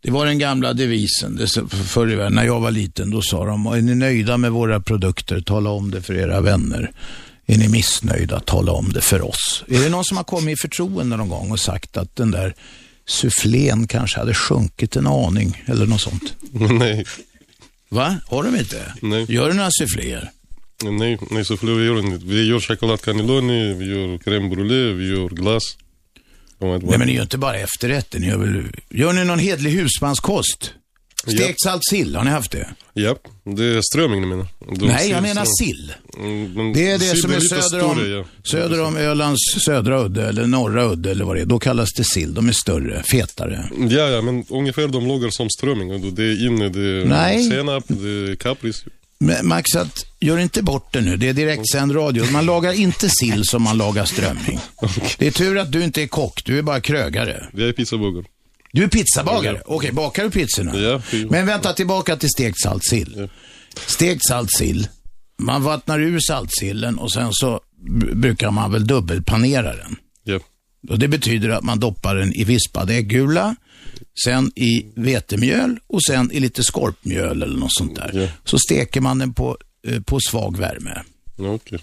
[0.00, 1.46] Det var den gamla devisen.
[1.68, 4.80] Förr i världen, när jag var liten, då sa de, är ni nöjda med våra
[4.80, 6.92] produkter, tala om det för era vänner.
[7.46, 9.64] Är ni missnöjda, tala om det för oss.
[9.68, 12.54] Är det någon som har kommit i förtroende någon gång och sagt att den där
[13.06, 16.34] sufflén kanske hade sjunkit en aning eller något sånt?
[16.52, 17.04] Nej.
[17.88, 18.16] Va?
[18.26, 18.94] Har de inte?
[19.02, 19.26] Nej.
[19.28, 20.30] Gör du några suffléer?
[20.84, 22.26] Nej, nej så vi gör inte.
[22.26, 25.76] Vi gör choklad cannelloni, vi gör crème brûlée, vi gör glass.
[26.60, 28.18] Nej, men ni gör inte bara efterrätter.
[28.18, 30.74] Ni gör, väl, gör ni någon hedlig husmanskost?
[31.30, 32.68] Stekt salt sill, har ni haft det?
[32.92, 34.46] Ja, det är strömming ni menar?
[34.78, 35.92] De Nej, jag menar sill.
[36.18, 38.24] Mm, Det är det sill som är lite söder om, större, ja.
[38.44, 41.46] söder om Ölands södra udde eller norra udde eller vad det är.
[41.46, 42.34] Då kallas det sill.
[42.34, 43.70] De är större, fetare.
[43.90, 46.14] Ja, ja, men ungefär de lagar som strömming.
[46.14, 47.50] Det är inne, det är Nej.
[47.50, 48.84] senap, det är kapris.
[49.20, 51.16] Men Max, att, gör inte bort det nu.
[51.16, 52.24] Det är direktsänd radio.
[52.32, 54.58] Man lagar inte sill som man lagar strömming.
[55.18, 56.42] Det är tur att du inte är kock.
[56.44, 57.44] Du är bara krögare.
[57.52, 58.24] Jag är pizzabagare.
[58.72, 59.62] Du är pizzabagare?
[59.66, 60.76] Okej, bakar du pizzorna?
[60.76, 61.02] Ja.
[61.30, 63.28] Men vänta, tillbaka till stekt saltsill.
[63.86, 64.88] Stekt saltsill.
[65.42, 67.60] Man vattnar ur saltsillen och sen så
[68.14, 69.96] brukar man väl dubbelpanera den.
[70.24, 70.40] Ja.
[70.88, 73.56] Och det betyder att man doppar den i vispad äggula,
[74.24, 78.32] sen i vetemjöl och sen i lite skorpmjöl eller något sånt där.
[78.44, 81.02] Så steker man den på, eh, på svag värme.
[81.36, 81.78] Ja, okej.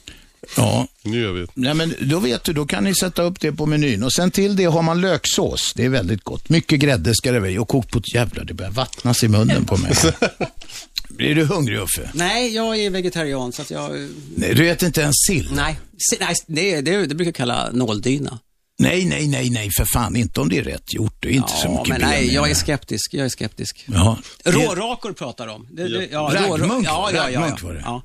[0.57, 0.87] Ja.
[1.03, 1.49] Nu jag vet.
[1.53, 4.03] Nej, men då vet du, då kan ni sätta upp det på menyn.
[4.03, 5.73] Och sen till det har man löksås.
[5.75, 6.49] Det är väldigt gott.
[6.49, 9.77] Mycket grädde ska det vara och kokt på jävlar, det börjar vattnas i munnen på
[9.77, 9.93] mig.
[11.09, 12.09] Blir du hungrig Uffe?
[12.13, 13.91] Nej, jag är vegetarian så att jag...
[14.35, 15.49] Nej, du äter inte ens sill?
[15.55, 15.79] Nej,
[16.11, 18.39] si- nej det, det, det brukar jag kalla nåldyna.
[18.79, 20.15] Nej, nej, nej, nej, för fan.
[20.15, 21.15] Inte om det är rätt gjort.
[21.19, 22.55] Det är inte så Ja, mycket men ben nej, jag är det.
[22.55, 23.13] skeptisk.
[23.13, 23.83] Jag är skeptisk.
[23.87, 24.17] Ja.
[24.45, 25.67] Rårakor pratar de.
[25.71, 27.57] Det, det, ja, rå- Raggmunk, ja, ja, ja, ja.
[27.63, 27.81] var det.
[27.85, 28.01] Ja.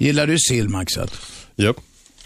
[0.00, 1.12] Gillar du sill, Maxat?
[1.62, 1.74] Ja.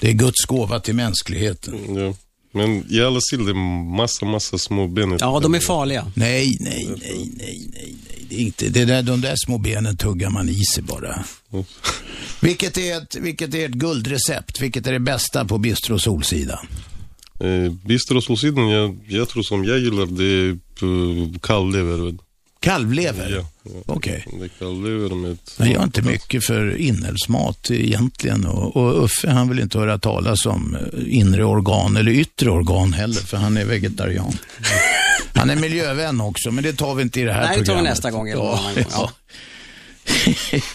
[0.00, 1.96] Det är Guds gåva till mänskligheten.
[1.96, 2.14] Ja.
[2.52, 5.16] Men i alla sill det är massa, massa små ben.
[5.20, 6.12] ja, de är farliga.
[6.14, 8.26] Nej, nej, nej, nej, nej, nej.
[8.28, 11.24] Det är inte, det där, de där små benen tuggar man i sig bara.
[12.40, 14.60] Vilket är, ett, vilket är ett guldrecept?
[14.60, 16.60] Vilket är det bästa på Bistro Solsida?
[17.40, 22.14] Eh, Bistro Solsidan, jag, jag tror som jag gillar det är eh, kalvlever.
[22.66, 23.30] Kalvlever?
[23.64, 23.70] Ja.
[23.86, 24.26] Okej.
[24.38, 25.38] Det är kalvlever med...
[25.58, 28.46] Nej, jag är inte mycket för inälvsmat egentligen.
[28.46, 32.92] Och, och Uffe, han vill inte höra talas om eh, inre organ eller yttre organ
[32.92, 34.32] heller, för han är vegetarian.
[35.34, 37.60] Han är miljövän också, men det tar vi inte i det här Nej, det tar
[37.60, 37.90] vi programmet.
[37.90, 38.84] nästa gång eller Ja, gång.
[38.90, 39.10] ja.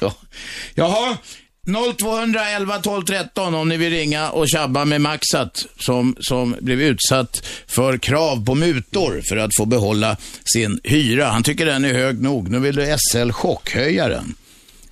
[0.02, 0.14] ja.
[0.76, 1.18] Jaha,
[1.68, 7.46] 0211 12 13 om ni vill ringa och tjabba med Maxat som, som blev utsatt
[7.68, 10.18] för krav på mutor för att få behålla
[10.54, 11.28] sin hyra.
[11.28, 12.50] Han tycker den är hög nog.
[12.50, 14.36] Nu vill du SL chockhöja den.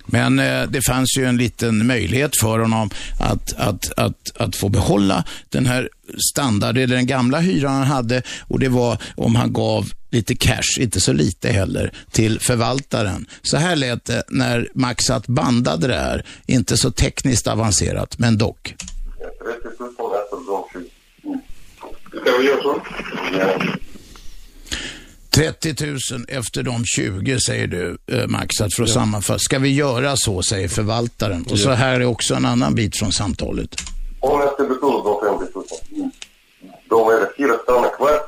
[0.06, 2.90] Men eh, det fanns ju en liten möjlighet för honom
[3.20, 5.88] att, att, att, att få behålla den här
[6.32, 11.00] standarden, den gamla hyran han hade och det var om han gav lite cash, inte
[11.00, 13.26] så lite heller, till förvaltaren.
[13.42, 16.24] Så här lät det när Maxat bandade det här.
[16.46, 18.74] Inte så tekniskt avancerat, men dock.
[19.18, 22.20] 30 000 efter de 20.
[22.20, 22.82] Ska vi göra så?
[23.38, 23.62] Ja.
[25.30, 28.94] 30 000 efter de 20 säger du, eh, Maxat, för att Ja.
[28.94, 29.38] sammanfatta.
[29.38, 31.42] Ska vi göra så, säger förvaltaren.
[31.50, 33.74] Och så här är också en annan bit från samtalet.
[34.20, 35.52] Om jag ska betala de 50
[36.00, 36.10] 000,
[36.88, 38.20] då är det fyra stannar kvar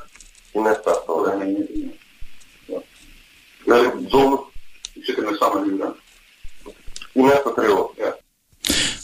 [0.53, 1.35] i nästa år.
[3.65, 4.39] Men de
[5.05, 5.93] sitter med samma hyra.
[7.13, 8.13] I nästa tre år, ja.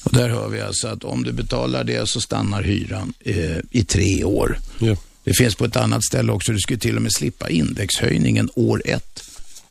[0.05, 3.85] Och där hör vi alltså att om du betalar det så stannar hyran eh, i
[3.85, 4.57] tre år.
[4.79, 4.95] Ja.
[5.23, 8.81] Det finns på ett annat ställe också, du skulle till och med slippa indexhöjningen år
[8.85, 9.23] ett.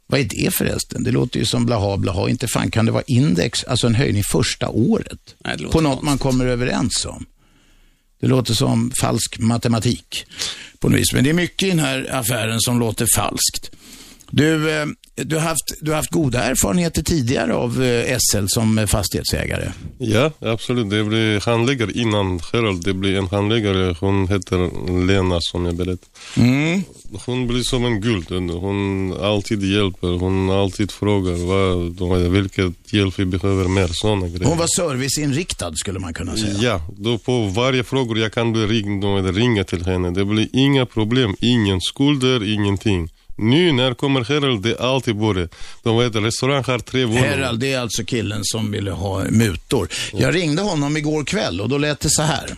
[0.06, 1.04] Vad är det förresten?
[1.04, 2.28] Det låter ju som blaha blaha.
[2.28, 5.34] Inte fan kan det vara index, alltså en höjning första året.
[5.38, 7.26] Nej, på något man kommer överens om.
[8.20, 10.26] Det låter som falsk matematik
[10.78, 11.12] på något vis.
[11.12, 13.70] Men det är mycket i den här affären som låter falskt.
[14.30, 18.78] Du, eh, du, har, haft, du har haft goda erfarenheter tidigare av eh, SL som
[18.78, 19.72] eh, fastighetsägare.
[19.98, 20.90] Ja, absolut.
[20.90, 22.84] Det blir handläggare innan Gerald.
[22.84, 23.96] Det blir en handläggare.
[24.00, 24.70] Hon heter
[25.06, 26.06] Lena som jag berättade.
[26.36, 26.82] Mm.
[27.26, 28.30] Hon blir som en guld.
[28.50, 30.18] Hon alltid hjälper.
[30.18, 33.88] Hon alltid frågar vad, vilket hjälp vi behöver mer.
[33.92, 34.44] Sådana grejer.
[34.44, 36.58] Hon var serviceinriktad skulle man kunna säga.
[36.60, 40.10] Ja, då på varje fråga jag kan bli ringd och ringa till henne.
[40.10, 43.08] Det blir inga problem, ingen skulder, ingenting.
[43.38, 45.48] Nu när kommer Herald, det är alltid både.
[45.82, 47.28] De vet restaurang har tre våningar.
[47.28, 49.88] Herald, det är alltså killen som ville ha mutor.
[50.12, 52.50] Jag ringde honom igår kväll och då lät det så här.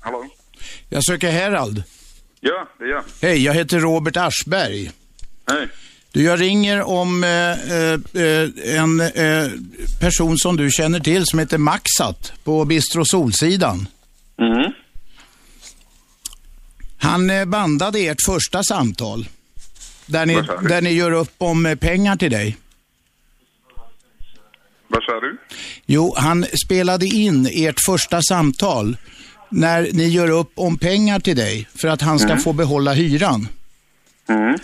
[0.00, 0.26] Hallå?
[0.88, 1.82] Jag söker Herald.
[2.40, 3.02] Ja, det är jag.
[3.22, 4.90] Hej, jag heter Robert Aschberg.
[5.50, 5.68] Hej.
[6.12, 7.30] Du, jag ringer om eh,
[8.22, 9.50] eh, en eh,
[10.00, 13.88] person som du känner till som heter Maxat på Bistro Solsidan.
[14.40, 14.72] Mm.
[17.02, 19.28] Han eh, bandade ert första samtal.
[20.06, 20.34] Där ni,
[20.68, 22.56] där ni gör upp om eh, pengar till dig.
[24.88, 25.38] Vad sa du?
[25.86, 28.96] Jo, han spelade in ert första samtal
[29.48, 32.40] när ni gör upp om pengar till dig för att han ska Mm.
[32.40, 33.48] få behålla hyran.
[34.28, 34.58] Mm.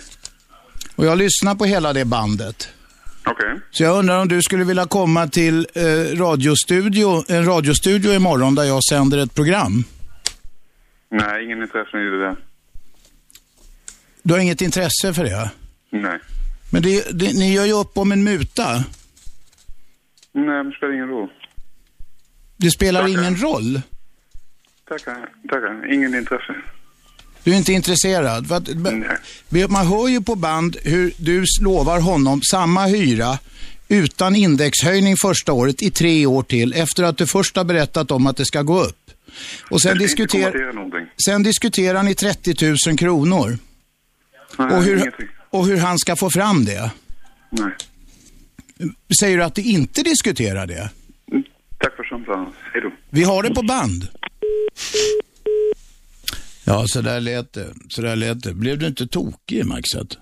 [0.95, 2.69] Och jag lyssnar på hela det bandet.
[3.25, 3.59] Okej.
[3.71, 5.83] Så jag undrar om du skulle vilja komma till eh,
[6.17, 9.83] radiostudio, en radiostudio imorgon där jag sänder ett program.
[11.11, 12.35] Nej, ingen intresse i det.
[14.23, 15.51] Du har inget intresse för det?
[15.89, 16.19] Nej.
[16.71, 18.83] Men det, det, ni gör ju upp om en muta.
[20.33, 21.29] Nej, det spelar ingen roll.
[22.57, 23.81] Det spelar ingen roll.
[24.89, 25.93] Tackar, tackar.
[25.93, 26.55] Ingen intresse.
[27.43, 28.47] Du är inte intresserad?
[28.47, 28.63] För att,
[29.49, 33.39] b- man hör ju på band hur du lovar honom samma hyra
[33.87, 38.27] utan indexhöjning första året i tre år till efter att du först har berättat om
[38.27, 39.06] att det ska gå upp.
[39.69, 42.55] Och sen, diskuter, sen diskuterar ni 30
[42.87, 43.57] 000 kronor
[44.57, 45.13] Nej, och hur,
[45.49, 46.91] och hur han ska få fram det.
[47.49, 47.71] Nej.
[49.19, 50.89] Säger du att du inte diskuterar det?
[51.77, 52.53] Tack för samtalet.
[52.73, 52.91] Hej då.
[53.09, 54.07] Vi har det på band.
[56.63, 57.73] Ja, så där lät det.
[57.89, 58.53] Så där lät det.
[58.53, 60.17] Blev du inte tokig, Maxat?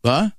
[0.00, 0.30] Va?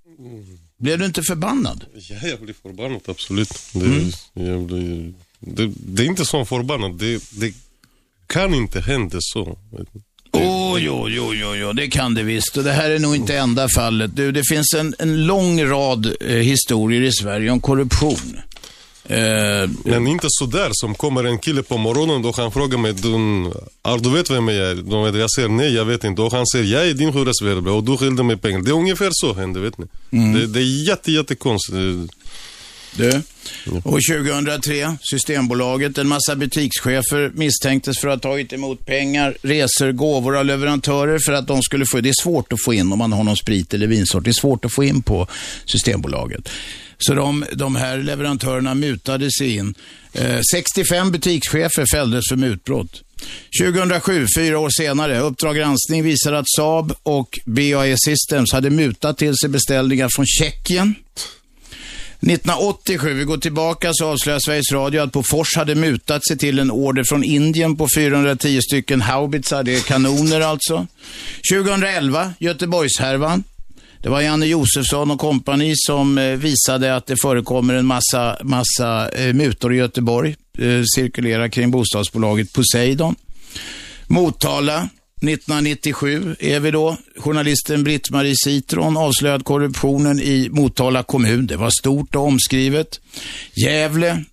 [0.77, 1.85] Blev du inte förbannad?
[1.93, 3.49] Ja, jag blir förbannad, absolut.
[3.73, 4.09] Det, Mm.
[4.33, 5.13] jag blir,
[5.45, 6.95] det, det är inte så förbannad.
[6.99, 7.53] Det, det
[8.27, 9.57] kan inte hända så.
[10.31, 12.57] Åh, jo, jo, jo, jo, det kan det visst.
[12.57, 14.15] Och det här är nog inte enda fallet.
[14.15, 18.39] Du, det finns en, en lång rad eh, historier i Sverige om korruption.
[19.05, 22.93] Eh, Men inte så där som kommer en kille på morgonen och han frågar mig,
[22.93, 23.11] du,
[24.01, 24.75] du vet vem jag är?
[24.75, 26.21] De vet, jag säger nej, jag vet inte.
[26.21, 28.59] Och han säger, jag är din hyresvärd och du skyllde mig pengar.
[28.61, 29.85] Det är ungefär så händer, vet ni.
[30.11, 30.33] Mm.
[30.33, 32.13] Det, det är jätte, jättekonstigt.
[32.97, 33.21] Du,
[33.83, 40.37] och 2003, Systembolaget, en massa butikschefer misstänktes för att ha tagit emot pengar, resor, gåvor
[40.37, 43.13] av leverantörer för att de skulle få, det är svårt att få in om man
[43.13, 45.27] har någon sprit eller vinsort, det är svårt att få in på
[45.65, 46.49] Systembolaget.
[46.97, 49.75] Så de, de här leverantörerna mutade sig in.
[50.13, 53.03] Eh, 65 butikschefer fälldes för mutbrott.
[53.61, 59.33] 2007, fyra år senare, Uppdrag granskning visar att Saab och BAE Systems hade mutat till
[59.35, 60.95] sig beställningar från Tjeckien.
[62.23, 66.71] 1987, vi går tillbaka, så avslöjar Sveriges Radio att Bofors hade mutat sig till en
[66.71, 70.87] order från Indien på 410 stycken haubitsar, det är kanoner alltså.
[71.53, 73.43] 2011, Göteborgshärvan.
[74.01, 79.09] Det var Janne Josefsson och kompani som eh, visade att det förekommer en massa, massa
[79.09, 80.35] eh, mutor i Göteborg.
[80.57, 83.15] Eh, cirkulerar kring bostadsbolaget Poseidon.
[84.07, 84.89] Motala,
[85.23, 86.97] 1997 är vi då.
[87.17, 91.47] Journalisten Britt-Marie Citron avslöjade korruptionen i Motala kommun.
[91.47, 92.99] Det var stort och omskrivet.
[93.65, 94.23] Gävle,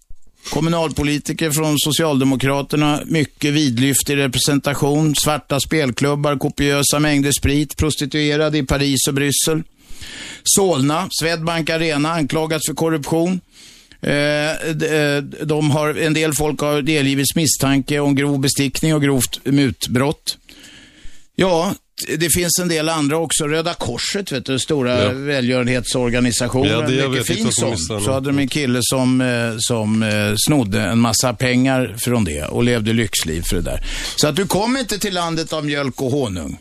[0.50, 9.14] kommunalpolitiker från Socialdemokraterna, mycket vidlyftig representation, svarta spelklubbar, kopiösa mängder sprit, prostituerade i Paris och
[9.14, 9.62] Bryssel.
[10.44, 13.40] Solna, Swedbank Arena anklagas för korruption.
[14.02, 14.50] Eh,
[14.92, 20.36] eh, de har, en del folk har delgivits misstanke om grov bestickning och grovt mutbrott.
[21.40, 21.74] Ja,
[22.18, 23.48] det finns en del andra också.
[23.48, 25.12] Röda Korset, vet du, stora Ja.
[25.12, 26.70] välgörenhetsorganisationen.
[26.70, 27.78] Ja, det Mycket fin sån.
[27.78, 32.44] Så hade de en kille som, eh, som eh, snodde en massa pengar från det
[32.44, 33.86] och levde lyxliv för det där.
[34.16, 36.58] Så att du kom inte till landet av mjölk och honung.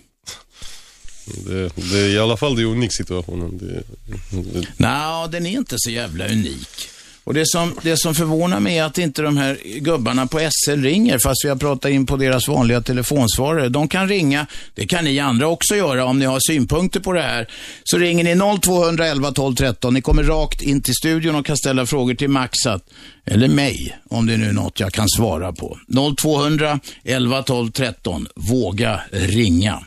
[1.25, 3.57] Det, det är i alla fall det är unik situationen.
[3.57, 3.83] Det,
[4.31, 6.89] det, Nej, den är inte så jävla unik.
[7.29, 10.81] Och det som, det som förvånar mig är att inte de här gubbarna på SL
[10.81, 13.69] ringer, fast vi har pratat in på deras vanliga telefonsvarare.
[13.69, 17.21] De kan ringa, det kan ni andra också göra om ni har synpunkter på det
[17.21, 17.47] här.
[17.83, 19.93] Så ringer ni 0211 12 13.
[19.93, 22.83] Ni kommer rakt in till studion och kan ställa frågor till Maxat,
[23.25, 25.77] eller mig, om det är nu något jag kan svara på.
[26.21, 28.27] 0200 11 12 13.
[28.35, 29.83] Våga ringa.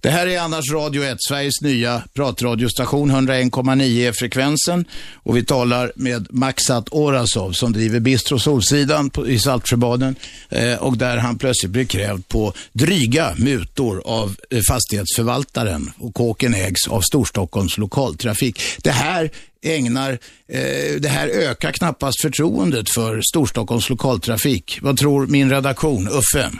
[0.00, 4.84] Det här är annars Radio 1, Sveriges nya pratradiostation, 101,9 är frekvensen.
[5.14, 10.16] Och vi talar med Maxat Orasov som driver Bistro Solsidan på, i Saltsjöbaden.
[10.48, 15.90] Eh, och där han plötsligt blir krävd på dryga mutor av eh, fastighetsförvaltaren.
[15.98, 18.62] Och kåken ägs av Storstockholms lokaltrafik.
[18.82, 19.30] Det här
[19.62, 20.12] ägnar,
[20.48, 24.78] eh, det här ökar knappast förtroendet för Storstockholms lokaltrafik.
[24.82, 26.50] Vad tror min redaktion, Uffe?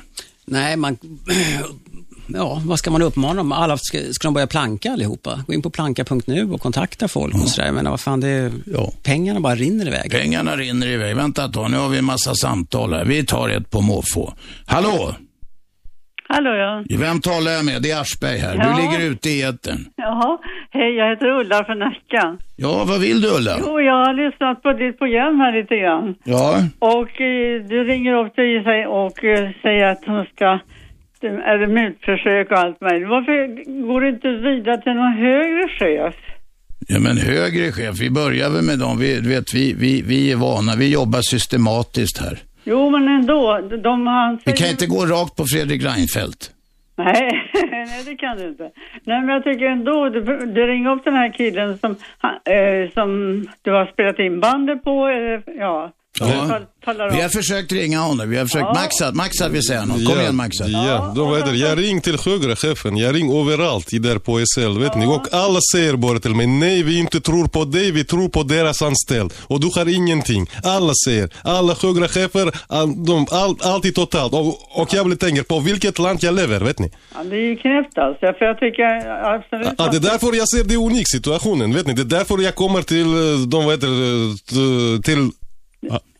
[0.44, 0.98] Nej, man...
[2.27, 3.53] Ja, vad ska man uppmana dem?
[3.53, 5.40] Alla ska, ska de börja planka allihopa?
[5.47, 7.73] Gå in på planka.nu och kontakta folk och sådär.
[7.73, 8.53] Men vad fan, det,
[9.05, 10.11] pengarna bara rinner iväg.
[10.11, 11.16] Pengarna rinner iväg.
[11.16, 13.05] Vänta ett tag, nu har vi en massa samtal här.
[13.05, 14.32] Vi tar ett på måfå.
[14.66, 15.15] Hallå?
[16.28, 16.85] Hallå ja.
[16.98, 17.82] Vem talar jag med?
[17.82, 18.55] Det är Aschberg här.
[18.57, 18.62] Ja.
[18.77, 19.85] Du ligger ute i etern.
[19.97, 20.39] Jaha,
[20.70, 22.36] hej jag heter Ulla från Nacka.
[22.57, 23.57] Ja, vad vill du Ulla?
[23.61, 26.15] Jo, jag har lyssnat på ditt program här lite grann.
[26.24, 30.59] Ja, Och eh, du ringer upp till sig och eh, säger att hon ska,
[31.24, 33.09] är det mutförsök och allt möjligt.
[33.09, 33.34] Varför
[33.86, 36.14] går du inte vidare till någon högre chef?
[36.88, 38.98] ja men högre chef, vi börjar väl med dem.
[38.98, 42.38] Vi, vet, vi, vi, vi är vana, vi jobbar systematiskt här.
[42.64, 46.51] Jo, men ändå, de han Vi kan inte gå rakt på Fredrik Reinfeldt.
[46.97, 48.70] Nej, nej det kan du inte.
[49.05, 52.90] Nej men jag tycker ändå, du, du ringer upp den här killen som, han, eh,
[52.94, 53.10] som
[53.62, 55.93] du har spelat in bandet på, eller ja.
[56.20, 56.60] Ja.
[56.86, 58.66] Vi har försökt ringa honom, vi har försökt.
[58.66, 58.74] Ja.
[58.74, 60.05] Maxat, Maxat vill säga något.
[60.05, 60.68] Kom ja, igen Maxat.
[60.68, 64.44] Ja, då vet du, jag ring till högre chefen, jag ring överallt i där på
[64.47, 65.06] SL, vet ni.
[65.06, 68.43] Och alla säger bara till mig, nej vi inte tror på dig, vi tror på
[68.43, 69.34] deras anställd.
[69.47, 70.47] Och du har ingenting.
[70.64, 72.51] Alla säger, alla högre chefer,
[73.06, 74.32] de, all, alltid totalt.
[74.32, 76.90] Och, och jag blir tänker på vilket land jag lever, vet ni.
[77.14, 78.84] Ja, det är ju knäppt alltså, för jag tycker
[79.34, 81.93] absolut Ja, det är därför jag ser det unik situationen, vet ni.
[81.93, 83.88] Det är därför jag kommer till, eh, de vad heter,
[84.55, 85.30] det, till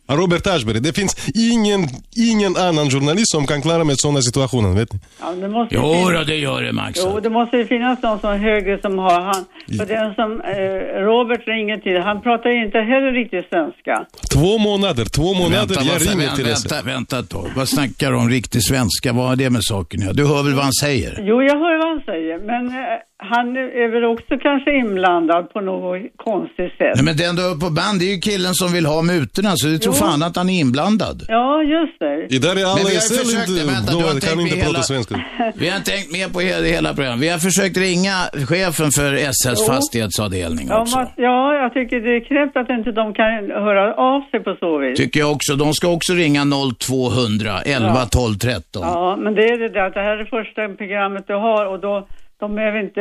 [0.09, 0.81] Robert Aschberg.
[0.81, 1.81] Det finns ingen,
[2.17, 4.99] ingen annan journalist som kan klara med sådana situationer, vet ni.
[5.21, 7.11] Ja, det måste Jo finnas- då, det gör det Maxat.
[7.15, 9.45] Jo, det måste ju finnas någon som högre som har han.
[9.79, 14.07] För den som eh, Robert ringer till, han pratar ju inte heller riktigt svenska.
[14.33, 16.69] Två månader, två månader, Vänta, jag ringer vänta, till SL.
[16.69, 17.49] vänta, vänta ett tag.
[17.57, 19.13] Vad snackar du om riktig svenska?
[19.13, 20.17] Vad har det med saken att?
[20.17, 21.13] Du hör väl vad han säger?
[21.29, 22.75] Jo, jag hör vad han säger, men eh,
[23.19, 26.93] han är väl också kanske inblandad på något konstigt sätt.
[26.95, 29.51] Nej, men den du har på band, det är ju killen som vill ha mutorna,
[29.57, 31.19] så du tror fan att han är inblandad.
[31.29, 32.27] Ja, just det.
[32.35, 34.29] I där är alla Men vi har SL försökt, inte, vänta, du har de tänkt
[34.29, 35.15] kan med inte prata svenska.
[35.63, 37.23] Vi har tänkt med på hela, hela programmet.
[37.27, 38.17] Vi har försökt ringa
[38.51, 39.73] chefen för SLs Jo.
[39.73, 40.97] fastighetsavdelning Ja, också.
[40.99, 43.31] men, ja, jag tycker det är knäppt att inte de kan
[43.69, 44.99] höra av sig på så vis.
[44.99, 45.51] Tycker jag också.
[45.57, 48.07] De ska också ringa 0200 11 Ja.
[48.11, 48.83] 12 13.
[48.83, 51.67] Ja, men det är det där att det här är det första programmet du har
[51.67, 52.07] och då
[52.41, 53.01] de behöver inte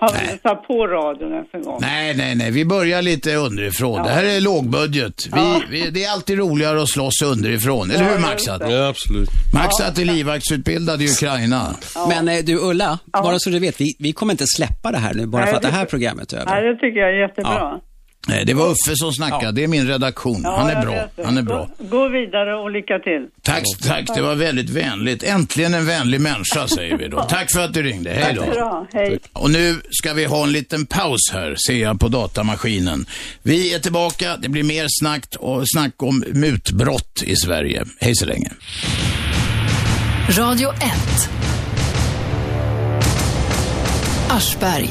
[0.00, 0.08] ha
[0.42, 1.78] satt på radion ens en gång.
[1.80, 2.50] Nej, nej, nej.
[2.50, 4.02] Vi börjar lite underifrån.
[4.02, 5.26] Det här är lågbudget.
[5.26, 5.60] Vi, Ja.
[5.70, 7.90] vi, det är alltid roligare att slåss underifrån.
[7.90, 8.62] Eller hur Maxat?
[8.70, 9.28] Ja, absolut.
[9.54, 11.62] Maxat är livvaktsutbildad i Ukraina.
[12.08, 15.14] Men eh, du Ulla, bara så du vet, vi, vi kommer inte släppa det här
[15.14, 16.50] nu bara Nej, för att det det- här programmet är över.
[16.50, 17.80] Nej, det tycker jag är jättebra.
[18.26, 18.34] Ja.
[18.34, 19.52] Nej, det var Uffe som snackade.
[19.52, 20.40] Det är min redaktion.
[20.44, 21.24] Ja, Han är bra.
[21.24, 21.68] Han är bra.
[21.78, 23.26] Gå, gå vidare och lycka till.
[23.42, 24.14] Tack, tack.
[24.14, 25.22] Det var väldigt vänligt.
[25.22, 27.22] Äntligen en vänlig människa, säger vi då.
[27.22, 28.10] Tack för att du ringde.
[28.10, 28.86] Hej då.
[28.92, 29.18] Hej.
[29.32, 33.06] Och nu ska vi ha en liten paus här, ser jag på datamaskinen.
[33.42, 34.36] Vi är tillbaka.
[34.36, 37.84] Det blir mer snack, och snack om mutbrott i Sverige.
[38.00, 38.50] Hej så länge.
[40.30, 40.80] Radio 1.
[44.28, 44.88] Aschberg.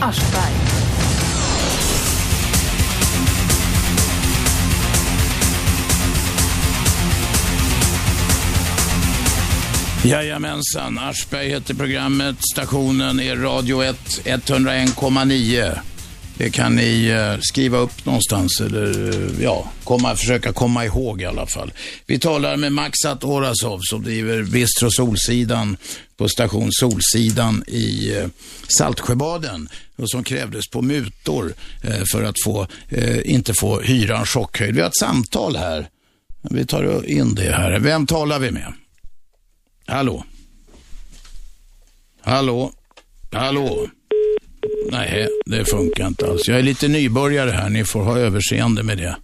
[10.06, 12.36] Jajamensan, Aschberg heter programmet.
[12.54, 15.80] Stationen är Radio 1, 101,9.
[16.38, 21.26] Det kan ni eh, skriva upp någonstans eller eh, ja, komma, försöka komma ihåg i
[21.26, 21.74] alla fall.
[22.06, 25.78] Vi talar med Maxat Orasov som driver Bistro Solsidan
[26.18, 28.28] på station Solsidan i eh,
[28.78, 31.54] Saltsjöbaden och som krävdes på mutor
[32.12, 32.68] för att få,
[33.24, 34.76] inte få hyran chockhöjd.
[34.76, 35.88] Vi har ett samtal här.
[36.42, 37.80] Vi tar in det här.
[37.80, 38.74] Vem talar vi med?
[39.88, 40.24] Hallå?
[42.22, 42.72] Hallå?
[43.32, 43.88] Hallå?
[44.92, 46.48] Nej, det funkar inte alls.
[46.48, 47.70] Jag är lite nybörjare här.
[47.70, 49.16] Ni får ha överseende med det.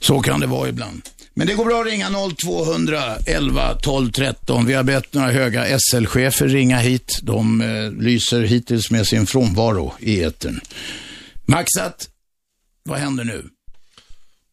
[0.00, 1.02] Så kan det vara ibland.
[1.34, 4.66] Men det går bra att ringa 0200 11 12 13.
[4.66, 7.20] Vi har bett några höga SL-chefer ringa hit.
[7.22, 10.60] De eh, lyser hittills med sin frånvaro i etern.
[11.44, 12.08] Maxat,
[12.84, 13.44] vad händer nu?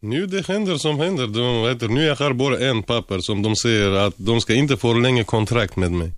[0.02, 1.28] Nu det händer som händer.
[1.28, 4.54] De, vet, du, nu jag har bara en papper som de säger att de ska
[4.54, 6.12] inte förlänga kontrakt med mig.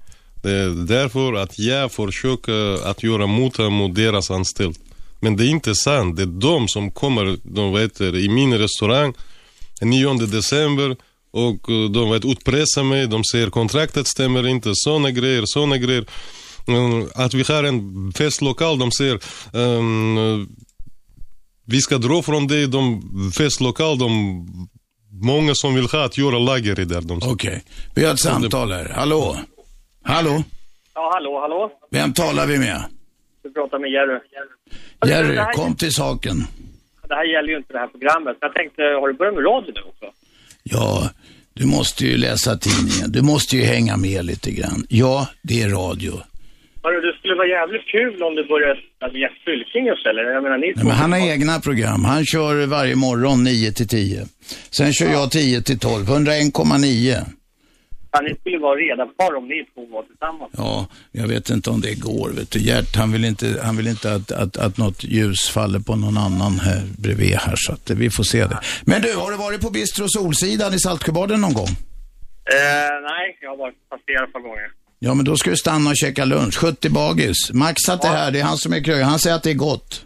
[0.44, 4.78] Det är därför att jag försöker att göra muta mot deras anställd.
[5.20, 6.18] Men det är inte sant.
[6.18, 9.14] Det är de som kommer, de vet, i min restaurang
[9.82, 10.96] 9 december
[11.32, 13.08] och eh, de vet, utpressar mig.
[13.08, 14.72] De säger kontraktet stämmer inte.
[14.74, 16.06] Sådana grejer, sådana grejer.
[16.68, 19.20] Mm, att vi har en festlokal, de säger
[19.54, 20.56] um,
[21.66, 23.02] vi ska dra från det, de
[23.38, 24.46] festlokal, de
[25.12, 27.04] många som vill ha att göra lager i där.
[27.12, 27.60] Okej, okay.
[27.96, 28.90] vi har ett samtal här.
[28.96, 29.38] Hallå?
[30.04, 30.44] Hallå?
[30.94, 31.72] Ja, hallå, hallå?
[31.92, 32.84] Vem talar vi med?
[33.44, 34.20] Du pratar med Jerry.
[35.06, 36.38] Jerry, här- kom till saken.
[37.08, 38.38] Det här gäller ju inte det här programmet.
[38.42, 40.06] Jag tänkte, har du börjat med radio nu också?
[40.64, 41.10] Ja,
[41.54, 43.12] du måste ju läsa tidningen.
[43.12, 44.86] Du måste ju hänga med lite grann.
[44.90, 46.14] Ja, det är radio.
[46.84, 50.26] Hörru, det skulle vara jävligt kul om du började med Jeff Fylking istället.
[50.34, 52.06] Jag menar, ni Nej, men han har egna program.
[52.06, 54.26] Han kör varje morgon 9 till 10.
[54.70, 56.06] Sen kör jag 10 till 12.
[56.06, 57.26] 101,9.
[58.14, 60.52] Ja, ni skulle vara reda par om ni två var tillsammans.
[60.58, 62.30] Ja, jag vet inte om det går.
[62.30, 62.60] Vet du.
[62.60, 66.18] Gert, han vill inte, han vill inte att, att, att något ljus faller på någon
[66.18, 67.54] annan här bredvid här.
[67.56, 68.60] Så att vi får se det.
[68.86, 71.72] Men du, har du varit på Bistro Solsidan i Saltsjöbaden någon gång?
[72.58, 74.68] Eh, nej, jag har bara passerat ett par gånger.
[75.04, 76.58] Ja, men då ska du stanna och käka lunch.
[76.58, 77.52] 70 bagis.
[77.54, 79.04] Max att det här, det är han som är krögare.
[79.04, 80.06] Han säger att det är gott.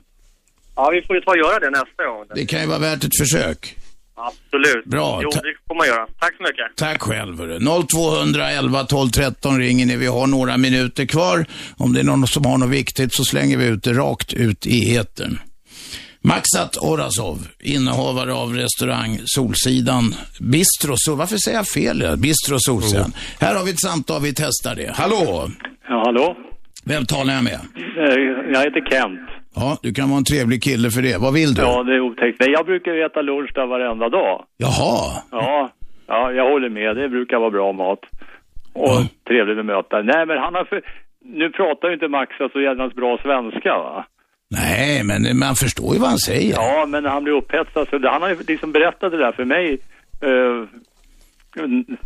[0.75, 2.25] Ja, vi får ju ta och göra det nästa gång.
[2.35, 3.75] Det kan ju vara värt ett försök.
[4.17, 4.85] Absolut.
[4.85, 6.07] Bra, Jo, det får man göra.
[6.19, 6.65] Tack så mycket.
[6.75, 7.37] Tack själv.
[7.39, 7.59] hörru.
[7.87, 9.95] 0211 12 13 ringer ni.
[9.95, 11.45] Vi har några minuter kvar.
[11.77, 14.65] Om det är någon som har något viktigt så slänger vi ut det rakt ut
[14.65, 15.39] i etern.
[16.31, 17.37] Maxat Orasov,
[17.75, 20.03] innehavare av restaurang Solsidan
[20.53, 20.93] Bistro.
[21.05, 21.97] Så varför säger jag fel?
[22.25, 23.11] Bistro Solsidan.
[23.43, 24.89] Här har vi ett samtal, vi testar det.
[25.01, 25.23] Hallå?
[25.89, 26.27] Ja, hallå?
[26.91, 27.59] Vem talar jag med?
[28.03, 28.15] Eh,
[28.53, 29.19] Jag heter Kent.
[29.55, 31.17] Ja, du kan vara en trevlig kille för det.
[31.25, 31.61] Vad vill du?
[31.61, 32.37] Ja, det är otäckt.
[32.39, 34.35] Nej, jag brukar äta lunch där varenda dag.
[34.57, 35.01] Jaha.
[35.31, 35.69] Ja,
[36.07, 36.95] ja, jag håller med.
[36.95, 37.99] Det brukar vara bra mat.
[38.73, 40.01] Och trevligt att möta.
[40.01, 40.81] Nej, men han har för...
[41.39, 44.05] Nu pratar ju inte Max så jävla bra svenska, va?
[44.49, 46.53] Nej, men man förstår ju vad han säger.
[46.53, 48.09] Ja, men han blir upphetsad så...
[48.09, 49.77] Han har ju liksom berättat det där för mig.
[50.21, 50.69] eh,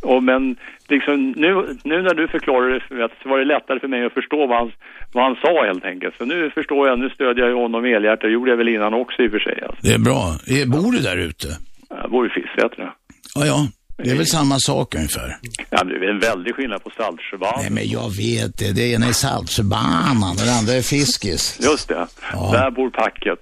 [0.02, 0.56] och men
[0.88, 4.06] liksom nu, nu när du förklarar det för mig så var det lättare för mig
[4.06, 4.72] att förstå vad han,
[5.14, 6.16] vad han sa helt enkelt.
[6.18, 8.22] Så nu förstår jag, nu stödjer jag honom helhjärtat.
[8.22, 9.58] Det gjorde jag väl innan också i och för sig.
[9.64, 9.82] Alltså.
[9.88, 10.22] Det är bra.
[10.68, 11.48] Bor du där ute?
[11.90, 12.94] Jag bor i Fisksätra.
[13.36, 13.68] Ja, ja.
[14.04, 15.38] Det är väl samma sak ungefär.
[15.70, 17.60] Ja, det är en väldig skillnad på Saltsjöbaden.
[17.62, 18.72] Nej, men jag vet det.
[18.72, 21.60] Det ena är Saltsjöbanan och det andra är Fiskis.
[21.64, 22.08] Just det.
[22.32, 23.40] Där bor packet.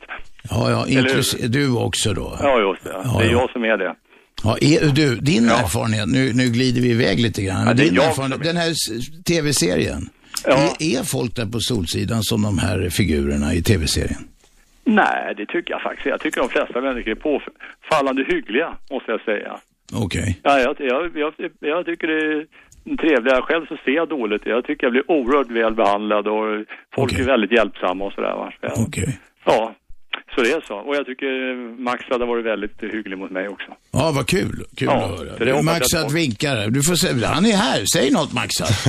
[0.49, 0.88] Ja, ja.
[0.88, 2.38] Inklusive du också då.
[2.41, 2.89] Ja, just det.
[3.03, 3.39] Ja, det är ja.
[3.41, 3.95] jag som är det.
[4.43, 7.67] Ja, är, du, din erfarenhet, nu, nu glider vi iväg lite grann.
[7.67, 8.73] Ja, din erfarenhet, den här
[9.23, 10.09] tv-serien.
[10.45, 14.27] Är, är folk där på Solsidan som de här figurerna i tv-serien?
[14.84, 16.05] Nej, det tycker jag faktiskt.
[16.05, 19.59] Jag tycker de flesta människor är påfallande hyggliga, måste jag säga.
[19.93, 20.39] Okej.
[20.43, 22.45] Ja, jag, jag, jag, jag tycker det
[22.91, 23.34] är trevligt.
[23.43, 24.41] Själv så ser jag dåligt.
[24.45, 26.65] Jag tycker jag blir oerhört väl behandlad och
[26.95, 28.34] folk är väldigt hjälpsamma och sådär.
[28.88, 29.19] Okej.
[29.45, 29.76] Ja,
[30.35, 30.76] så det är så.
[30.76, 33.68] Och jag tycker Max hade varit väldigt hygglig mot mig också.
[33.93, 34.64] Ja, vad kul.
[34.77, 35.49] Kul Ja, att höra.
[35.49, 36.69] jag att- vinkar.
[36.69, 37.26] Du får se.
[37.26, 37.84] Han är här.
[37.93, 38.30] Säg något.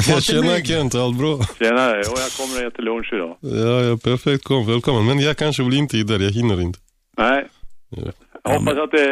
[0.09, 1.39] Jag känner Kent, allt bra?
[1.59, 3.37] Tjenare, och jag kommer att äta lunch idag.
[3.41, 4.45] Ja, ja, perfekt.
[4.45, 5.07] Kom, välkommen.
[5.07, 6.79] Men jag kanske blir inte där, jag hinner inte.
[7.19, 7.47] Nej.
[7.91, 8.12] Ja.
[8.45, 9.07] Jag hoppas att det...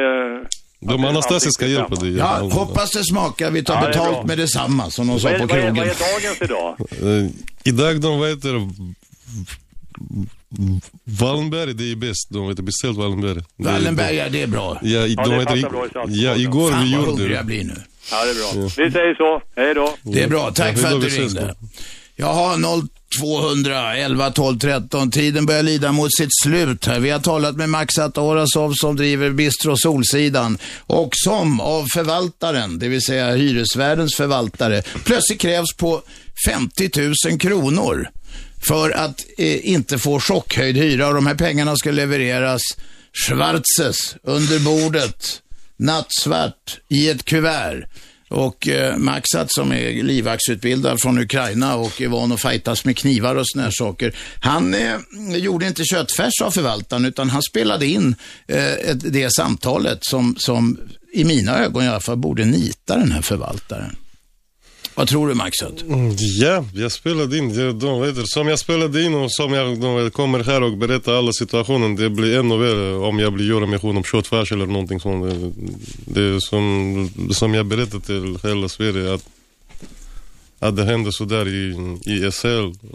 [0.89, 2.17] De Anastasi ska hjälpa dig.
[2.17, 3.51] Ja, hoppas det smakar.
[3.51, 5.77] Vi tar Ja, betalt med detsamma, som de Vad sa på vad, är, krogen.
[5.77, 6.77] vad är dagens idag?
[7.25, 7.31] Eh,
[7.65, 8.69] idag de vad heter
[11.05, 12.29] Wallenberg, det är bäst.
[12.31, 13.43] De heter beställt Wallenberg.
[13.57, 14.79] Wallenberg, ja, det är bra.
[14.83, 16.23] Ja, i- Ja, de det heter, passar bra i Salzburg.
[16.23, 17.35] ja, igår Fan, vi vad gjorde hungrig det.
[17.37, 17.75] jag blir nu.
[18.11, 18.63] Ja, det är bra.
[18.77, 19.43] Vi säger så.
[19.57, 19.95] Hej då.
[20.03, 20.51] Det är bra.
[20.51, 21.55] Tack Ja, för att du ringde.
[22.17, 22.57] Jaha,
[23.21, 25.11] 200, 11, 12, 13.
[25.11, 27.01] Tiden börjar lida mot sitt slut här.
[27.01, 32.89] Vi har talat med Max Atorasov som driver Bistro Solsidan och som av förvaltaren, det
[32.89, 36.03] vill säga hyresvärdens förvaltare, plötsligt krävs på
[36.49, 36.91] 50
[37.29, 38.09] 000 kronor
[38.69, 42.63] för att eh, inte få chockhöjd hyra och de här pengarna ska levereras
[43.13, 45.43] schwarzes under bordet,
[45.77, 47.87] nattsvart i ett kuvert.
[48.29, 53.37] Och eh, Maxat som är livvaktsutbildad från Ukraina och är van att fightas med knivar
[53.37, 54.17] och såna här saker.
[54.41, 54.97] Han eh,
[55.37, 58.15] gjorde inte köttfärs av förvaltaren utan han spelade in
[58.47, 60.79] eh, ett, det samtalet som, som
[61.13, 63.97] i mina ögon i alla fall borde nita den här förvaltaren.
[64.97, 65.83] Vad tror du Maxat?
[65.83, 70.11] Mm, Ja, jag spelade in, de vet, som jag spelade in och som jag de
[70.11, 73.97] kommer här och berättar alla situationen, det blir ännu värre om jag blir göra mission
[73.97, 75.55] om köttfärs eller någonting sånt.
[76.05, 79.25] Det, är som, som jag berättade till hela Sverige att,
[80.59, 81.69] att det hände sådär i,
[82.07, 82.47] i SL.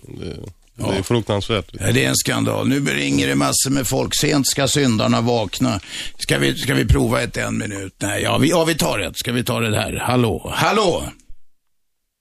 [0.07, 0.37] Det,
[0.75, 1.65] det är fruktansvärt.
[1.71, 2.67] Ja, det är en skandal.
[2.67, 4.15] Nu ringer det massor med folk.
[4.15, 5.79] Sent ska syndarna vakna.
[6.17, 7.93] Ska vi, ska vi prova ett en minut?
[7.97, 9.17] Nej, ja vi, ja, vi tar ett.
[9.17, 10.03] Ska vi ta det här?
[10.05, 10.51] Hallå?
[10.55, 11.03] Hallå?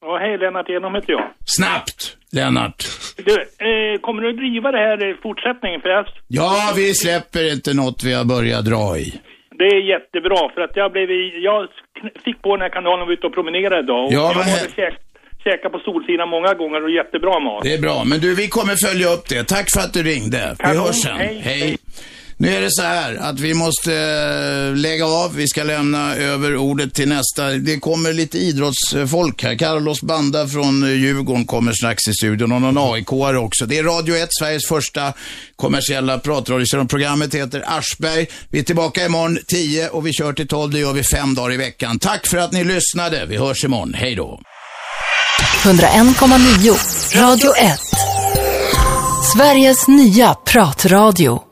[0.01, 1.25] Ja, hej, Lennart Enholm heter jag.
[1.45, 2.85] Snabbt, Lennart.
[3.27, 3.33] Du,
[3.69, 5.81] eh, kommer du att driva det här i fortsättningen?
[5.81, 9.21] För jag, Ja, vi släpper inte något vi har börjat dra i.
[9.59, 11.69] det är jättebra, för att jag blev i, jag
[12.25, 14.05] fick på den här kanalen och var ute och promenerade idag.
[14.07, 14.95] Och Ja, jag har käk,
[15.45, 17.63] käkat på Solsidan många gånger och jättebra mat.
[17.65, 19.45] Det är bra, men du, vi kommer följa upp det.
[19.49, 20.43] Tack för att du ringde.
[20.59, 20.83] Vi Kanon.
[20.85, 21.17] hörs sen.
[21.17, 21.41] Hej.
[21.45, 21.77] Hej.
[22.41, 25.35] Nu är det så här att vi måste eh, lägga av.
[25.35, 27.51] Vi ska lämna över ordet till nästa.
[27.51, 29.59] Det kommer lite idrottsfolk här.
[29.59, 33.67] Carlos Banda från eh, Djurgården kommer strax i studion och någon aik också.
[33.67, 35.13] Det är Radio 1, Sveriges första
[35.57, 36.87] kommersiella pratradio.
[36.87, 38.27] Programmet heter Aschberg.
[38.49, 40.73] Vi är tillbaka imorgon 10 och vi kör till 12.
[40.73, 41.99] Det gör vi fem dagar i veckan.
[41.99, 43.27] Tack för att ni lyssnade.
[43.27, 43.95] Vi hörs imorgon.
[43.95, 44.41] Hej då.
[45.63, 47.81] 101,9 Radio 1.
[49.35, 51.50] Sveriges nya pratradio.